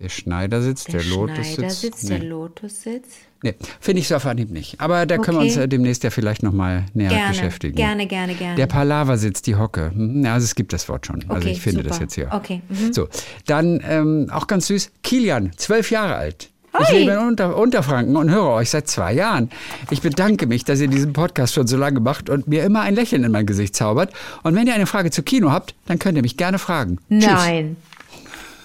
Der 0.00 0.08
Schneidersitz, 0.08 0.84
der, 0.84 1.00
Der, 1.00 1.10
Lotussitz. 1.10 1.54
Schneidersitz, 1.54 2.02
Nee. 2.04 2.08
der 2.18 2.28
Lotussitz. 2.28 3.08
Nee, 3.42 3.54
finde 3.80 4.00
ich 4.00 4.08
so 4.08 4.16
auf 4.16 4.26
Anhieb 4.26 4.50
nicht. 4.50 4.80
Aber 4.80 5.04
da 5.06 5.18
können 5.18 5.38
wir 5.38 5.42
uns 5.44 5.52
Okay. 5.56 5.64
äh, 5.64 5.68
demnächst 5.68 6.04
ja 6.04 6.10
vielleicht 6.10 6.42
nochmal 6.42 6.84
näher 6.94 7.10
Gerne, 7.10 7.28
beschäftigen. 7.30 7.74
gerne, 7.76 8.06
gerne, 8.06 8.34
gerne. 8.34 8.54
Der 8.56 8.66
Palaversitz, 8.66 9.42
die 9.42 9.56
Hocke. 9.56 9.90
Hm, 9.94 10.24
Ja, 10.24 10.34
also 10.34 10.44
es 10.44 10.54
gibt 10.54 10.72
das 10.72 10.88
Wort 10.88 11.06
schon. 11.06 11.22
also 11.28 11.34
Okay, 11.42 11.50
ich 11.50 11.60
finde 11.60 11.78
super. 11.80 11.88
das 11.90 11.98
jetzt 11.98 12.14
hier. 12.14 12.28
Okay, 12.30 12.62
mhm. 12.68 12.92
So, 12.92 13.08
dann 13.46 13.80
ähm, 13.88 14.28
auch 14.32 14.46
ganz 14.46 14.66
süß, 14.68 14.90
Kilian, 15.02 15.50
zwölf 15.56 15.90
Jahre 15.90 16.14
alt. 16.14 16.48
Ich 16.80 16.88
Hi. 16.88 17.00
lebe 17.00 17.12
in 17.12 17.18
Unter 17.18 17.54
Unterfranken 17.58 18.16
und 18.16 18.30
höre 18.30 18.48
euch 18.48 18.70
seit 18.70 18.88
zwei 18.88 19.12
Jahren. 19.12 19.50
Ich 19.90 20.00
bedanke 20.00 20.46
mich, 20.46 20.64
dass 20.64 20.80
ihr 20.80 20.88
diesen 20.88 21.12
Podcast 21.12 21.52
schon 21.52 21.66
so 21.66 21.76
lange 21.76 22.00
macht 22.00 22.30
und 22.30 22.48
mir 22.48 22.64
immer 22.64 22.80
ein 22.80 22.94
Lächeln 22.94 23.24
in 23.24 23.30
mein 23.32 23.44
Gesicht 23.44 23.76
zaubert. 23.76 24.10
Und 24.42 24.54
wenn 24.54 24.66
ihr 24.66 24.72
eine 24.74 24.86
Frage 24.86 25.10
zu 25.10 25.22
Kino 25.22 25.50
habt, 25.50 25.74
dann 25.84 25.98
könnt 25.98 26.16
ihr 26.16 26.22
mich 26.22 26.38
gerne 26.38 26.58
fragen. 26.58 26.98
Tschüss. 27.10 27.28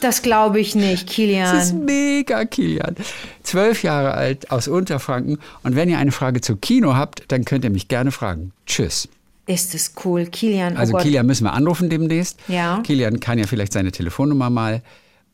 Das 0.01 0.21
glaube 0.21 0.59
ich 0.59 0.75
nicht, 0.75 1.03
Das 1.07 1.09
ist 1.09 1.15
Kilian. 1.15 1.85
mega, 1.85 2.45
Kilian. 2.45 2.95
Zwölf 3.43 3.81
Jahre 3.83 4.13
alt 4.13 4.51
aus 4.51 4.67
Unterfranken. 4.67 5.39
Und 5.63 5.75
wenn 5.75 5.89
ihr 5.89 5.97
eine 5.97 6.11
Frage 6.11 6.41
zu 6.41 6.55
Kino 6.55 6.95
habt, 6.95 7.23
dann 7.29 7.45
könnt 7.45 7.63
ihr 7.63 7.71
mich 7.71 7.87
gerne 7.87 8.11
fragen. 8.11 8.51
Tschüss. 8.67 9.07
Ist 9.47 9.73
es 9.73 9.93
cool, 10.05 10.25
Kilian. 10.27 10.75
Oh 10.75 10.79
Also 10.79 10.91
Gott. 10.93 11.01
Kilian 11.03 11.25
müssen 11.25 11.45
wir 11.45 11.53
anrufen 11.53 11.89
demnächst. 11.89 12.37
Ja. 12.47 12.81
Kilian 12.83 13.19
kann 13.19 13.39
ja 13.39 13.47
vielleicht 13.47 13.73
seine 13.73 13.91
Telefonnummer 13.91 14.49
mal 14.49 14.81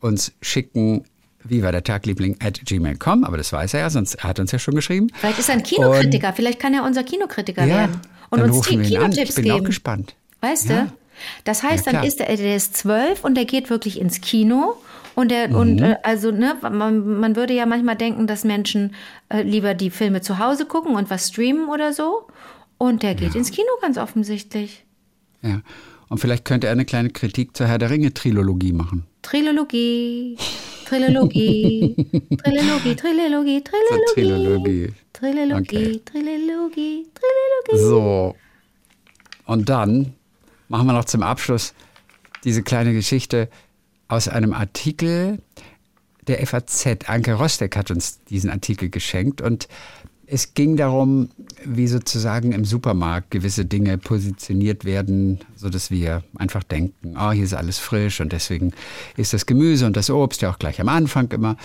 uns 0.00 0.32
schicken. 0.40 1.04
Wie 1.46 1.62
war 1.62 1.72
der 1.72 1.84
Tagliebling 1.84 2.36
at 2.42 2.60
gmail.com, 2.64 3.24
aber 3.24 3.36
das 3.36 3.52
weiß 3.52 3.74
er 3.74 3.80
ja, 3.80 3.90
sonst 3.90 4.14
er 4.14 4.24
hat 4.24 4.38
uns 4.40 4.50
ja 4.50 4.58
schon 4.58 4.74
geschrieben. 4.74 5.08
Vielleicht 5.14 5.38
ist 5.40 5.48
er 5.50 5.56
ein 5.56 5.62
Kinokritiker, 5.62 6.32
vielleicht 6.32 6.58
kann 6.58 6.72
er 6.72 6.84
unser 6.84 7.02
Kinokritiker 7.04 7.64
Ja, 7.66 7.76
werden. 7.80 8.00
Und 8.30 8.40
uns. 8.40 8.66
Kinotipps 8.66 9.28
Ich 9.30 9.34
bin 9.34 9.44
geben. 9.44 9.60
auch 9.60 9.64
gespannt. 9.64 10.14
Weißt 10.40 10.70
Ja. 10.70 10.84
du? 10.84 10.92
Das 11.44 11.62
heißt, 11.62 11.86
Ja, 11.86 11.92
dann 11.92 12.04
ist 12.04 12.20
er, 12.20 12.36
der 12.36 12.56
ist 12.56 12.76
zwölf 12.76 13.24
und 13.24 13.34
der 13.36 13.44
geht 13.44 13.70
wirklich 13.70 14.00
ins 14.00 14.20
Kino. 14.20 14.76
Und 15.14 15.30
der, 15.30 15.48
Mhm. 15.48 15.54
und 15.54 15.80
äh, 15.80 15.96
also, 16.02 16.30
ne, 16.32 16.56
man, 16.62 17.20
man 17.20 17.36
würde 17.36 17.54
ja 17.54 17.66
manchmal 17.66 17.96
denken, 17.96 18.26
dass 18.26 18.42
Menschen 18.44 18.94
äh, 19.28 19.42
lieber 19.42 19.74
die 19.74 19.90
Filme 19.90 20.20
zu 20.22 20.38
Hause 20.38 20.66
gucken 20.66 20.96
und 20.96 21.08
was 21.10 21.28
streamen 21.28 21.68
oder 21.68 21.92
so. 21.92 22.26
Und 22.78 23.02
der 23.04 23.14
geht 23.14 23.34
ins 23.36 23.50
Kino 23.52 23.68
ganz 23.80 23.96
offensichtlich. 23.98 24.84
Ja. 25.42 25.60
Und 26.08 26.18
vielleicht 26.18 26.44
könnte 26.44 26.66
er 26.66 26.72
eine 26.72 26.84
kleine 26.84 27.10
Kritik 27.10 27.56
zur 27.56 27.66
Herr 27.66 27.78
der 27.78 27.90
Ringe-Trilogie 27.90 28.72
machen. 28.72 29.04
Trilogie, 29.22 30.36
Trilogie, 30.84 32.36
Trilogie, 32.46 32.94
Trilogie, 32.96 33.60
Trilogie, 33.64 33.64
Trilogie. 34.14 34.92
Trilogie. 35.12 36.00
Trilogie, 36.04 37.06
Trilogie. 37.14 37.78
So. 37.88 38.34
Und 39.46 39.68
dann 39.68 40.12
machen 40.74 40.88
wir 40.88 40.92
noch 40.92 41.04
zum 41.04 41.22
Abschluss 41.22 41.72
diese 42.42 42.64
kleine 42.64 42.92
Geschichte 42.94 43.48
aus 44.08 44.26
einem 44.26 44.52
Artikel 44.52 45.40
der 46.26 46.44
FAZ. 46.44 47.06
Anke 47.06 47.34
Rostek 47.34 47.76
hat 47.76 47.92
uns 47.92 48.24
diesen 48.24 48.50
Artikel 48.50 48.90
geschenkt 48.90 49.40
und 49.40 49.68
Es 50.26 50.54
ging 50.54 50.76
darum, 50.76 51.28
wie 51.64 51.86
sozusagen 51.86 52.50
im 52.50 52.64
Supermarkt 52.64 53.30
gewisse 53.30 53.66
Dinge 53.66 53.98
positioniert 53.98 54.84
werden, 54.84 55.38
sodass 55.54 55.92
wir 55.92 56.24
einfach 56.38 56.64
denken, 56.64 57.14
oh, 57.16 57.30
hier 57.30 57.44
ist 57.44 57.54
alles 57.54 57.78
frisch 57.78 58.20
und 58.20 58.32
deswegen 58.32 58.72
ist 59.16 59.32
das 59.32 59.46
Gemüse 59.46 59.86
und 59.86 59.96
das 59.96 60.10
Obst 60.10 60.42
ja 60.42 60.50
auch 60.50 60.58
gleich 60.58 60.80
am 60.80 60.88
Anfang 60.88 61.30
immer. 61.30 61.56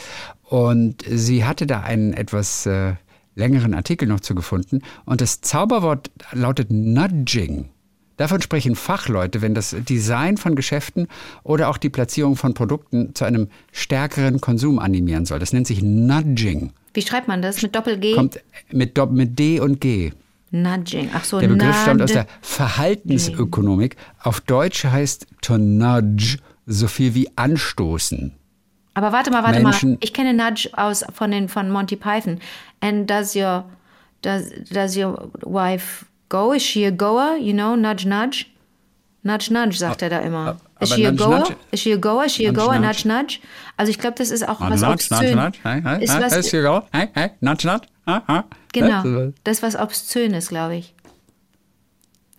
Und 0.43 1.03
sie 1.09 1.45
hatte 1.45 1.65
da 1.65 1.79
einen 1.79 2.13
etwas 2.13 2.67
äh, 2.67 2.93
längeren 3.33 3.73
Artikel 3.73 4.07
noch 4.07 4.19
zu 4.19 4.35
gefunden 4.35 4.81
und 5.05 5.21
das 5.21 5.41
Zauberwort 5.41 6.11
lautet 6.33 6.69
Nudging. 6.69 7.69
Davon 8.19 8.41
sprechen 8.41 8.75
Fachleute, 8.75 9.41
wenn 9.41 9.53
das 9.55 9.73
Design 9.87 10.35
von 10.35 10.55
Geschäften 10.55 11.07
oder 11.43 11.69
auch 11.69 11.77
die 11.77 11.89
Platzierung 11.89 12.35
von 12.35 12.53
Produkten 12.53 13.15
zu 13.15 13.23
einem 13.23 13.47
stärkeren 13.71 14.41
Konsum 14.41 14.77
animieren 14.77 15.25
soll. 15.25 15.39
Das 15.39 15.53
nennt 15.53 15.67
sich 15.67 15.81
Nudging. 15.81 16.73
Wie 16.93 17.01
schreibt 17.01 17.29
man 17.29 17.41
das? 17.41 17.61
Mit 17.61 17.73
Doppel-G? 17.73 18.15
Kommt 18.15 18.41
mit, 18.73 18.97
Dopp- 18.97 19.11
mit 19.11 19.39
D 19.39 19.61
und 19.61 19.79
G. 19.79 20.11
Nudging. 20.51 21.09
Ach 21.13 21.23
so, 21.23 21.39
Der 21.39 21.47
Begriff 21.47 21.81
stammt 21.81 22.01
aus 22.01 22.11
der 22.11 22.27
Verhaltensökonomik. 22.41 23.95
Auf 24.21 24.41
Deutsch 24.41 24.83
heißt 24.83 25.27
to 25.41 25.57
nudge 25.57 26.39
so 26.65 26.87
viel 26.87 27.13
wie 27.15 27.29
anstoßen. 27.37 28.33
Aber 28.95 29.13
warte 29.13 29.31
mal, 29.31 29.43
warte 29.43 29.61
Menschen- 29.61 29.91
mal. 29.91 29.97
Ich 30.01 30.13
kenne 30.13 30.33
Nudge 30.33 30.69
aus 30.73 31.05
von 31.13 31.31
den 31.31 31.47
von 31.47 31.69
Monty 31.69 31.95
Python. 31.95 32.39
And 32.81 33.09
does 33.09 33.33
your 33.35 33.63
does 34.23 34.43
does 34.71 34.97
your 34.97 35.31
wife 35.45 36.05
go? 36.29 36.53
Is 36.53 36.61
she 36.63 36.85
a 36.85 36.91
goer? 36.91 37.37
You 37.37 37.53
know, 37.53 37.75
nudge 37.75 38.05
nudge. 38.05 38.45
Nudge 39.23 39.49
nudge 39.51 39.77
sagt 39.77 40.01
er 40.01 40.09
da 40.09 40.19
immer. 40.19 40.57
Is 40.79 40.91
aber 40.91 40.95
she 41.01 41.05
a 41.05 41.11
nudge, 41.11 41.17
goer? 41.23 41.39
nudge? 41.39 41.55
Is 41.71 41.79
she 41.81 41.91
a 41.91 41.97
goer? 41.97 42.25
Is 42.25 42.31
she 42.33 42.45
a 42.45 42.51
Nudge, 42.51 42.65
goer? 42.65 42.79
nudge. 42.79 43.05
Nudge 43.05 43.05
nudge. 43.05 43.39
Also 43.77 43.89
ich 43.91 43.99
glaube, 43.99 44.15
das 44.17 44.29
ist 44.29 44.47
auch 44.47 44.61
was 44.61 44.81
nudge, 44.81 44.93
obszön. 44.93 45.35
nudge, 45.35 45.35
nudge. 45.35 45.59
Hey, 45.63 45.81
hey, 45.83 46.03
Ist 46.03 46.13
was- 46.21 46.51
hey. 46.53 46.81
Hey, 46.93 47.07
hey, 47.13 47.29
nudge, 47.41 47.67
nudge. 47.67 47.87
Ah, 48.05 48.21
ah. 48.27 48.43
Genau. 48.71 49.03
Ja, 49.03 49.31
Das 49.43 49.57
ist 49.57 49.63
was 49.63 49.75
obszönes, 49.75 50.47
glaube 50.49 50.77
ich. 50.77 50.93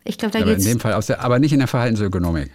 Ich 0.05 0.17
glaube, 0.17 0.33
da 0.33 0.39
Aber 0.41 0.49
in 0.53 0.57
geht's. 0.57 0.67
dem 0.69 0.81
Fall 0.81 0.95
aus 0.95 1.07
der, 1.07 1.23
aber 1.23 1.39
nicht 1.39 1.53
in 1.53 1.59
der 1.59 1.69
Verhaltensökonomik. 1.69 2.51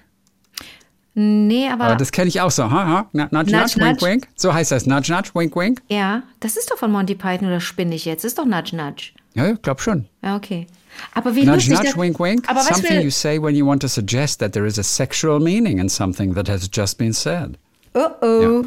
Nee, 1.17 1.69
aber, 1.69 1.86
Aber 1.86 1.95
das 1.95 2.11
kenne 2.11 2.27
ich 2.27 2.41
auch 2.41 2.51
so. 2.51 2.63
Ha, 2.69 2.69
ha. 2.88 3.09
Nudge, 3.13 3.29
nudge, 3.31 3.51
Nudge, 3.51 3.75
wink, 3.77 4.01
nudge. 4.01 4.05
wink. 4.05 4.27
So 4.36 4.53
heißt 4.53 4.71
das. 4.71 4.86
Nudge, 4.86 5.13
nudge, 5.13 5.29
wink, 5.33 5.55
wink. 5.55 5.81
ja, 5.88 6.23
das 6.41 6.57
ist 6.57 6.69
doch 6.71 6.77
von 6.77 6.91
Monty 6.91 7.15
Python 7.15 7.47
oder 7.47 7.61
spinne 7.61 7.95
ich 7.95 8.03
jetzt? 8.05 8.23
Das 8.25 8.31
ist 8.31 8.38
doch 8.38 8.45
Nudge 8.45 8.75
Nudge. 8.75 9.11
Ja, 9.36 9.51
ich 9.51 9.61
glaube 9.61 9.81
schon. 9.81 10.05
Ja, 10.23 10.36
okay. 10.36 10.65
Aber 11.13 11.36
wie 11.36 11.43
Nudge, 11.43 11.69
lustig. 11.71 11.93
nudge, 11.93 11.97
wink, 11.97 12.19
wink. 12.19 12.49
Aber 12.49 12.61
was 12.61 12.67
something 12.67 13.01
you 13.01 13.09
say 13.09 13.38
when 13.41 13.53
you 13.55 13.67
want 13.67 13.81
to 13.81 13.88
suggest 13.88 14.39
that 14.39 14.53
there 14.53 14.65
is 14.65 14.79
a 14.79 14.83
sexual 14.83 15.39
meaning 15.39 15.77
in 15.77 15.89
something 15.89 16.33
that 16.36 16.47
has 16.49 16.69
just 16.71 16.97
been 16.97 17.13
said. 17.13 17.57
Oh 17.93 18.07
oh. 18.21 18.65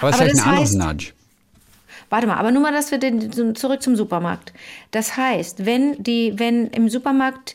Aber 0.00 0.10
es 0.10 0.20
ist 0.20 0.32
das 0.34 0.42
ein 0.42 0.48
anderes 0.48 0.74
heißt- 0.74 0.78
Nudge. 0.78 1.12
Warte 2.10 2.26
mal, 2.26 2.36
aber 2.36 2.50
nur 2.50 2.60
mal, 2.62 2.72
dass 2.72 2.90
wir 2.90 2.98
den, 2.98 3.54
zurück 3.54 3.82
zum 3.82 3.94
Supermarkt. 3.94 4.52
Das 4.90 5.16
heißt, 5.16 5.64
wenn 5.64 6.02
die, 6.02 6.34
wenn 6.36 6.66
im 6.68 6.88
Supermarkt 6.88 7.54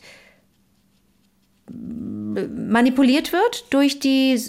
manipuliert 1.68 3.32
wird 3.32 3.66
durch 3.70 3.98
die 3.98 4.40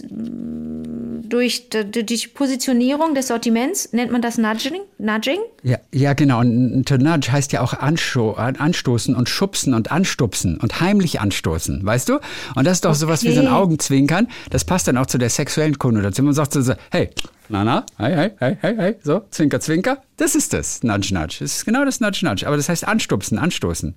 durch 1.29 1.69
die, 1.69 2.05
die 2.05 2.27
Positionierung 2.27 3.15
des 3.15 3.27
Sortiments, 3.27 3.93
nennt 3.93 4.11
man 4.11 4.21
das 4.21 4.37
Nudging? 4.37 4.81
Nudging? 4.97 5.39
Ja, 5.63 5.77
ja, 5.93 6.13
genau. 6.13 6.39
Und 6.39 6.85
to 6.87 6.97
nudge 6.97 7.31
heißt 7.31 7.51
ja 7.51 7.61
auch 7.61 7.73
anscho 7.73 8.33
an- 8.33 8.55
anstoßen 8.55 9.15
und 9.15 9.29
schubsen 9.29 9.73
und 9.73 9.91
anstupsen 9.91 10.57
und 10.57 10.81
heimlich 10.81 11.19
anstoßen, 11.21 11.85
weißt 11.85 12.09
du? 12.09 12.19
Und 12.55 12.65
das 12.65 12.77
ist 12.77 12.85
doch 12.85 12.95
sowas 12.95 13.23
wie 13.23 13.33
so 13.33 13.41
ein 13.41 13.47
Okay. 13.47 13.55
Augenzwinkern. 13.55 14.27
Das 14.49 14.65
passt 14.65 14.87
dann 14.87 14.97
auch 14.97 15.05
zu 15.07 15.17
der 15.17 15.29
sexuellen 15.29 15.77
Konnotation. 15.77 16.25
Man 16.25 16.33
sagt 16.35 16.53
so, 16.53 16.61
so, 16.61 16.73
hey, 16.91 17.09
na, 17.49 17.63
na, 17.63 17.85
hey, 17.97 18.13
hey, 18.15 18.31
hey, 18.39 18.57
hey, 18.61 18.75
hey, 18.77 18.95
so, 19.03 19.21
zwinker, 19.31 19.59
zwinker. 19.59 20.01
Das 20.17 20.35
ist 20.35 20.53
das, 20.53 20.83
nudge, 20.83 21.13
nudge. 21.13 21.37
Das 21.39 21.57
ist 21.57 21.65
genau 21.65 21.85
das 21.85 21.99
nudge, 21.99 22.25
nudge. 22.25 22.45
Aber 22.47 22.57
das 22.57 22.69
heißt 22.69 22.87
anstupsen, 22.87 23.37
anstoßen. 23.37 23.95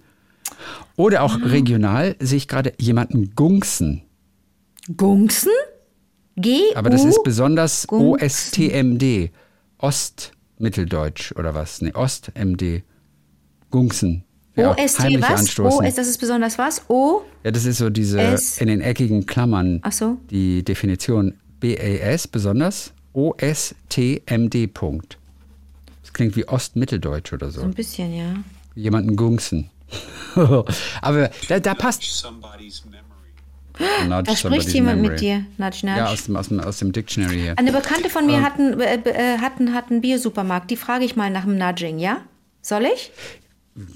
Oder 0.97 1.23
auch 1.23 1.39
regional 1.43 2.17
sehe 2.19 2.39
ich 2.39 2.49
gerade 2.49 2.73
jemanden 2.79 3.35
gungsen. 3.35 4.03
Gungsen? 4.97 5.53
G 6.41 6.75
Aber 6.75 6.91
das 6.91 7.05
ist 7.05 7.23
besonders. 7.23 7.87
OSTMD. 7.89 9.31
Ostmitteldeutsch 9.79 11.33
oder 11.37 11.55
was? 11.55 11.81
Nee, 11.83 11.93
Ostmd. 11.95 12.83
Gungsen. 13.71 14.25
Ja, 14.57 14.73
OST 14.73 14.99
heimlich 15.01 15.23
was? 15.23 15.41
anstoßen. 15.41 15.79
O 15.79 15.83
ist 15.83 15.97
das 15.97 16.09
ist 16.09 16.19
besonders 16.19 16.59
was? 16.59 16.83
O? 16.89 17.23
ja, 17.45 17.51
das 17.51 17.65
ist 17.65 17.79
so 17.79 17.89
diese 17.89 18.21
S. 18.21 18.59
in 18.59 18.67
den 18.67 18.81
eckigen 18.81 19.25
Klammern. 19.27 19.79
Ach 19.83 19.93
so. 19.93 20.19
Die 20.31 20.65
Definition 20.65 21.35
BAS 21.61 22.27
besonders 22.29 22.93
OSTMD. 23.13 24.73
Punkt. 24.75 25.19
Das 26.03 26.13
klingt 26.13 26.37
wie 26.37 26.47
Ostmitteldeutsch 26.49 27.33
oder 27.33 27.51
so. 27.51 27.61
So 27.61 27.67
ein 27.67 27.75
bisschen, 27.75 28.13
ja. 28.15 28.35
Jemanden 28.75 29.17
gungsen. 29.17 29.71
Aber 31.03 31.31
da, 31.49 31.61
da 31.61 31.75
passt. 31.75 32.03
somebody's 32.03 32.85
memory. 32.85 33.10
Da 34.09 34.37
spricht 34.37 34.73
jemand 34.73 34.97
memory. 34.97 35.13
mit 35.13 35.21
dir. 35.21 35.45
Nudge, 35.59 35.87
nudge. 35.87 35.99
Ja, 35.99 36.07
aus 36.07 36.25
dem, 36.25 36.37
aus 36.37 36.49
dem, 36.49 36.61
aus 36.61 36.79
dem 36.79 36.93
Dictionary 36.93 37.41
hier. 37.41 37.59
Eine 37.59 37.73
Bekannte 37.73 38.11
von 38.11 38.27
mir 38.27 38.43
hat 38.43 38.59
einen, 38.59 38.81
äh, 38.81 38.97
äh, 38.97 39.39
hat 39.39 39.59
einen, 39.59 39.75
hat 39.75 39.91
einen 39.91 40.01
Biosupermarkt. 40.01 40.71
Die 40.71 40.77
frage 40.77 41.05
ich 41.05 41.17
mal 41.17 41.31
nach 41.31 41.45
dem 41.45 41.59
Nudging, 41.59 41.99
ja? 41.99 42.19
Soll 42.63 42.85
ich? 42.85 43.11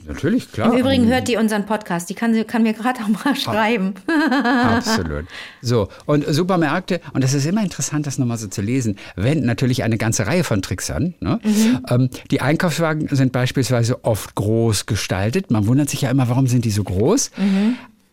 Natürlich, 0.06 0.50
klar. 0.52 0.72
Im 0.72 0.78
Übrigen 0.78 1.06
hört 1.08 1.28
die 1.28 1.36
unseren 1.36 1.66
Podcast. 1.66 2.08
Die 2.08 2.14
kann, 2.14 2.46
kann 2.46 2.62
mir 2.62 2.74
gerade 2.74 3.00
auch 3.02 3.24
mal 3.24 3.34
schreiben. 3.34 3.94
Absolut. 4.62 5.26
So, 5.60 5.88
und 6.06 6.24
Supermärkte, 6.26 7.00
und 7.12 7.24
das 7.24 7.34
ist 7.34 7.44
immer 7.44 7.62
interessant, 7.62 8.06
das 8.06 8.18
nochmal 8.18 8.38
so 8.38 8.46
zu 8.46 8.62
lesen, 8.62 8.96
wenden 9.16 9.46
natürlich 9.46 9.82
eine 9.82 9.98
ganze 9.98 10.26
Reihe 10.26 10.44
von 10.44 10.62
Tricks 10.62 10.90
an. 10.90 11.14
Ne? 11.20 11.40
Ähm, 11.88 12.08
die 12.30 12.40
Einkaufswagen 12.40 13.08
sind 13.10 13.32
beispielsweise 13.32 14.04
oft 14.04 14.34
groß 14.36 14.86
gestaltet. 14.86 15.50
Man 15.50 15.66
wundert 15.66 15.90
sich 15.90 16.02
ja 16.02 16.10
immer, 16.10 16.28
warum 16.28 16.46
sind 16.46 16.64
die 16.64 16.70
so 16.70 16.84
groß? 16.84 17.32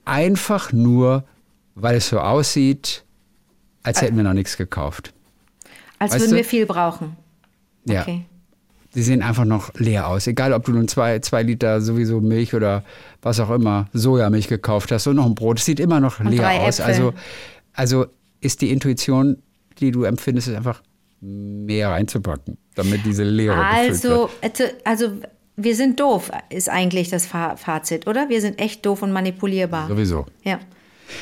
Einfach 0.04 0.74
nur, 0.74 1.24
weil 1.76 1.96
es 1.96 2.10
so 2.10 2.20
aussieht, 2.20 3.04
als 3.84 4.02
hätten 4.02 4.16
wir 4.18 4.24
noch 4.24 4.34
nichts 4.34 4.58
gekauft. 4.58 5.14
Als 6.00 6.14
Weißt 6.14 6.22
würden 6.24 6.32
du? 6.32 6.38
wir 6.38 6.46
viel 6.46 6.66
brauchen. 6.66 7.16
Ja. 7.86 8.02
Okay. 8.02 8.26
Die 8.94 9.04
sehen 9.04 9.22
einfach 9.22 9.46
noch 9.46 9.74
leer 9.76 10.08
aus. 10.10 10.28
Egal, 10.28 10.52
ob 10.52 10.66
du 10.66 10.74
nun 10.74 10.88
zwei, 10.90 11.20
zwei 11.20 11.44
Liter 11.44 11.80
sowieso 11.80 12.20
Milch 12.20 12.54
oder 12.54 12.84
was 13.22 13.40
auch 13.40 13.50
immer, 13.50 13.88
Sojamilch 13.94 14.48
gekauft 14.50 14.92
hast 14.92 15.08
und 15.08 15.16
noch 15.16 15.26
ein 15.26 15.34
Brot. 15.36 15.60
Es 15.60 15.66
sieht 15.66 15.80
immer 15.80 16.00
noch 16.02 16.20
leer 16.20 16.42
drei 16.42 16.60
aus. 16.60 16.82
Also, 16.82 17.14
also 17.74 18.06
ist 18.42 18.60
die 18.62 18.70
Intuition, 18.70 19.38
die 19.80 19.92
du 19.92 20.04
empfindest, 20.04 20.50
ist 20.50 20.56
einfach 20.56 20.82
mehr 21.22 21.90
reinzupacken, 21.92 22.58
damit 22.76 23.06
diese 23.06 23.24
Leere 23.24 23.56
gefüllt 23.56 24.04
wird. 24.04 24.32
Also, 24.44 24.64
also, 24.84 25.12
wir 25.56 25.76
sind 25.76 26.00
doof, 26.00 26.32
ist 26.50 26.68
eigentlich 26.70 27.10
das 27.10 27.26
Fa- 27.28 27.56
Fazit, 27.56 28.08
oder? 28.08 28.28
Wir 28.30 28.42
sind 28.42 28.60
echt 28.60 28.86
doof 28.86 29.04
und 29.04 29.12
manipulierbar. 29.14 29.88
Sowieso. 29.88 30.26
Ja. 30.44 30.60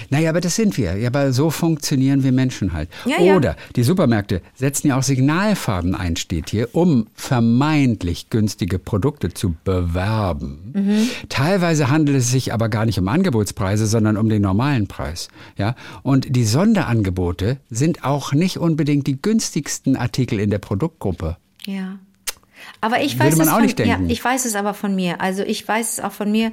Naja, 0.10 0.30
aber 0.30 0.42
das 0.42 0.56
sind 0.56 0.78
wir. 0.78 0.98
Ja, 0.98 1.08
aber 1.08 1.34
so 1.34 1.50
funktionieren 1.50 2.24
wir 2.24 2.32
Menschen 2.32 2.74
halt. 2.74 2.90
Ja, 3.06 3.22
ja. 3.22 3.36
Oder 3.36 3.56
die 3.76 3.84
Supermärkte 3.84 4.42
setzen 4.56 4.88
ja 4.90 4.98
auch 4.98 5.04
Signalfarben 5.04 5.96
ein, 5.96 6.16
steht 6.16 6.50
hier, 6.50 6.70
um 6.74 7.08
vermeintlich 7.14 8.30
günstige 8.30 8.80
Produkte 8.80 9.34
zu 9.34 9.56
bewerben. 9.64 10.72
Mhm. 10.74 11.10
Teilweise 11.30 11.90
handelt 11.90 12.18
es 12.18 12.32
sich 12.32 12.54
aber 12.54 12.70
gar 12.70 12.86
nicht 12.86 13.00
um 13.00 13.08
Angebotspreise, 13.08 13.88
sondern 13.88 14.18
um 14.18 14.30
den 14.30 14.42
normalen 14.42 14.88
Preis. 14.88 15.30
Ja? 15.58 15.76
Und 16.04 16.36
die 16.36 16.46
Sonderangebote 16.46 17.58
sind 17.70 18.04
auch 18.04 18.34
nicht 18.34 18.58
unbedingt 18.58 19.08
die 19.08 19.22
günstigsten 19.22 19.96
Artikel 19.96 20.40
in 20.40 20.50
der 20.50 20.60
Produktgruppe. 20.60 21.38
Ja. 21.66 22.00
Aber 22.82 23.02
ich 23.02 23.18
weiß 23.18 23.36
man 23.38 23.48
es 23.48 23.52
auch 23.52 23.58
von, 23.58 23.64
nicht 23.64 23.80
denken. 23.80 24.06
Ja, 24.06 24.12
ich 24.12 24.24
weiß 24.24 24.46
es 24.46 24.56
aber 24.56 24.74
von 24.74 24.96
mir. 24.96 25.22
Also 25.22 25.44
ich 25.44 25.68
weiß 25.68 25.94
es 25.94 26.00
auch 26.00 26.12
von 26.12 26.32
mir, 26.32 26.52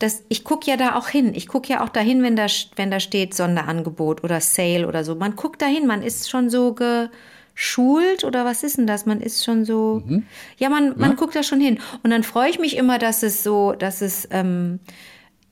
dass 0.00 0.24
ich 0.28 0.42
gucke 0.42 0.68
ja 0.68 0.76
da 0.76 0.96
auch 0.96 1.08
hin. 1.08 1.32
Ich 1.34 1.46
gucke 1.46 1.68
ja 1.68 1.84
auch 1.84 1.88
dahin, 1.88 2.22
wenn 2.24 2.34
da 2.34 2.46
wenn 2.74 2.90
da 2.90 2.98
steht 2.98 3.34
Sonderangebot 3.34 4.24
oder 4.24 4.40
Sale 4.40 4.88
oder 4.88 5.04
so. 5.04 5.14
Man 5.14 5.36
guckt 5.36 5.62
dahin, 5.62 5.86
man 5.86 6.02
ist 6.02 6.28
schon 6.28 6.50
so 6.50 6.74
geschult 6.74 8.24
oder 8.24 8.44
was 8.44 8.64
ist 8.64 8.78
denn 8.78 8.88
das? 8.88 9.06
Man 9.06 9.20
ist 9.20 9.44
schon 9.44 9.64
so 9.64 10.02
Mhm. 10.04 10.24
Ja, 10.58 10.70
man 10.70 10.98
man 10.98 11.14
guckt 11.16 11.36
da 11.36 11.42
schon 11.42 11.60
hin 11.60 11.78
und 12.02 12.10
dann 12.10 12.24
freue 12.24 12.50
ich 12.50 12.58
mich 12.58 12.76
immer, 12.76 12.98
dass 12.98 13.22
es 13.22 13.44
so, 13.44 13.72
dass 13.72 14.00
es 14.00 14.26
ähm, 14.32 14.80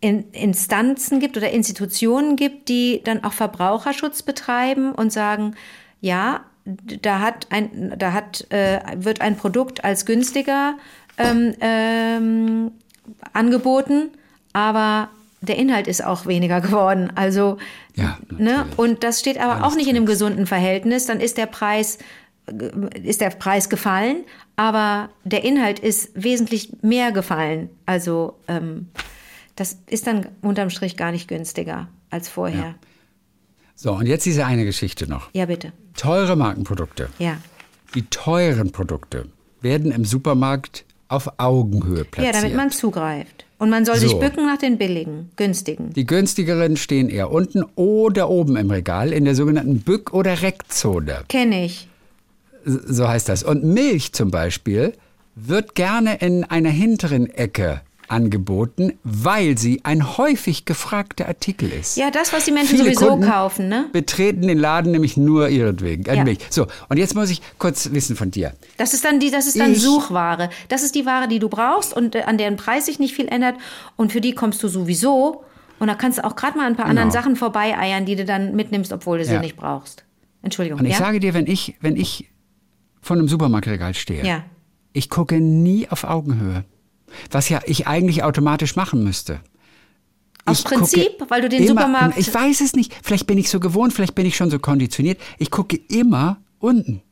in 0.01 0.31
Instanzen 0.31 1.21
gibt 1.21 1.37
oder 1.37 1.51
Institutionen 1.51 2.37
gibt, 2.37 2.69
die 2.69 3.03
dann 3.05 3.25
auch 3.25 3.33
Verbraucherschutz 3.33 4.23
betreiben 4.23 4.93
und 4.93 5.13
sagen, 5.13 5.57
ja, 6.01 6.45
da 6.65 7.21
hat 7.21 7.49
ein, 7.51 7.95
da 7.99 8.13
hat, 8.13 8.51
äh, 8.51 8.81
wird 8.97 9.21
ein 9.21 9.37
Produkt 9.37 9.85
als 9.85 10.07
günstiger 10.07 10.75
ähm, 11.17 11.55
ähm, 11.61 12.73
angeboten, 13.33 14.11
aber 14.59 15.11
der 15.41 15.57
Inhalt 15.57 15.87
ist 15.87 16.05
auch 16.05 16.27
weniger 16.27 16.61
geworden. 16.61 17.13
Also, 17.15 17.59
Ja, 17.95 18.19
ne? 18.37 18.67
Und 18.77 19.05
das 19.05 19.21
steht 19.21 19.39
aber 19.39 19.57
Alles 19.57 19.65
auch 19.65 19.77
nicht 19.77 19.89
in 19.89 19.97
einem 19.97 20.07
gesunden 20.07 20.47
Verhältnis. 20.47 21.07
Dann 21.07 21.21
ist 21.21 21.39
der 21.39 21.47
Preis 21.47 21.99
ist 23.03 23.21
der 23.21 23.29
Preis 23.29 23.69
gefallen, 23.69 24.25
aber 24.57 25.11
der 25.25 25.45
Inhalt 25.45 25.79
ist 25.79 26.11
wesentlich 26.15 26.73
mehr 26.81 27.13
gefallen. 27.13 27.69
Also 27.85 28.39
ähm, 28.49 28.89
das 29.55 29.79
ist 29.87 30.07
dann 30.07 30.29
unterm 30.41 30.71
Strich 30.71 30.97
gar 30.97 31.13
nicht 31.13 31.29
günstiger 31.29 31.89
als 32.09 32.29
vorher. 32.29 32.75
So, 33.75 33.93
und 33.93 34.07
jetzt 34.07 34.25
diese 34.25 34.47
eine 34.47 34.65
Geschichte 34.65 35.07
noch. 35.07 35.29
Ja, 35.35 35.45
bitte. 35.47 35.73
Teure 35.95 36.37
Markenprodukte. 36.37 37.11
Ja. 37.19 37.37
Die 37.95 38.07
teuren 38.07 38.73
Produkte 38.73 39.27
werden 39.61 39.93
im 39.93 40.05
Supermarkt 40.05 40.85
auf 41.09 41.29
Augenhöhe 41.39 41.99
Ja, 41.99 42.05
platziert. 42.05 42.35
damit 42.37 42.55
man 42.57 42.71
zugreift. 42.71 43.45
Und 43.59 43.71
man 43.71 43.85
soll 43.85 43.97
sich 43.97 44.11
So. 44.13 44.19
bücken 44.21 44.47
nach 44.47 44.59
den 44.59 44.79
billigen, 44.79 45.31
günstigen. 45.37 45.93
Die 45.93 46.07
günstigeren 46.07 46.77
stehen 46.77 47.09
eher 47.09 47.33
unten 47.33 47.65
oder 47.75 48.29
oben 48.31 48.57
im 48.57 48.71
Regal 48.71 49.13
in 49.13 49.25
der 49.25 49.35
sogenannten 49.35 49.81
Bück- 49.81 50.13
oder 50.15 50.43
Reckzone. 50.43 51.25
Kenne 51.29 51.65
ich. 51.65 51.89
So 52.65 53.09
heißt 53.09 53.29
das. 53.29 53.43
Und 53.43 53.65
Milch 53.65 54.13
zum 54.13 54.31
Beispiel 54.31 54.93
wird 55.35 55.75
gerne 55.75 56.17
in 56.19 56.45
einer 56.45 56.71
hinteren 56.71 57.29
Ecke 57.31 57.81
angeboten, 58.11 58.99
weil 59.05 59.59
sie 59.59 59.81
ein 59.85 60.17
häufig 60.19 60.65
gefragter 60.65 61.29
Artikel 61.29 61.71
ist. 61.71 61.97
Ja, 61.97 62.11
das, 62.11 62.33
was 62.33 62.45
die 62.45 62.53
Menschen 62.53 62.77
Viele 62.79 62.95
sowieso 62.95 63.09
Kunden 63.11 63.29
kaufen, 63.29 63.69
ne? 63.69 63.87
Betreten 63.93 64.47
den 64.49 64.59
Laden 64.59 64.93
nämlich 64.93 65.17
nur 65.17 65.49
ihretwegen. 65.49 66.05
Äh, 66.07 66.17
Ja. 66.17 66.25
So, 66.51 66.67
und 66.89 66.97
jetzt 66.97 67.15
muss 67.15 67.31
ich 67.31 67.41
kurz 67.59 67.91
wissen 67.93 68.17
von 68.17 68.31
dir. 68.31 68.53
Das 68.77 68.95
ist 68.95 69.05
dann 69.05 69.21
die, 69.21 69.31
das 69.31 69.47
ist 69.47 69.59
dann 69.59 69.73
Ich- 69.73 69.83
Suchware. 69.83 70.51
Das 70.69 70.83
ist 70.83 70.95
die 70.95 71.07
Ware, 71.07 71.29
die 71.29 71.39
du 71.39 71.49
brauchst 71.49 71.95
und 71.95 72.15
äh, 72.15 72.23
an 72.23 72.39
deren 72.39 72.57
Preis 72.57 72.87
sich 72.87 72.99
nicht 72.99 73.15
viel 73.15 73.29
ändert. 73.29 73.57
Und 73.97 74.13
für 74.13 74.21
die 74.21 74.33
kommst 74.35 74.63
du 74.63 74.69
sowieso. 74.69 75.45
Und 75.79 75.87
da 75.87 75.95
kannst 75.95 76.19
du 76.19 76.25
auch 76.25 76.35
gerade 76.35 76.59
mal 76.59 76.67
ein 76.67 76.75
paar 76.77 76.87
anderen 76.87 77.11
Genau. 77.11 77.21
Sachen 77.23 77.37
vorbeieiern, 77.37 78.05
die 78.05 78.17
du 78.17 78.25
dann 78.25 78.57
mitnimmst, 78.57 78.93
obwohl 78.93 79.19
du 79.19 79.25
sie 79.25 79.35
Ja. 79.35 79.41
nicht 79.41 79.57
brauchst. 79.57 80.05
Entschuldigung. 80.43 80.81
Und 80.81 80.87
ich 80.87 80.93
ja? 80.93 80.99
sage 80.99 81.21
dir, 81.21 81.35
wenn 81.35 81.47
ich, 81.47 81.77
wenn 81.81 81.97
ich 81.97 82.29
vor 83.01 83.17
einem 83.17 83.29
Supermarktregal 83.29 83.95
stehe, 83.95 84.43
ich 84.93 85.09
gucke 85.11 85.41
nie 85.41 85.89
auf 85.89 86.03
Augenhöhe. 86.05 86.65
Was 87.31 87.49
ja 87.49 87.61
ich 87.67 87.87
eigentlich 87.87 88.23
automatisch 88.23 88.77
machen 88.77 89.05
müsste. 89.05 89.41
Aus 90.45 90.61
Ich 90.61 90.65
Prinzip, 90.65 91.11
weil 91.29 91.43
du 91.43 91.49
den 91.49 91.63
immer, 91.63 91.83
Supermarkt- 91.83 92.19
Ich 92.19 92.33
weiß 92.33 92.61
es 92.63 92.75
nicht. 92.75 92.95
Vielleicht 93.03 93.27
bin 93.27 93.37
ich 93.39 93.51
so 93.51 93.61
gewohnt, 93.61 93.93
vielleicht 93.93 94.15
bin 94.15 94.25
ich 94.27 94.37
schon 94.37 94.51
so 94.51 94.59
konditioniert. 94.59 95.21
Ich 95.39 95.51
gucke 95.51 95.79
immer 95.89 96.39
unten. 96.59 97.03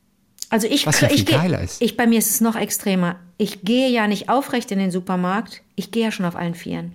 Also 0.49 0.69
ich, 0.69 0.87
Was 0.87 1.01
ja 1.01 1.09
ich, 1.11 1.25
viel 1.25 1.37
geiler 1.37 1.61
ist. 1.61 1.83
ich 1.83 1.97
bei 1.97 2.07
mir 2.07 2.19
ist 2.19 2.31
es 2.31 2.41
noch 2.41 2.55
extremer. 2.57 3.17
Ich 3.37 3.63
gehe 3.63 3.91
ja 3.91 4.07
nicht 4.07 4.29
aufrecht 4.29 4.71
in 4.71 4.79
den 4.79 4.91
Supermarkt. 4.91 5.63
Ich 5.75 5.91
gehe 5.91 6.05
ja 6.05 6.13
schon 6.13 6.25
auf 6.25 6.37
allen 6.37 6.55
Vieren. 6.55 6.93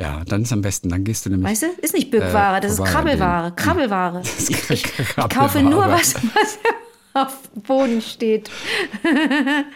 Ja, 0.00 0.22
dann 0.26 0.42
ist 0.42 0.52
am 0.52 0.60
besten. 0.60 0.88
Dann 0.88 1.04
gehst 1.04 1.24
du 1.24 1.30
nämlich. 1.30 1.48
Weißt 1.52 1.62
du? 1.62 1.66
Ist 1.80 1.94
nicht 1.94 2.10
Bückware, 2.10 2.60
das 2.60 2.72
ist 2.72 2.84
Krabbelware. 2.84 3.52
Krabbelware. 3.54 4.22
Ich, 4.48 4.70
ich, 4.70 4.84
kaufe 5.16 5.62
nur 5.62 5.86
was, 5.86 6.14
was 6.16 6.58
auf 7.14 7.48
Boden 7.66 8.02
steht. 8.02 8.50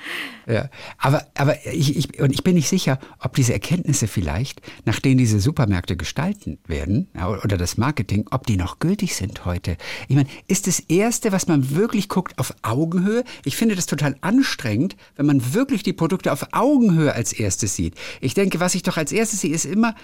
Ja, 0.51 0.71
aber, 0.97 1.27
aber 1.37 1.67
ich, 1.67 1.95
ich, 1.95 2.21
und 2.23 2.33
ich 2.33 2.43
bin 2.43 2.55
nicht 2.55 2.71
sicher, 2.71 2.99
ob 3.19 3.37
diese 3.37 3.53
Erkenntnisse 3.53 4.09
vielleicht, 4.09 4.63
nach 4.87 4.99
denen 4.99 5.19
diese 5.19 5.41
Supermärkte 5.41 5.95
gestalten 5.95 6.59
werden, 6.67 7.09
oder 7.45 7.59
das 7.59 7.77
Marketing, 7.77 8.25
ob 8.31 8.47
die 8.47 8.57
noch 8.57 8.79
gültig 8.79 9.15
sind 9.15 9.45
heute. 9.45 9.77
Ich 10.09 10.17
meine, 10.17 10.29
ist 10.47 10.67
das 10.67 10.81
Erste, 10.81 11.33
was 11.33 11.49
man 11.49 11.77
wirklich 11.77 12.09
guckt, 12.09 12.39
auf 12.39 12.55
Augenhöhe? 12.63 13.25
Ich 13.45 13.59
finde 13.59 13.77
das 13.77 13.85
total 13.85 14.17
anstrengend, 14.23 14.97
wenn 15.17 15.27
man 15.27 15.53
wirklich 15.53 15.83
die 15.83 15.93
Produkte 15.93 16.33
auf 16.33 16.47
Augenhöhe 16.53 17.13
als 17.13 17.35
erstes 17.35 17.77
sieht. 17.77 17.95
Ich 18.23 18.33
denke, 18.33 18.59
was 18.59 18.75
ich 18.75 18.83
doch 18.83 18.97
als 18.97 19.13
erstes 19.13 19.43
sehe, 19.43 19.55
ist 19.55 19.67
immer 19.67 19.95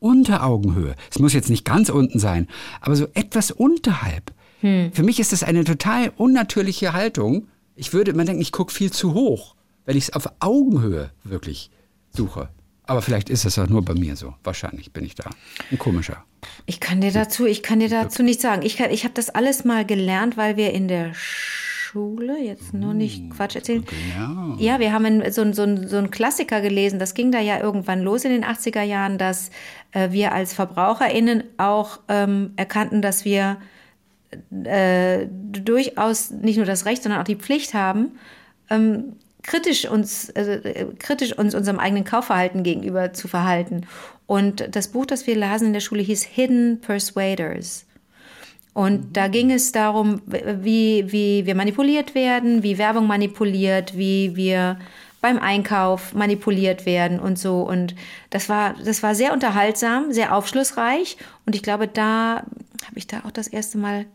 unter 0.00 0.44
Augenhöhe. 0.44 0.96
Es 1.10 1.18
muss 1.18 1.32
jetzt 1.32 1.48
nicht 1.48 1.64
ganz 1.64 1.88
unten 1.88 2.18
sein, 2.18 2.46
aber 2.82 2.94
so 2.94 3.06
etwas 3.14 3.50
unterhalb. 3.50 4.34
Für 4.92 5.02
mich 5.02 5.20
ist 5.20 5.32
das 5.32 5.42
eine 5.42 5.62
total 5.64 6.10
unnatürliche 6.16 6.92
Haltung. 6.94 7.48
Ich 7.76 7.92
würde 7.92 8.12
immer 8.12 8.24
denken, 8.24 8.40
ich 8.40 8.50
gucke 8.52 8.72
viel 8.72 8.90
zu 8.90 9.12
hoch, 9.12 9.54
wenn 9.84 9.96
ich 9.96 10.04
es 10.04 10.12
auf 10.14 10.26
Augenhöhe 10.40 11.10
wirklich 11.22 11.70
suche. 12.10 12.48
Aber 12.86 13.02
vielleicht 13.02 13.28
ist 13.30 13.44
es 13.44 13.58
auch 13.58 13.68
nur 13.68 13.82
bei 13.84 13.94
mir 13.94 14.16
so. 14.16 14.34
Wahrscheinlich 14.42 14.92
bin 14.92 15.04
ich 15.04 15.14
da 15.14 15.28
ein 15.70 15.78
komischer. 15.78 16.24
Ich 16.66 16.80
kann 16.80 17.00
dir 17.00 17.12
dazu, 17.12 17.46
ich 17.46 17.62
kann 17.62 17.80
dir 17.80 17.88
dazu 17.88 18.22
nichts 18.22 18.42
sagen. 18.42 18.62
Ich, 18.62 18.76
kann- 18.76 18.90
ich 18.90 19.04
habe 19.04 19.14
das 19.14 19.30
alles 19.30 19.64
mal 19.64 19.84
gelernt, 19.84 20.36
weil 20.36 20.56
wir 20.56 20.72
in 20.72 20.88
der 20.88 21.12
Schule, 21.14 22.38
jetzt 22.42 22.74
nur 22.74 22.92
nicht 22.94 23.30
Quatsch 23.30 23.54
erzählen. 23.56 23.84
Genau. 23.84 24.56
Ja, 24.58 24.80
wir 24.80 24.92
haben 24.92 25.22
so, 25.30 25.44
so, 25.52 25.86
so 25.86 25.96
einen 25.96 26.10
Klassiker 26.10 26.60
gelesen. 26.60 26.98
Das 26.98 27.14
ging 27.14 27.30
da 27.32 27.40
ja 27.40 27.60
irgendwann 27.60 28.00
los 28.02 28.24
in 28.24 28.32
den 28.32 28.44
80er 28.44 28.82
Jahren, 28.82 29.16
dass 29.18 29.50
äh, 29.92 30.10
wir 30.10 30.32
als 30.32 30.54
VerbraucherInnen 30.54 31.44
auch 31.58 32.00
ähm, 32.08 32.52
erkannten, 32.56 33.00
dass 33.02 33.24
wir 33.24 33.58
äh, 34.64 35.26
durchaus 35.28 36.30
nicht 36.30 36.56
nur 36.56 36.66
das 36.66 36.86
Recht, 36.86 37.02
sondern 37.02 37.20
auch 37.20 37.26
die 37.26 37.36
Pflicht 37.36 37.74
haben, 37.74 38.18
ähm, 38.70 39.16
kritisch 39.42 39.88
uns, 39.88 40.30
äh, 40.30 40.86
kritisch 40.98 41.36
uns 41.36 41.54
unserem 41.54 41.78
eigenen 41.78 42.04
Kaufverhalten 42.04 42.62
gegenüber 42.62 43.12
zu 43.12 43.28
verhalten. 43.28 43.86
Und 44.26 44.74
das 44.74 44.88
Buch, 44.88 45.06
das 45.06 45.26
wir 45.26 45.36
lasen 45.36 45.68
in 45.68 45.72
der 45.72 45.80
Schule, 45.80 46.02
hieß 46.02 46.24
Hidden 46.24 46.80
Persuaders. 46.80 47.86
Und 48.72 49.16
da 49.16 49.28
ging 49.28 49.52
es 49.52 49.70
darum, 49.70 50.20
wie, 50.26 51.12
wie 51.12 51.46
wir 51.46 51.54
manipuliert 51.54 52.14
werden, 52.16 52.64
wie 52.64 52.76
Werbung 52.78 53.06
manipuliert, 53.06 53.96
wie 53.96 54.34
wir 54.34 54.78
beim 55.20 55.38
Einkauf 55.38 56.12
manipuliert 56.12 56.84
werden 56.84 57.20
und 57.20 57.38
so. 57.38 57.62
Und 57.62 57.94
das 58.30 58.48
war, 58.48 58.74
das 58.84 59.02
war 59.02 59.14
sehr 59.14 59.32
unterhaltsam, 59.32 60.12
sehr 60.12 60.34
aufschlussreich. 60.34 61.16
Und 61.46 61.54
ich 61.54 61.62
glaube, 61.62 61.86
da 61.86 62.44
habe 62.86 62.98
ich 62.98 63.06
da 63.06 63.22
auch 63.24 63.30
das 63.30 63.46
erste 63.48 63.78
Mal 63.78 64.06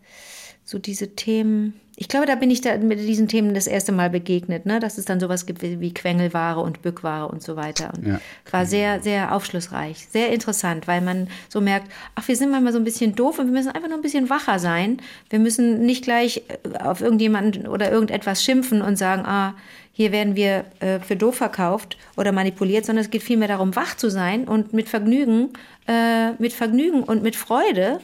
so 0.69 0.77
diese 0.77 1.15
Themen. 1.15 1.73
Ich 1.95 2.07
glaube, 2.07 2.27
da 2.27 2.35
bin 2.35 2.51
ich 2.51 2.61
da 2.61 2.77
mit 2.77 2.99
diesen 2.99 3.27
Themen 3.27 3.53
das 3.53 3.67
erste 3.67 3.91
Mal 3.91 4.09
begegnet, 4.09 4.65
ne? 4.65 4.79
dass 4.79 4.97
es 4.97 5.05
dann 5.05 5.19
sowas 5.19 5.45
gibt 5.45 5.61
wie 5.63 5.93
Quengelware 5.93 6.61
und 6.61 6.81
Bückware 6.81 7.27
und 7.27 7.41
so 7.41 7.55
weiter. 7.55 7.91
Und 7.97 8.07
Ja. 8.07 8.21
war 8.51 8.65
sehr, 8.65 9.01
sehr 9.01 9.35
aufschlussreich, 9.35 10.07
sehr 10.09 10.31
interessant, 10.31 10.87
weil 10.87 11.01
man 11.01 11.27
so 11.49 11.59
merkt, 11.59 11.91
ach, 12.15 12.27
wir 12.27 12.35
sind 12.35 12.51
manchmal 12.51 12.71
so 12.71 12.79
ein 12.79 12.85
bisschen 12.85 13.15
doof 13.15 13.39
und 13.39 13.47
wir 13.47 13.53
müssen 13.53 13.71
einfach 13.71 13.89
nur 13.89 13.97
ein 13.97 14.03
bisschen 14.03 14.29
wacher 14.29 14.59
sein. 14.59 15.01
Wir 15.29 15.39
müssen 15.39 15.85
nicht 15.85 16.03
gleich 16.03 16.43
äh, 16.47 16.77
auf 16.77 17.01
irgendjemanden 17.01 17.67
oder 17.67 17.91
irgendetwas 17.91 18.43
schimpfen 18.43 18.81
und 18.81 18.95
sagen, 18.95 19.23
ah, 19.25 19.55
hier 19.91 20.11
werden 20.13 20.35
wir 20.37 20.65
äh, 20.79 20.99
für 20.99 21.17
doof 21.17 21.35
verkauft 21.35 21.97
oder 22.15 22.31
manipuliert, 22.31 22.85
sondern 22.85 23.03
es 23.03 23.11
geht 23.11 23.23
vielmehr 23.23 23.49
darum, 23.49 23.75
wach 23.75 23.97
zu 23.97 24.09
sein 24.09 24.47
und 24.47 24.71
mit 24.71 24.87
Vergnügen, 24.87 25.49
äh, 25.87 26.31
mit 26.33 26.53
Vergnügen 26.53 27.03
und 27.03 27.23
mit 27.23 27.35
Freude 27.35 27.99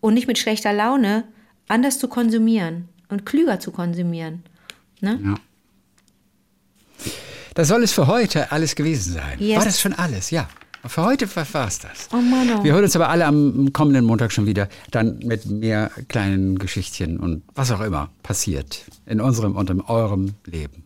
und 0.00 0.14
nicht 0.14 0.26
mit 0.26 0.38
schlechter 0.38 0.72
Laune 0.72 1.24
anders 1.68 1.98
zu 1.98 2.08
konsumieren 2.08 2.88
und 3.08 3.26
klüger 3.26 3.60
zu 3.60 3.70
konsumieren. 3.70 4.42
Ne? 5.00 5.20
Ja. 5.22 5.34
Das 7.54 7.68
soll 7.68 7.82
es 7.82 7.92
für 7.92 8.06
heute 8.06 8.52
alles 8.52 8.74
gewesen 8.76 9.14
sein. 9.14 9.38
Yes. 9.40 9.58
War 9.58 9.64
das 9.64 9.80
schon 9.80 9.92
alles? 9.92 10.30
Ja. 10.30 10.48
Für 10.86 11.02
heute 11.04 11.28
war 11.34 11.66
es 11.66 11.80
das. 11.80 12.08
Oh 12.12 12.16
Mann, 12.16 12.48
oh. 12.56 12.64
Wir 12.64 12.72
hören 12.72 12.84
uns 12.84 12.94
aber 12.94 13.08
alle 13.08 13.26
am 13.26 13.72
kommenden 13.72 14.04
Montag 14.04 14.32
schon 14.32 14.46
wieder, 14.46 14.68
dann 14.90 15.18
mit 15.18 15.46
mehr 15.46 15.90
kleinen 16.08 16.58
Geschichtchen 16.58 17.18
und 17.18 17.42
was 17.54 17.72
auch 17.72 17.80
immer 17.80 18.10
passiert 18.22 18.84
in 19.04 19.20
unserem 19.20 19.56
und 19.56 19.70
in 19.70 19.80
eurem 19.80 20.34
Leben. 20.44 20.84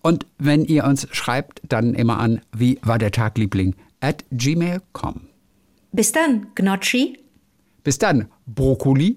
Und 0.00 0.26
wenn 0.38 0.64
ihr 0.64 0.84
uns 0.84 1.08
schreibt, 1.10 1.60
dann 1.68 1.94
immer 1.94 2.18
an, 2.18 2.40
wie 2.56 2.78
war 2.82 2.98
der 2.98 3.10
Tag, 3.10 3.36
Liebling, 3.36 3.74
at 4.00 4.24
gmail.com. 4.30 5.22
Bis 5.92 6.12
dann, 6.12 6.46
Gnocchi. 6.54 7.18
Bis 7.84 7.98
dann, 7.98 8.28
Brokkoli. 8.46 9.14